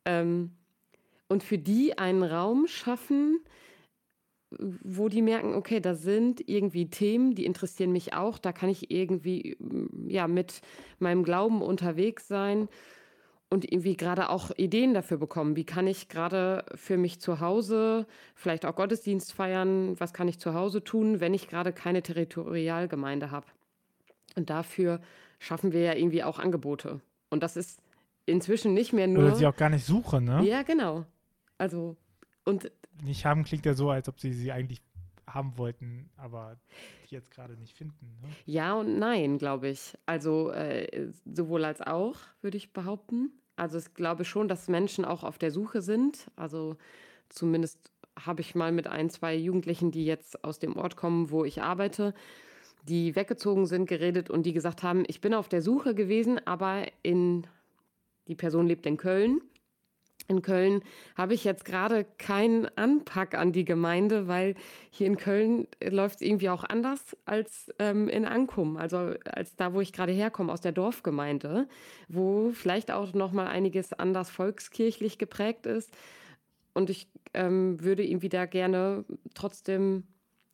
Ähm, 0.04 0.52
und 1.28 1.42
für 1.42 1.58
die 1.58 1.98
einen 1.98 2.22
Raum 2.22 2.68
schaffen, 2.68 3.40
wo 4.50 5.08
die 5.08 5.22
merken, 5.22 5.54
okay, 5.54 5.80
da 5.80 5.94
sind 5.94 6.48
irgendwie 6.48 6.88
Themen, 6.88 7.34
die 7.34 7.46
interessieren 7.46 7.90
mich 7.90 8.14
auch, 8.14 8.38
da 8.38 8.52
kann 8.52 8.68
ich 8.68 8.92
irgendwie 8.92 9.56
ja 10.06 10.28
mit 10.28 10.60
meinem 11.00 11.24
Glauben 11.24 11.62
unterwegs 11.62 12.28
sein 12.28 12.68
und 13.56 13.72
irgendwie 13.72 13.96
gerade 13.96 14.28
auch 14.28 14.50
Ideen 14.58 14.92
dafür 14.92 15.16
bekommen. 15.16 15.56
Wie 15.56 15.64
kann 15.64 15.86
ich 15.86 16.10
gerade 16.10 16.66
für 16.74 16.98
mich 16.98 17.22
zu 17.22 17.40
Hause 17.40 18.06
vielleicht 18.34 18.66
auch 18.66 18.76
Gottesdienst 18.76 19.32
feiern? 19.32 19.98
Was 19.98 20.12
kann 20.12 20.28
ich 20.28 20.38
zu 20.38 20.52
Hause 20.52 20.84
tun, 20.84 21.20
wenn 21.20 21.32
ich 21.32 21.48
gerade 21.48 21.72
keine 21.72 22.02
Territorialgemeinde 22.02 23.30
habe? 23.30 23.46
Und 24.34 24.50
dafür 24.50 25.00
schaffen 25.38 25.72
wir 25.72 25.80
ja 25.80 25.94
irgendwie 25.94 26.22
auch 26.22 26.38
Angebote. 26.38 27.00
Und 27.30 27.42
das 27.42 27.56
ist 27.56 27.80
inzwischen 28.26 28.74
nicht 28.74 28.92
mehr 28.92 29.06
nur. 29.06 29.24
Oder 29.24 29.36
sie 29.36 29.46
auch 29.46 29.56
gar 29.56 29.70
nicht 29.70 29.86
suchen, 29.86 30.26
ne? 30.26 30.44
Ja, 30.44 30.62
genau. 30.62 31.06
Also 31.56 31.96
und 32.44 32.70
nicht 33.02 33.24
haben 33.24 33.42
klingt 33.44 33.64
ja 33.64 33.72
so, 33.72 33.88
als 33.88 34.06
ob 34.10 34.20
sie 34.20 34.34
sie 34.34 34.52
eigentlich 34.52 34.82
haben 35.26 35.56
wollten, 35.56 36.10
aber 36.18 36.58
die 37.08 37.14
jetzt 37.14 37.30
gerade 37.30 37.56
nicht 37.56 37.74
finden. 37.74 38.18
Ne? 38.22 38.28
Ja 38.44 38.74
und 38.74 38.98
nein, 38.98 39.38
glaube 39.38 39.68
ich. 39.68 39.96
Also 40.04 40.50
äh, 40.50 41.08
sowohl 41.24 41.64
als 41.64 41.80
auch, 41.80 42.16
würde 42.42 42.58
ich 42.58 42.74
behaupten. 42.74 43.32
Also 43.56 43.78
ich 43.78 43.94
glaube 43.94 44.24
schon, 44.24 44.48
dass 44.48 44.68
Menschen 44.68 45.04
auch 45.04 45.24
auf 45.24 45.38
der 45.38 45.50
Suche 45.50 45.82
sind. 45.82 46.30
Also 46.36 46.76
zumindest 47.28 47.78
habe 48.24 48.40
ich 48.40 48.54
mal 48.54 48.72
mit 48.72 48.86
ein, 48.86 49.10
zwei 49.10 49.34
Jugendlichen, 49.34 49.90
die 49.90 50.04
jetzt 50.04 50.44
aus 50.44 50.58
dem 50.58 50.76
Ort 50.76 50.96
kommen, 50.96 51.30
wo 51.30 51.44
ich 51.44 51.62
arbeite, 51.62 52.14
die 52.84 53.16
weggezogen 53.16 53.66
sind, 53.66 53.86
geredet 53.86 54.30
und 54.30 54.44
die 54.44 54.52
gesagt 54.52 54.82
haben, 54.82 55.04
ich 55.06 55.20
bin 55.20 55.34
auf 55.34 55.48
der 55.48 55.62
Suche 55.62 55.94
gewesen, 55.94 56.40
aber 56.46 56.86
in 57.02 57.46
die 58.28 58.34
Person 58.34 58.66
lebt 58.66 58.86
in 58.86 58.96
Köln 58.96 59.40
in 60.28 60.42
Köln 60.42 60.82
habe 61.16 61.34
ich 61.34 61.44
jetzt 61.44 61.64
gerade 61.64 62.04
keinen 62.18 62.66
Anpack 62.76 63.34
an 63.34 63.52
die 63.52 63.64
Gemeinde, 63.64 64.28
weil 64.28 64.54
hier 64.90 65.06
in 65.06 65.16
Köln 65.16 65.68
läuft 65.82 66.16
es 66.16 66.22
irgendwie 66.22 66.48
auch 66.48 66.64
anders 66.64 67.16
als 67.24 67.72
ähm, 67.78 68.08
in 68.08 68.24
Ankum, 68.24 68.76
also 68.76 69.14
als 69.24 69.54
da, 69.56 69.72
wo 69.72 69.80
ich 69.80 69.92
gerade 69.92 70.12
herkomme, 70.12 70.52
aus 70.52 70.60
der 70.60 70.72
Dorfgemeinde, 70.72 71.68
wo 72.08 72.50
vielleicht 72.52 72.90
auch 72.90 73.12
noch 73.14 73.32
mal 73.32 73.46
einiges 73.46 73.92
anders 73.92 74.30
volkskirchlich 74.30 75.18
geprägt 75.18 75.66
ist. 75.66 75.96
Und 76.74 76.90
ich 76.90 77.08
ähm, 77.32 77.82
würde 77.82 78.04
irgendwie 78.04 78.28
da 78.28 78.46
gerne 78.46 79.04
trotzdem 79.34 80.04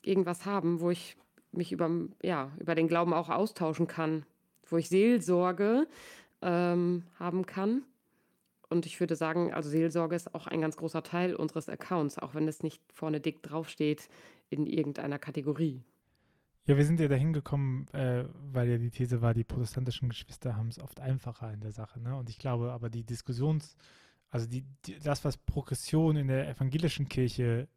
irgendwas 0.03 0.47
haben, 0.47 0.81
wo 0.81 0.91
ich 0.91 1.17
mich 1.53 1.73
über, 1.73 1.91
ja, 2.23 2.51
über 2.59 2.75
den 2.75 2.89
Glauben 2.89 3.13
auch 3.13 3.29
austauschen 3.29 3.87
kann, 3.87 4.25
wo 4.69 4.77
ich 4.77 4.89
Seelsorge 4.89 5.87
ähm, 6.43 7.05
haben 7.19 7.47
kann 7.47 7.83
und 8.73 8.87
ich 8.87 8.99
würde 8.99 9.15
sagen, 9.15 9.53
also 9.53 9.69
Seelsorge 9.69 10.17
ist 10.17 10.35
auch 10.35 10.49
ein 10.49 10.61
ganz 10.61 10.77
großer 10.77 11.03
Teil 11.03 11.37
unseres 11.37 11.69
Accounts, 11.69 12.19
auch 12.19 12.35
wenn 12.35 12.49
es 12.49 12.63
nicht 12.63 12.83
vorne 12.93 13.21
dick 13.21 13.43
draufsteht 13.43 14.09
in 14.51 14.67
irgendeiner 14.67 15.19
Kategorie. 15.19 15.85
Ja, 16.65 16.77
wir 16.77 16.85
sind 16.85 17.01
ja 17.01 17.09
dahin 17.09 17.33
gekommen, 17.33 17.89
äh, 17.93 18.25
weil 18.53 18.69
ja 18.69 18.79
die 18.79 18.91
These 18.91 19.21
war, 19.21 19.35
die 19.35 19.45
protestantischen 19.45 20.09
Geschwister 20.09 20.57
haben 20.57 20.69
es 20.69 20.79
oft 20.79 21.01
einfacher 21.01 21.53
in 21.53 21.61
der 21.61 21.73
Sache. 21.73 22.01
Ne? 22.01 22.17
Und 22.17 22.31
ich 22.31 22.39
glaube 22.39 22.73
aber, 22.73 22.89
die 22.89 23.05
Diskussions-, 23.05 23.77
also 24.31 24.47
die, 24.49 24.65
die, 24.85 24.99
das, 25.01 25.25
was 25.25 25.37
Progression 25.37 26.17
in 26.17 26.29
der 26.29 26.49
evangelischen 26.49 27.09
Kirche 27.09 27.69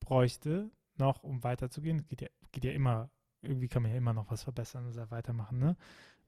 bräuchte, 0.00 0.70
noch 0.98 1.22
um 1.22 1.42
weiterzugehen, 1.44 2.06
geht 2.08 2.20
ja, 2.20 2.28
geht 2.52 2.64
ja 2.64 2.72
immer, 2.72 3.10
irgendwie 3.40 3.68
kann 3.68 3.82
man 3.82 3.90
ja 3.90 3.98
immer 3.98 4.12
noch 4.12 4.30
was 4.30 4.42
verbessern 4.42 4.86
oder 4.86 5.10
weitermachen. 5.10 5.58
Ne? 5.58 5.76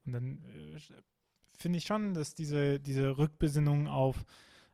Und 0.06 0.12
dann 0.12 0.42
äh, 0.44 0.78
finde 1.56 1.78
ich 1.78 1.84
schon, 1.84 2.14
dass 2.14 2.34
diese, 2.34 2.80
diese 2.80 3.18
Rückbesinnung 3.18 3.88
auf, 3.88 4.24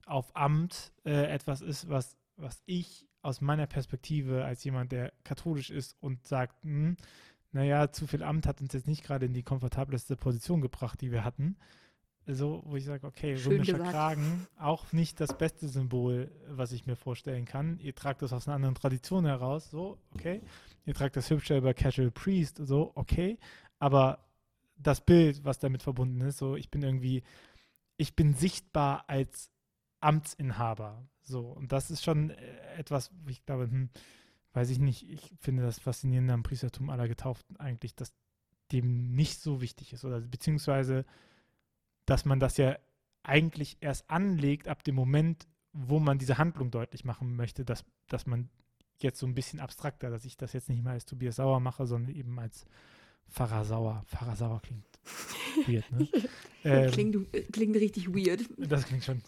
auf 0.06 0.34
Amt 0.36 0.92
äh, 1.04 1.32
etwas 1.32 1.60
ist, 1.60 1.88
was, 1.88 2.16
was 2.36 2.62
ich 2.66 3.06
aus 3.22 3.40
meiner 3.40 3.66
Perspektive 3.66 4.44
als 4.44 4.62
jemand, 4.64 4.92
der 4.92 5.12
katholisch 5.24 5.70
ist 5.70 5.96
und 6.00 6.26
sagt, 6.26 6.62
hm, 6.62 6.96
naja, 7.52 7.90
zu 7.90 8.06
viel 8.06 8.22
Amt 8.22 8.46
hat 8.46 8.60
uns 8.60 8.72
jetzt 8.72 8.86
nicht 8.86 9.04
gerade 9.04 9.26
in 9.26 9.32
die 9.32 9.42
komfortableste 9.42 10.16
Position 10.16 10.60
gebracht, 10.60 11.00
die 11.00 11.12
wir 11.12 11.24
hatten. 11.24 11.56
So, 12.26 12.62
wo 12.64 12.76
ich 12.76 12.84
sage, 12.84 13.06
okay, 13.06 13.36
Schön 13.36 13.52
römischer 13.52 13.74
gesagt. 13.74 13.90
Kragen, 13.90 14.46
auch 14.58 14.92
nicht 14.92 15.20
das 15.20 15.36
beste 15.36 15.68
Symbol, 15.68 16.30
was 16.48 16.72
ich 16.72 16.86
mir 16.86 16.96
vorstellen 16.96 17.44
kann. 17.44 17.78
Ihr 17.80 17.94
tragt 17.94 18.22
das 18.22 18.32
aus 18.32 18.48
einer 18.48 18.56
anderen 18.56 18.74
Tradition 18.74 19.26
heraus, 19.26 19.70
so, 19.70 19.98
okay. 20.14 20.40
Ihr 20.86 20.94
tragt 20.94 21.16
das 21.16 21.28
hübscher 21.28 21.58
über 21.58 21.74
Casual 21.74 22.10
Priest, 22.10 22.60
so, 22.62 22.92
okay. 22.94 23.38
Aber 23.78 24.23
das 24.86 25.04
Bild, 25.04 25.44
was 25.44 25.58
damit 25.58 25.82
verbunden 25.82 26.20
ist. 26.20 26.38
So, 26.38 26.56
ich 26.56 26.70
bin 26.70 26.82
irgendwie, 26.82 27.22
ich 27.96 28.16
bin 28.16 28.34
sichtbar 28.34 29.04
als 29.08 29.50
Amtsinhaber. 30.00 31.08
So, 31.22 31.40
und 31.48 31.72
das 31.72 31.90
ist 31.90 32.04
schon 32.04 32.30
äh, 32.30 32.76
etwas, 32.76 33.10
ich 33.26 33.44
glaube, 33.44 33.64
hm, 33.64 33.90
weiß 34.52 34.70
ich 34.70 34.78
nicht, 34.78 35.08
ich 35.08 35.32
finde 35.40 35.62
das 35.62 35.78
Faszinierende 35.78 36.32
am 36.32 36.42
Priestertum 36.42 36.90
aller 36.90 37.08
Getauften 37.08 37.56
eigentlich, 37.56 37.94
dass 37.94 38.14
dem 38.72 39.14
nicht 39.14 39.40
so 39.40 39.60
wichtig 39.60 39.92
ist. 39.92 40.04
Oder 40.04 40.20
beziehungsweise, 40.20 41.04
dass 42.06 42.24
man 42.24 42.40
das 42.40 42.56
ja 42.56 42.76
eigentlich 43.22 43.78
erst 43.80 44.08
anlegt 44.10 44.68
ab 44.68 44.84
dem 44.84 44.94
Moment, 44.94 45.46
wo 45.72 45.98
man 45.98 46.18
diese 46.18 46.38
Handlung 46.38 46.70
deutlich 46.70 47.04
machen 47.04 47.34
möchte, 47.34 47.64
dass, 47.64 47.84
dass 48.08 48.26
man 48.26 48.48
jetzt 48.98 49.18
so 49.18 49.26
ein 49.26 49.34
bisschen 49.34 49.60
abstrakter, 49.60 50.10
dass 50.10 50.24
ich 50.24 50.36
das 50.36 50.52
jetzt 50.52 50.68
nicht 50.68 50.84
mehr 50.84 50.92
als 50.92 51.06
Tobias 51.06 51.36
Sauer 51.36 51.60
mache, 51.60 51.86
sondern 51.86 52.14
eben 52.14 52.38
als 52.38 52.66
Pfarrer 53.30 53.64
Sauer. 53.64 54.04
Pfarrer 54.06 54.36
Sauer 54.36 54.60
klingt 54.62 54.84
weird, 55.66 55.90
ne? 55.92 56.08
ähm, 56.64 56.90
klingt, 56.90 57.52
klingt 57.52 57.76
richtig 57.76 58.08
weird. 58.08 58.48
Das 58.58 58.86
klingt 58.86 59.04
schon. 59.04 59.22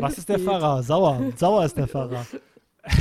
Was 0.00 0.18
ist 0.18 0.28
der 0.28 0.38
weird. 0.38 0.48
Pfarrer? 0.48 0.82
Sauer. 0.82 1.32
Sauer 1.36 1.64
ist 1.64 1.76
der 1.76 1.88
Pfarrer. 1.88 2.26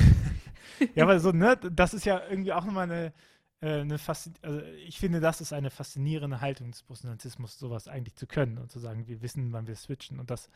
ja, 0.95 1.07
weil 1.07 1.19
so, 1.19 1.31
ne, 1.31 1.57
das 1.57 1.93
ist 1.93 2.05
ja 2.05 2.21
irgendwie 2.29 2.53
auch 2.53 2.65
nochmal 2.65 2.91
eine, 2.91 3.13
äh, 3.61 3.81
eine 3.81 3.97
also 4.41 4.61
ich 4.85 4.99
finde, 4.99 5.19
das 5.19 5.41
ist 5.41 5.53
eine 5.53 5.69
faszinierende 5.69 6.41
Haltung 6.41 6.71
des 6.71 6.83
Protestantismus, 6.83 7.57
sowas 7.57 7.87
eigentlich 7.87 8.15
zu 8.15 8.27
können 8.27 8.57
und 8.57 8.71
zu 8.71 8.79
sagen, 8.79 9.07
wir 9.07 9.21
wissen, 9.21 9.53
wann 9.53 9.67
wir 9.67 9.75
switchen 9.75 10.19
und 10.19 10.29
das 10.29 10.49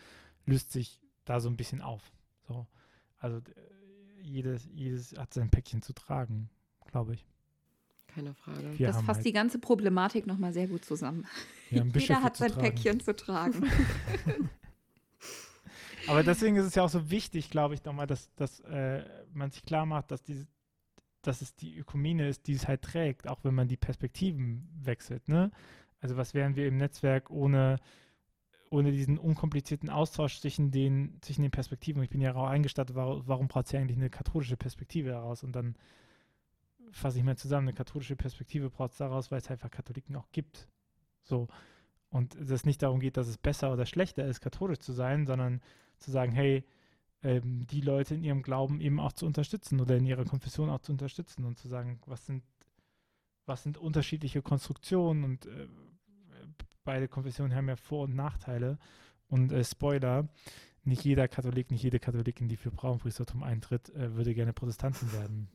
löst 0.45 0.71
sich 0.71 1.01
da 1.23 1.39
so 1.39 1.49
ein 1.49 1.57
bisschen 1.57 1.81
auf. 1.81 2.11
So. 2.47 2.67
Also 3.19 3.41
jedes, 4.21 4.67
jedes 4.73 5.17
hat 5.17 5.33
sein 5.33 5.49
Päckchen 5.49 5.81
zu 5.81 5.93
tragen, 5.93 6.49
glaube 6.91 7.13
ich 7.13 7.25
keine 8.15 8.33
Frage. 8.33 8.79
Wir 8.79 8.87
das 8.87 9.01
fasst 9.01 9.17
halt 9.17 9.25
die 9.25 9.33
ganze 9.33 9.59
Problematik 9.59 10.25
nochmal 10.25 10.53
sehr 10.53 10.67
gut 10.67 10.85
zusammen. 10.85 11.27
Jeder 11.69 12.23
hat 12.23 12.37
sein 12.37 12.51
tragen. 12.51 12.61
Päckchen 12.61 12.99
zu 13.01 13.15
tragen. 13.15 13.69
Aber 16.07 16.23
deswegen 16.23 16.55
ist 16.55 16.65
es 16.65 16.75
ja 16.75 16.83
auch 16.83 16.89
so 16.89 17.09
wichtig, 17.09 17.49
glaube 17.49 17.73
ich, 17.73 17.83
nochmal, 17.83 18.07
dass, 18.07 18.33
dass 18.35 18.59
äh, 18.61 19.03
man 19.33 19.51
sich 19.51 19.65
klar 19.65 19.85
macht, 19.85 20.11
dass, 20.11 20.23
diese, 20.23 20.47
dass 21.21 21.41
es 21.41 21.55
die 21.55 21.75
Ökumene 21.77 22.27
ist, 22.27 22.47
die 22.47 22.53
es 22.53 22.67
halt 22.67 22.83
trägt, 22.83 23.27
auch 23.27 23.43
wenn 23.43 23.55
man 23.55 23.67
die 23.67 23.77
Perspektiven 23.77 24.69
wechselt. 24.81 25.27
Ne? 25.27 25.51
Also 25.99 26.15
was 26.15 26.33
wären 26.33 26.55
wir 26.55 26.67
im 26.67 26.77
Netzwerk 26.77 27.31
ohne, 27.31 27.77
ohne 28.69 28.91
diesen 28.91 29.17
unkomplizierten 29.17 29.89
Austausch 29.89 30.39
zwischen 30.39 30.69
den, 30.69 31.17
zwischen 31.21 31.41
den 31.41 31.51
Perspektiven, 31.51 32.03
ich 32.03 32.09
bin 32.09 32.21
ja 32.21 32.35
auch 32.35 32.47
eingestattet, 32.47 32.95
warum, 32.95 33.23
warum 33.25 33.47
braucht 33.47 33.65
es 33.65 33.71
ja 33.71 33.79
eigentlich 33.79 33.97
eine 33.97 34.11
katholische 34.11 34.57
Perspektive 34.57 35.09
daraus? 35.09 35.43
Und 35.43 35.53
dann 35.53 35.75
fasse 36.91 37.17
ich 37.17 37.23
mal 37.23 37.37
zusammen, 37.37 37.67
eine 37.67 37.75
katholische 37.75 38.15
Perspektive 38.15 38.69
braucht 38.69 38.91
es 38.91 38.97
daraus, 38.97 39.31
weil 39.31 39.39
es 39.39 39.49
einfach 39.49 39.71
Katholiken 39.71 40.15
auch 40.15 40.31
gibt. 40.31 40.67
So. 41.23 41.47
Und 42.09 42.35
es 42.35 42.65
nicht 42.65 42.81
darum 42.81 42.99
geht, 42.99 43.17
dass 43.17 43.27
es 43.27 43.37
besser 43.37 43.73
oder 43.73 43.85
schlechter 43.85 44.25
ist, 44.25 44.41
katholisch 44.41 44.79
zu 44.79 44.93
sein, 44.93 45.25
sondern 45.25 45.61
zu 45.97 46.11
sagen, 46.11 46.31
hey, 46.31 46.63
ähm, 47.23 47.65
die 47.67 47.81
Leute 47.81 48.15
in 48.15 48.23
ihrem 48.23 48.41
Glauben 48.41 48.79
eben 48.79 48.99
auch 48.99 49.13
zu 49.13 49.25
unterstützen 49.25 49.81
oder 49.81 49.97
in 49.97 50.05
ihrer 50.05 50.25
Konfession 50.25 50.69
auch 50.69 50.79
zu 50.81 50.91
unterstützen 50.91 51.43
und 51.43 51.57
zu 51.57 51.67
sagen, 51.67 51.99
was 52.05 52.25
sind, 52.25 52.43
was 53.45 53.63
sind 53.63 53.77
unterschiedliche 53.77 54.41
Konstruktionen 54.41 55.23
und 55.23 55.45
äh, 55.47 55.67
beide 56.85 57.07
Konfessionen 57.07 57.53
haben 57.53 57.67
ja 57.67 57.75
Vor- 57.75 58.03
und 58.03 58.15
Nachteile. 58.15 58.77
Und 59.27 59.51
äh, 59.51 59.63
Spoiler, 59.63 60.29
nicht 60.83 61.03
jeder 61.03 61.27
Katholik, 61.27 61.71
nicht 61.71 61.83
jede 61.83 61.99
Katholikin, 61.99 62.47
die 62.47 62.57
für 62.57 62.71
Frauenpriestertum 62.71 63.43
eintritt, 63.43 63.89
äh, 63.89 64.15
würde 64.15 64.33
gerne 64.33 64.53
Protestantin 64.53 65.11
werden. 65.11 65.49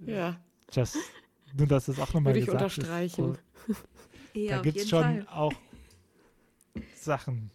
Ja. 0.00 0.38
Just, 0.72 0.96
nur, 1.56 1.66
dass 1.66 1.86
das 1.86 1.98
auch 1.98 2.12
nochmal 2.12 2.34
Würde 2.34 2.40
ich 2.40 2.46
gesagt 2.46 2.62
unterstreichen. 2.62 3.34
Ist, 3.34 3.40
so. 3.66 3.74
Ja, 4.34 4.56
da 4.56 4.62
gibt 4.62 4.76
es 4.76 4.88
schon 4.88 5.02
Fall. 5.02 5.26
auch 5.30 5.52
Sachen, 6.94 7.50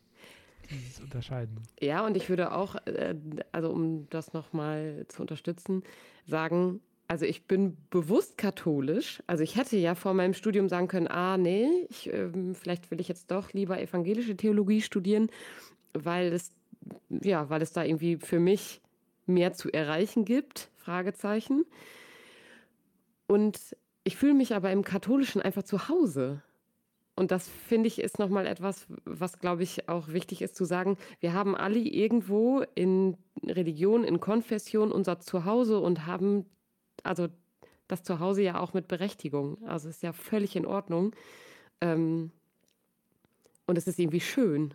die 0.70 0.88
es 0.90 1.00
unterscheiden. 1.00 1.62
Ja, 1.80 2.06
und 2.06 2.18
ich 2.18 2.30
würde 2.30 2.52
auch, 2.52 2.76
äh, 2.86 3.16
also 3.52 3.70
um 3.70 4.10
das 4.10 4.34
nochmal 4.34 5.06
zu 5.08 5.22
unterstützen, 5.22 5.84
sagen, 6.26 6.82
also 7.08 7.26
ich 7.26 7.46
bin 7.46 7.78
bewusst 7.90 8.38
katholisch. 8.38 9.22
Also 9.28 9.44
ich 9.44 9.56
hätte 9.56 9.78
ja 9.78 9.94
vor 9.94 10.14
meinem 10.14 10.34
Studium 10.34 10.68
sagen 10.68 10.88
können, 10.88 11.08
ah 11.08 11.38
nee, 11.38 11.68
ich, 11.90 12.12
ähm, 12.12 12.56
vielleicht 12.56 12.90
will 12.92 13.00
ich 13.00 13.08
jetzt 13.08 13.30
doch 13.30 13.54
lieber 13.54 13.80
evangelische 13.80 14.36
Theologie 14.36 14.82
studieren, 14.82 15.30
weil 15.94 16.34
es, 16.34 16.52
ja, 17.10 17.50
weil 17.50 17.62
es 17.62 17.72
da 17.72 17.84
irgendwie 17.84 18.18
für 18.18 18.40
mich 18.40 18.82
mehr 19.26 19.54
zu 19.54 19.72
erreichen 19.72 20.26
gibt, 20.26 20.70
Fragezeichen. 20.78 21.66
Und 23.28 23.76
ich 24.04 24.18
fühle 24.18 24.34
mich 24.34 24.54
aber 24.54 24.72
im 24.72 24.84
Katholischen 24.84 25.42
einfach 25.42 25.64
zu 25.64 25.88
Hause. 25.88 26.42
Und 27.16 27.32
das 27.32 27.48
finde 27.48 27.88
ich 27.88 28.00
ist 28.00 28.18
nochmal 28.18 28.48
etwas, 28.48 28.88
was 29.06 29.40
glaube 29.40 29.64
ich 29.64 29.88
auch 29.88 30.08
wichtig 30.08 30.42
ist 30.42 30.56
zu 30.56 30.66
sagen. 30.66 30.98
Wir 31.20 31.34
haben 31.34 31.56
alle 31.56 31.78
irgendwo 31.78 32.64
in 32.74 33.18
Religion, 33.46 34.04
in 34.04 34.20
Konfession 34.20 34.92
unser 34.92 35.20
Zuhause 35.20 35.80
und 35.80 36.08
haben 36.08 36.46
also 37.04 37.28
das 37.88 38.04
Zuhause 38.04 38.42
ja 38.42 38.60
auch 38.60 38.74
mit 38.74 38.88
Berechtigung. 38.88 39.64
Also 39.68 39.90
ist 39.90 40.02
ja 40.02 40.14
völlig 40.14 40.56
in 40.56 40.66
Ordnung. 40.66 41.16
Ähm, 41.82 42.32
und 43.68 43.78
es 43.78 43.88
ist 43.88 44.00
irgendwie 44.00 44.22
schön. 44.22 44.74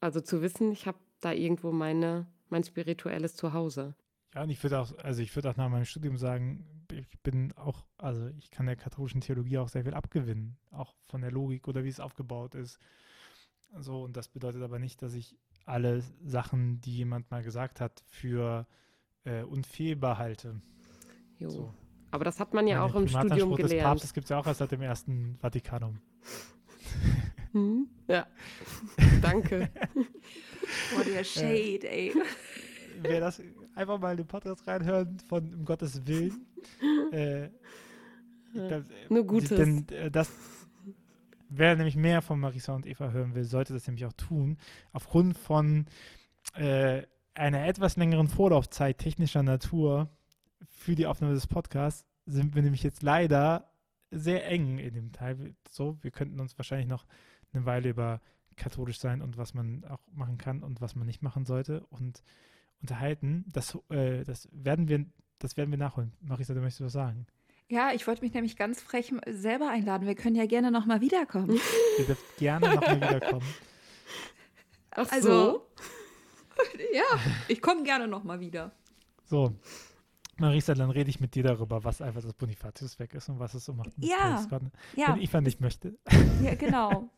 Also 0.00 0.20
zu 0.20 0.42
wissen, 0.42 0.72
ich 0.72 0.86
habe 0.86 0.98
da 1.20 1.32
irgendwo 1.32 1.72
meine, 1.72 2.26
mein 2.48 2.62
spirituelles 2.62 3.34
Zuhause. 3.34 3.94
Ja, 4.34 4.44
und 4.44 4.50
ich 4.50 4.62
würde 4.62 4.78
auch, 4.78 4.96
also 4.98 5.22
ich 5.22 5.34
würde 5.34 5.50
auch 5.50 5.56
nach 5.56 5.68
meinem 5.68 5.84
Studium 5.84 6.16
sagen, 6.16 6.64
ich 7.00 7.20
bin 7.20 7.52
auch, 7.56 7.84
also 7.98 8.28
ich 8.38 8.50
kann 8.50 8.66
der 8.66 8.76
katholischen 8.76 9.20
Theologie 9.20 9.58
auch 9.58 9.68
sehr 9.68 9.84
viel 9.84 9.94
abgewinnen, 9.94 10.56
auch 10.70 10.94
von 11.08 11.20
der 11.20 11.30
Logik 11.30 11.68
oder 11.68 11.84
wie 11.84 11.88
es 11.88 12.00
aufgebaut 12.00 12.54
ist. 12.54 12.78
So, 13.78 14.02
und 14.02 14.16
das 14.16 14.28
bedeutet 14.28 14.62
aber 14.62 14.78
nicht, 14.78 15.00
dass 15.02 15.14
ich 15.14 15.36
alle 15.64 16.02
Sachen, 16.22 16.80
die 16.80 16.96
jemand 16.96 17.30
mal 17.30 17.42
gesagt 17.42 17.80
hat, 17.80 18.02
für 18.06 18.66
äh, 19.24 19.42
unfehlbar 19.42 20.18
halte. 20.18 20.60
Jo. 21.38 21.50
So. 21.50 21.74
Aber 22.10 22.24
das 22.24 22.40
hat 22.40 22.54
man 22.54 22.66
ja 22.66 22.80
Meine 22.80 22.92
auch 22.92 22.96
im 22.96 23.06
Studium 23.06 23.28
Primatanspruch 23.28 23.56
des 23.56 23.70
gelernt. 23.70 23.88
Papstes 23.88 24.14
gibt 24.14 24.24
es 24.24 24.30
ja 24.30 24.38
auch 24.38 24.46
erst 24.46 24.58
seit 24.58 24.72
dem 24.72 24.82
ersten 24.82 25.36
Vatikanum. 25.40 26.00
Hm? 27.52 27.88
Ja. 28.08 28.26
Danke. 29.22 29.70
Boah, 29.94 31.04
der 31.04 31.24
Shade, 31.24 31.88
ey. 31.88 32.14
Wer 33.02 33.20
das 33.20 33.42
einfach 33.74 33.98
mal 33.98 34.12
in 34.12 34.18
den 34.18 34.26
Podcast 34.26 34.66
reinhören 34.66 35.18
von 35.20 35.54
um 35.54 35.64
Gottes 35.64 36.06
Willen. 36.06 36.46
Äh, 37.12 37.50
glaub, 38.52 38.84
Nur 39.08 39.26
Gutes. 39.26 39.50
Denn 39.50 39.88
äh, 39.90 40.10
das, 40.10 40.30
wer 41.48 41.76
nämlich 41.76 41.96
mehr 41.96 42.20
von 42.20 42.40
Marisa 42.40 42.74
und 42.74 42.86
Eva 42.86 43.10
hören 43.10 43.34
will, 43.34 43.44
sollte 43.44 43.72
das 43.72 43.86
nämlich 43.86 44.06
auch 44.06 44.12
tun. 44.12 44.58
Aufgrund 44.92 45.36
von 45.36 45.86
äh, 46.54 47.02
einer 47.34 47.66
etwas 47.66 47.96
längeren 47.96 48.28
Vorlaufzeit 48.28 48.98
technischer 48.98 49.42
Natur 49.42 50.10
für 50.68 50.94
die 50.94 51.06
Aufnahme 51.06 51.34
des 51.34 51.46
Podcasts 51.46 52.06
sind 52.26 52.54
wir 52.54 52.62
nämlich 52.62 52.82
jetzt 52.82 53.02
leider 53.02 53.70
sehr 54.10 54.46
eng 54.48 54.78
in 54.78 54.94
dem 54.94 55.12
Teil. 55.12 55.54
So, 55.68 55.98
wir 56.02 56.10
könnten 56.10 56.40
uns 56.40 56.58
wahrscheinlich 56.58 56.88
noch 56.88 57.06
eine 57.52 57.64
Weile 57.66 57.90
über 57.90 58.20
katholisch 58.56 58.98
sein 58.98 59.22
und 59.22 59.36
was 59.36 59.54
man 59.54 59.84
auch 59.84 60.00
machen 60.12 60.38
kann 60.38 60.62
und 60.62 60.80
was 60.80 60.94
man 60.94 61.06
nicht 61.06 61.22
machen 61.22 61.44
sollte 61.44 61.86
und 61.86 62.22
unterhalten. 62.80 63.44
Das, 63.48 63.78
äh, 63.88 64.24
das 64.24 64.48
werden 64.52 64.88
wir, 64.88 65.06
das 65.40 65.56
werden 65.56 65.70
wir 65.70 65.78
nachholen. 65.78 66.12
Marisa, 66.20 66.54
du 66.54 66.60
möchtest 66.60 66.82
was 66.84 66.92
sagen? 66.92 67.26
Ja, 67.68 67.92
ich 67.92 68.06
wollte 68.06 68.22
mich 68.22 68.32
nämlich 68.34 68.56
ganz 68.56 68.80
frech 68.80 69.12
selber 69.28 69.68
einladen. 69.68 70.06
Wir 70.06 70.14
können 70.14 70.36
ja 70.36 70.46
gerne 70.46 70.70
nochmal 70.70 71.00
wiederkommen. 71.00 71.60
Ihr 71.98 72.04
dürft 72.04 72.36
gerne 72.36 72.74
nochmal 72.74 72.96
wiederkommen. 72.96 73.46
Ach 74.92 75.06
Also, 75.10 75.28
so. 75.28 75.66
ja, 76.94 77.04
ich 77.48 77.62
komme 77.62 77.82
gerne 77.84 78.08
nochmal 78.08 78.40
wieder. 78.40 78.72
So, 79.24 79.54
Marisa, 80.36 80.74
dann 80.74 80.90
rede 80.90 81.10
ich 81.10 81.20
mit 81.20 81.34
dir 81.34 81.44
darüber, 81.44 81.84
was 81.84 82.00
einfach 82.02 82.22
das 82.22 82.32
Bonifatius 82.32 82.98
weg 82.98 83.14
ist 83.14 83.28
und 83.28 83.38
was 83.38 83.54
es 83.54 83.64
so 83.64 83.72
macht. 83.72 83.92
Ja, 83.98 84.16
Projektsgarten, 84.16 84.72
Ja, 84.96 85.08
Wenn 85.14 85.22
Eva 85.22 85.40
nicht 85.40 85.60
möchte. 85.60 85.96
ja 86.42 86.54
genau. 86.54 87.08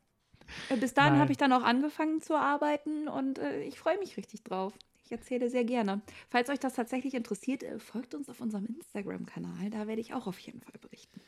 Bis 0.80 0.92
dahin 0.92 1.18
habe 1.18 1.32
ich 1.32 1.38
dann 1.38 1.52
auch 1.52 1.62
angefangen 1.62 2.20
zu 2.20 2.34
arbeiten 2.36 3.08
und 3.08 3.38
äh, 3.38 3.62
ich 3.62 3.78
freue 3.78 3.96
mich 3.98 4.16
richtig 4.16 4.42
drauf. 4.42 4.74
Erzähle 5.12 5.50
sehr 5.50 5.64
gerne. 5.64 6.02
Falls 6.28 6.48
euch 6.48 6.58
das 6.58 6.74
tatsächlich 6.74 7.14
interessiert, 7.14 7.62
äh, 7.62 7.78
folgt 7.78 8.14
uns 8.14 8.28
auf 8.28 8.40
unserem 8.40 8.66
Instagram-Kanal. 8.66 9.70
Da 9.70 9.86
werde 9.86 10.00
ich 10.00 10.14
auch 10.14 10.26
auf 10.26 10.38
jeden 10.38 10.60
Fall 10.60 10.78
berichten. 10.80 11.20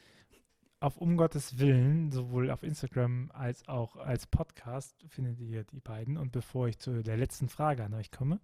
Auf 0.81 0.99
Um 0.99 1.17
Gottes 1.17 1.59
Willen, 1.59 2.11
sowohl 2.11 2.51
auf 2.51 2.63
Instagram 2.63 3.31
als 3.33 3.67
auch 3.69 3.97
als 3.97 4.27
Podcast, 4.27 5.03
findet 5.09 5.41
ihr 5.41 5.65
die 5.65 5.81
beiden. 5.81 6.19
Und 6.19 6.33
bevor 6.33 6.69
ich 6.69 6.79
zu 6.79 7.03
der 7.03 7.17
letzten 7.17 7.49
Frage 7.49 7.85
an 7.85 7.95
euch 7.95 8.11
komme, 8.11 8.41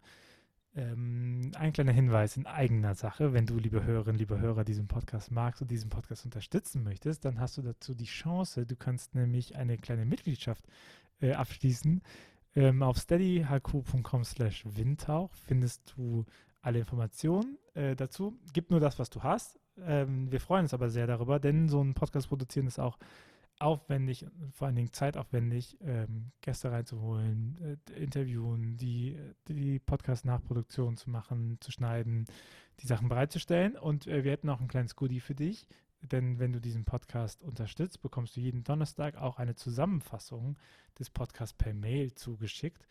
ähm, 0.75 1.51
ein 1.57 1.73
kleiner 1.73 1.93
Hinweis 1.93 2.37
in 2.37 2.47
eigener 2.47 2.95
Sache. 2.95 3.33
Wenn 3.33 3.47
du, 3.47 3.59
liebe 3.59 3.85
Hörerinnen, 3.85 4.19
liebe 4.19 4.39
Hörer, 4.41 4.65
diesen 4.65 4.87
Podcast 4.87 5.31
magst 5.31 5.61
und 5.63 5.71
diesen 5.71 5.91
Podcast 5.91 6.25
unterstützen 6.25 6.85
möchtest, 6.85 7.25
dann 7.25 7.41
hast 7.41 7.59
du 7.59 7.63
dazu 7.63 7.95
die 7.95 8.05
Chance. 8.05 8.67
Du 8.67 8.77
kannst 8.77 9.15
nämlich 9.15 9.57
eine 9.57 9.79
kleine 9.79 10.05
Mitgliedschaft 10.05 10.65
äh, 11.21 11.33
abschließen. 11.33 12.03
Ähm, 12.57 12.83
auf 12.83 12.99
steadyhq.com 12.99 14.25
slash 14.25 14.65
windtauch 14.67 15.35
findest 15.35 15.95
du 15.97 16.25
alle 16.63 16.81
Informationen 16.81 17.59
äh, 17.75 17.95
dazu. 17.95 18.39
Gib 18.53 18.71
nur 18.71 18.81
das, 18.81 18.99
was 18.99 19.11
du 19.11 19.23
hast. 19.23 19.59
Ähm, 19.79 20.31
wir 20.31 20.41
freuen 20.41 20.65
uns 20.65 20.75
aber 20.75 20.91
sehr 20.91 21.07
darüber, 21.07 21.39
denn 21.39 21.69
so 21.69 21.83
ein 21.83 21.95
Podcast 21.95 22.29
produzieren 22.29 22.67
ist 22.67 22.79
auch 22.79 22.99
aufwendig, 23.61 24.27
vor 24.53 24.67
allen 24.67 24.77
Dingen 24.77 24.93
zeitaufwendig, 24.93 25.77
ähm, 25.83 26.33
Gäste 26.41 26.73
reinzuholen, 26.73 27.79
äh, 27.93 28.03
interviewen, 28.03 28.77
die, 28.77 29.19
die 29.49 29.79
Podcast-Nachproduktion 29.79 30.97
zu 30.97 31.11
machen, 31.11 31.59
zu 31.61 31.71
schneiden, 31.71 32.25
die 32.81 32.87
Sachen 32.87 33.09
bereitzustellen. 33.09 33.77
Und 33.77 34.07
äh, 34.07 34.25
wir 34.25 34.33
hätten 34.33 34.49
auch 34.49 34.61
ein 34.61 34.69
kleines 34.69 34.97
Goodie 34.97 35.21
für 35.21 35.35
dich, 35.35 35.67
denn 36.03 36.39
wenn 36.39 36.53
du 36.53 36.61
diesen 36.61 36.85
Podcast 36.85 37.43
unterstützt, 37.43 38.01
bekommst 38.03 38.37
du 38.37 38.41
jeden 38.41 38.65
Donnerstag 38.65 39.17
auch 39.17 39.39
eine 39.39 39.55
Zusammenfassung 39.55 40.57
des 40.99 41.11
Podcasts 41.11 41.55
per 41.55 41.75
Mail 41.75 42.15
zugeschickt, 42.15 42.87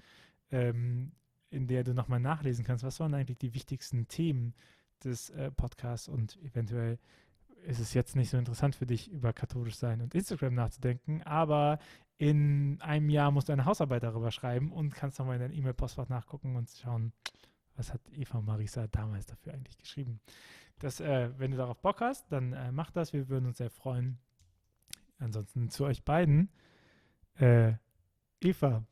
ähm, 0.52 1.12
in 1.50 1.68
der 1.68 1.84
du 1.84 1.94
nochmal 1.94 2.20
nachlesen 2.20 2.66
kannst, 2.66 2.84
was 2.84 3.00
waren 3.00 3.14
eigentlich 3.14 3.40
die 3.40 3.54
wichtigsten 3.54 4.08
Themen 4.08 4.54
des 5.04 5.30
äh, 5.32 5.52
Podcasts 5.52 6.08
und 6.08 6.38
eventuell 6.44 7.00
ist 7.66 7.80
es 7.80 7.94
jetzt 7.94 8.16
nicht 8.16 8.30
so 8.30 8.38
interessant 8.38 8.76
für 8.76 8.86
dich, 8.86 9.10
über 9.12 9.34
katholisch 9.34 9.76
sein 9.76 10.02
und 10.02 10.16
Instagram 10.16 10.54
nachzudenken, 10.54 11.24
aber 11.24 11.80
in 12.18 12.80
einem 12.82 13.10
Jahr 13.10 13.32
musst 13.32 13.50
du 13.50 13.54
eine 13.54 13.66
Hausarbeit 13.66 14.04
darüber 14.04 14.32
schreiben 14.32 14.72
und 14.72 14.94
kannst 14.94 15.20
nochmal 15.20 15.36
in 15.36 15.42
dein 15.42 15.54
E-Mail-Postfach 15.54 16.10
nachgucken 16.10 16.56
und 16.56 16.70
schauen, 16.70 17.14
was 17.76 17.94
hat 17.94 18.02
Eva 18.12 18.42
Marisa 18.42 18.88
damals 18.88 19.26
dafür 19.26 19.54
eigentlich 19.54 19.78
geschrieben. 19.78 20.20
Das, 20.80 21.00
äh, 21.00 21.30
wenn 21.38 21.52
du 21.52 21.58
darauf 21.58 21.80
Bock 21.80 22.02
hast, 22.02 22.32
dann 22.32 22.54
äh, 22.54 22.72
mach 22.72 22.92
das, 22.92 23.14
wir 23.14 23.28
würden 23.30 23.46
uns 23.46 23.58
sehr 23.58 23.70
freuen. 23.70 24.18
Ansonsten 25.20 25.70
zu 25.70 25.84
euch 25.84 26.04
beiden. 26.04 26.50
Äh, 27.36 27.74
Eva, 28.42 28.86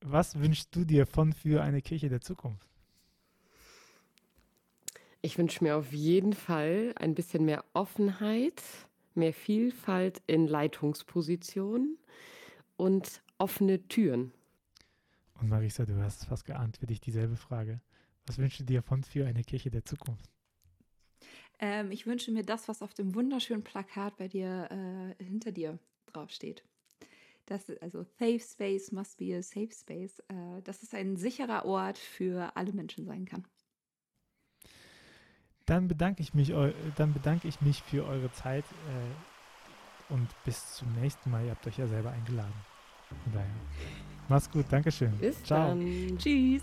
was 0.00 0.38
wünschst 0.38 0.74
du 0.74 0.84
dir 0.84 1.06
von 1.06 1.32
für 1.32 1.62
eine 1.62 1.82
Kirche 1.82 2.08
der 2.08 2.20
Zukunft? 2.20 2.68
Ich 5.20 5.38
wünsche 5.38 5.64
mir 5.64 5.76
auf 5.76 5.92
jeden 5.92 6.32
Fall 6.32 6.92
ein 6.96 7.14
bisschen 7.14 7.44
mehr 7.44 7.64
Offenheit, 7.72 8.62
mehr 9.14 9.32
Vielfalt 9.32 10.22
in 10.26 10.46
Leitungspositionen 10.46 11.98
und 12.76 13.22
offene 13.38 13.86
Türen. 13.88 14.32
Und 15.40 15.48
Marisa, 15.48 15.84
du 15.86 16.00
hast 16.00 16.24
fast 16.24 16.44
geahnt, 16.44 16.76
für 16.78 16.86
dich 16.86 17.00
dieselbe 17.00 17.36
Frage. 17.36 17.80
Was 18.26 18.38
wünschst 18.38 18.60
du 18.60 18.64
dir 18.64 18.82
von 18.82 19.02
für 19.02 19.26
eine 19.26 19.42
Kirche 19.42 19.70
der 19.70 19.84
Zukunft? 19.84 20.30
Ähm, 21.60 21.90
ich 21.90 22.06
wünsche 22.06 22.30
mir 22.30 22.44
das, 22.44 22.68
was 22.68 22.82
auf 22.82 22.94
dem 22.94 23.14
wunderschönen 23.14 23.64
Plakat 23.64 24.16
bei 24.16 24.28
dir 24.28 24.68
äh, 25.18 25.24
hinter 25.24 25.52
dir 25.52 25.78
draufsteht. 26.06 26.64
Das, 27.46 27.70
also 27.80 28.04
Safe 28.18 28.40
Space 28.40 28.92
must 28.92 29.18
be 29.18 29.36
a 29.36 29.42
safe 29.42 29.72
space. 29.72 30.20
Äh, 30.28 30.62
dass 30.62 30.82
es 30.82 30.94
ein 30.94 31.16
sicherer 31.16 31.64
Ort 31.64 31.98
für 31.98 32.56
alle 32.56 32.72
Menschen 32.72 33.04
sein 33.06 33.24
kann. 33.24 33.44
Dann 35.66 35.86
bedanke 35.86 36.22
ich 36.22 36.32
mich, 36.32 36.52
dann 36.96 37.12
bedanke 37.12 37.46
ich 37.46 37.60
mich 37.60 37.82
für 37.82 38.06
eure 38.06 38.32
Zeit 38.32 38.64
äh, 38.64 40.12
und 40.12 40.28
bis 40.44 40.74
zum 40.76 40.90
nächsten 40.94 41.30
Mal. 41.30 41.44
Ihr 41.44 41.50
habt 41.50 41.66
euch 41.66 41.76
ja 41.76 41.86
selber 41.86 42.10
eingeladen. 42.10 42.54
Von 43.24 43.32
daher. 43.32 43.54
Mach's 44.28 44.50
gut, 44.50 44.66
Dankeschön. 44.70 45.16
Bis 45.18 45.42
Ciao. 45.42 45.68
dann. 45.68 46.18
Tschüss. 46.18 46.62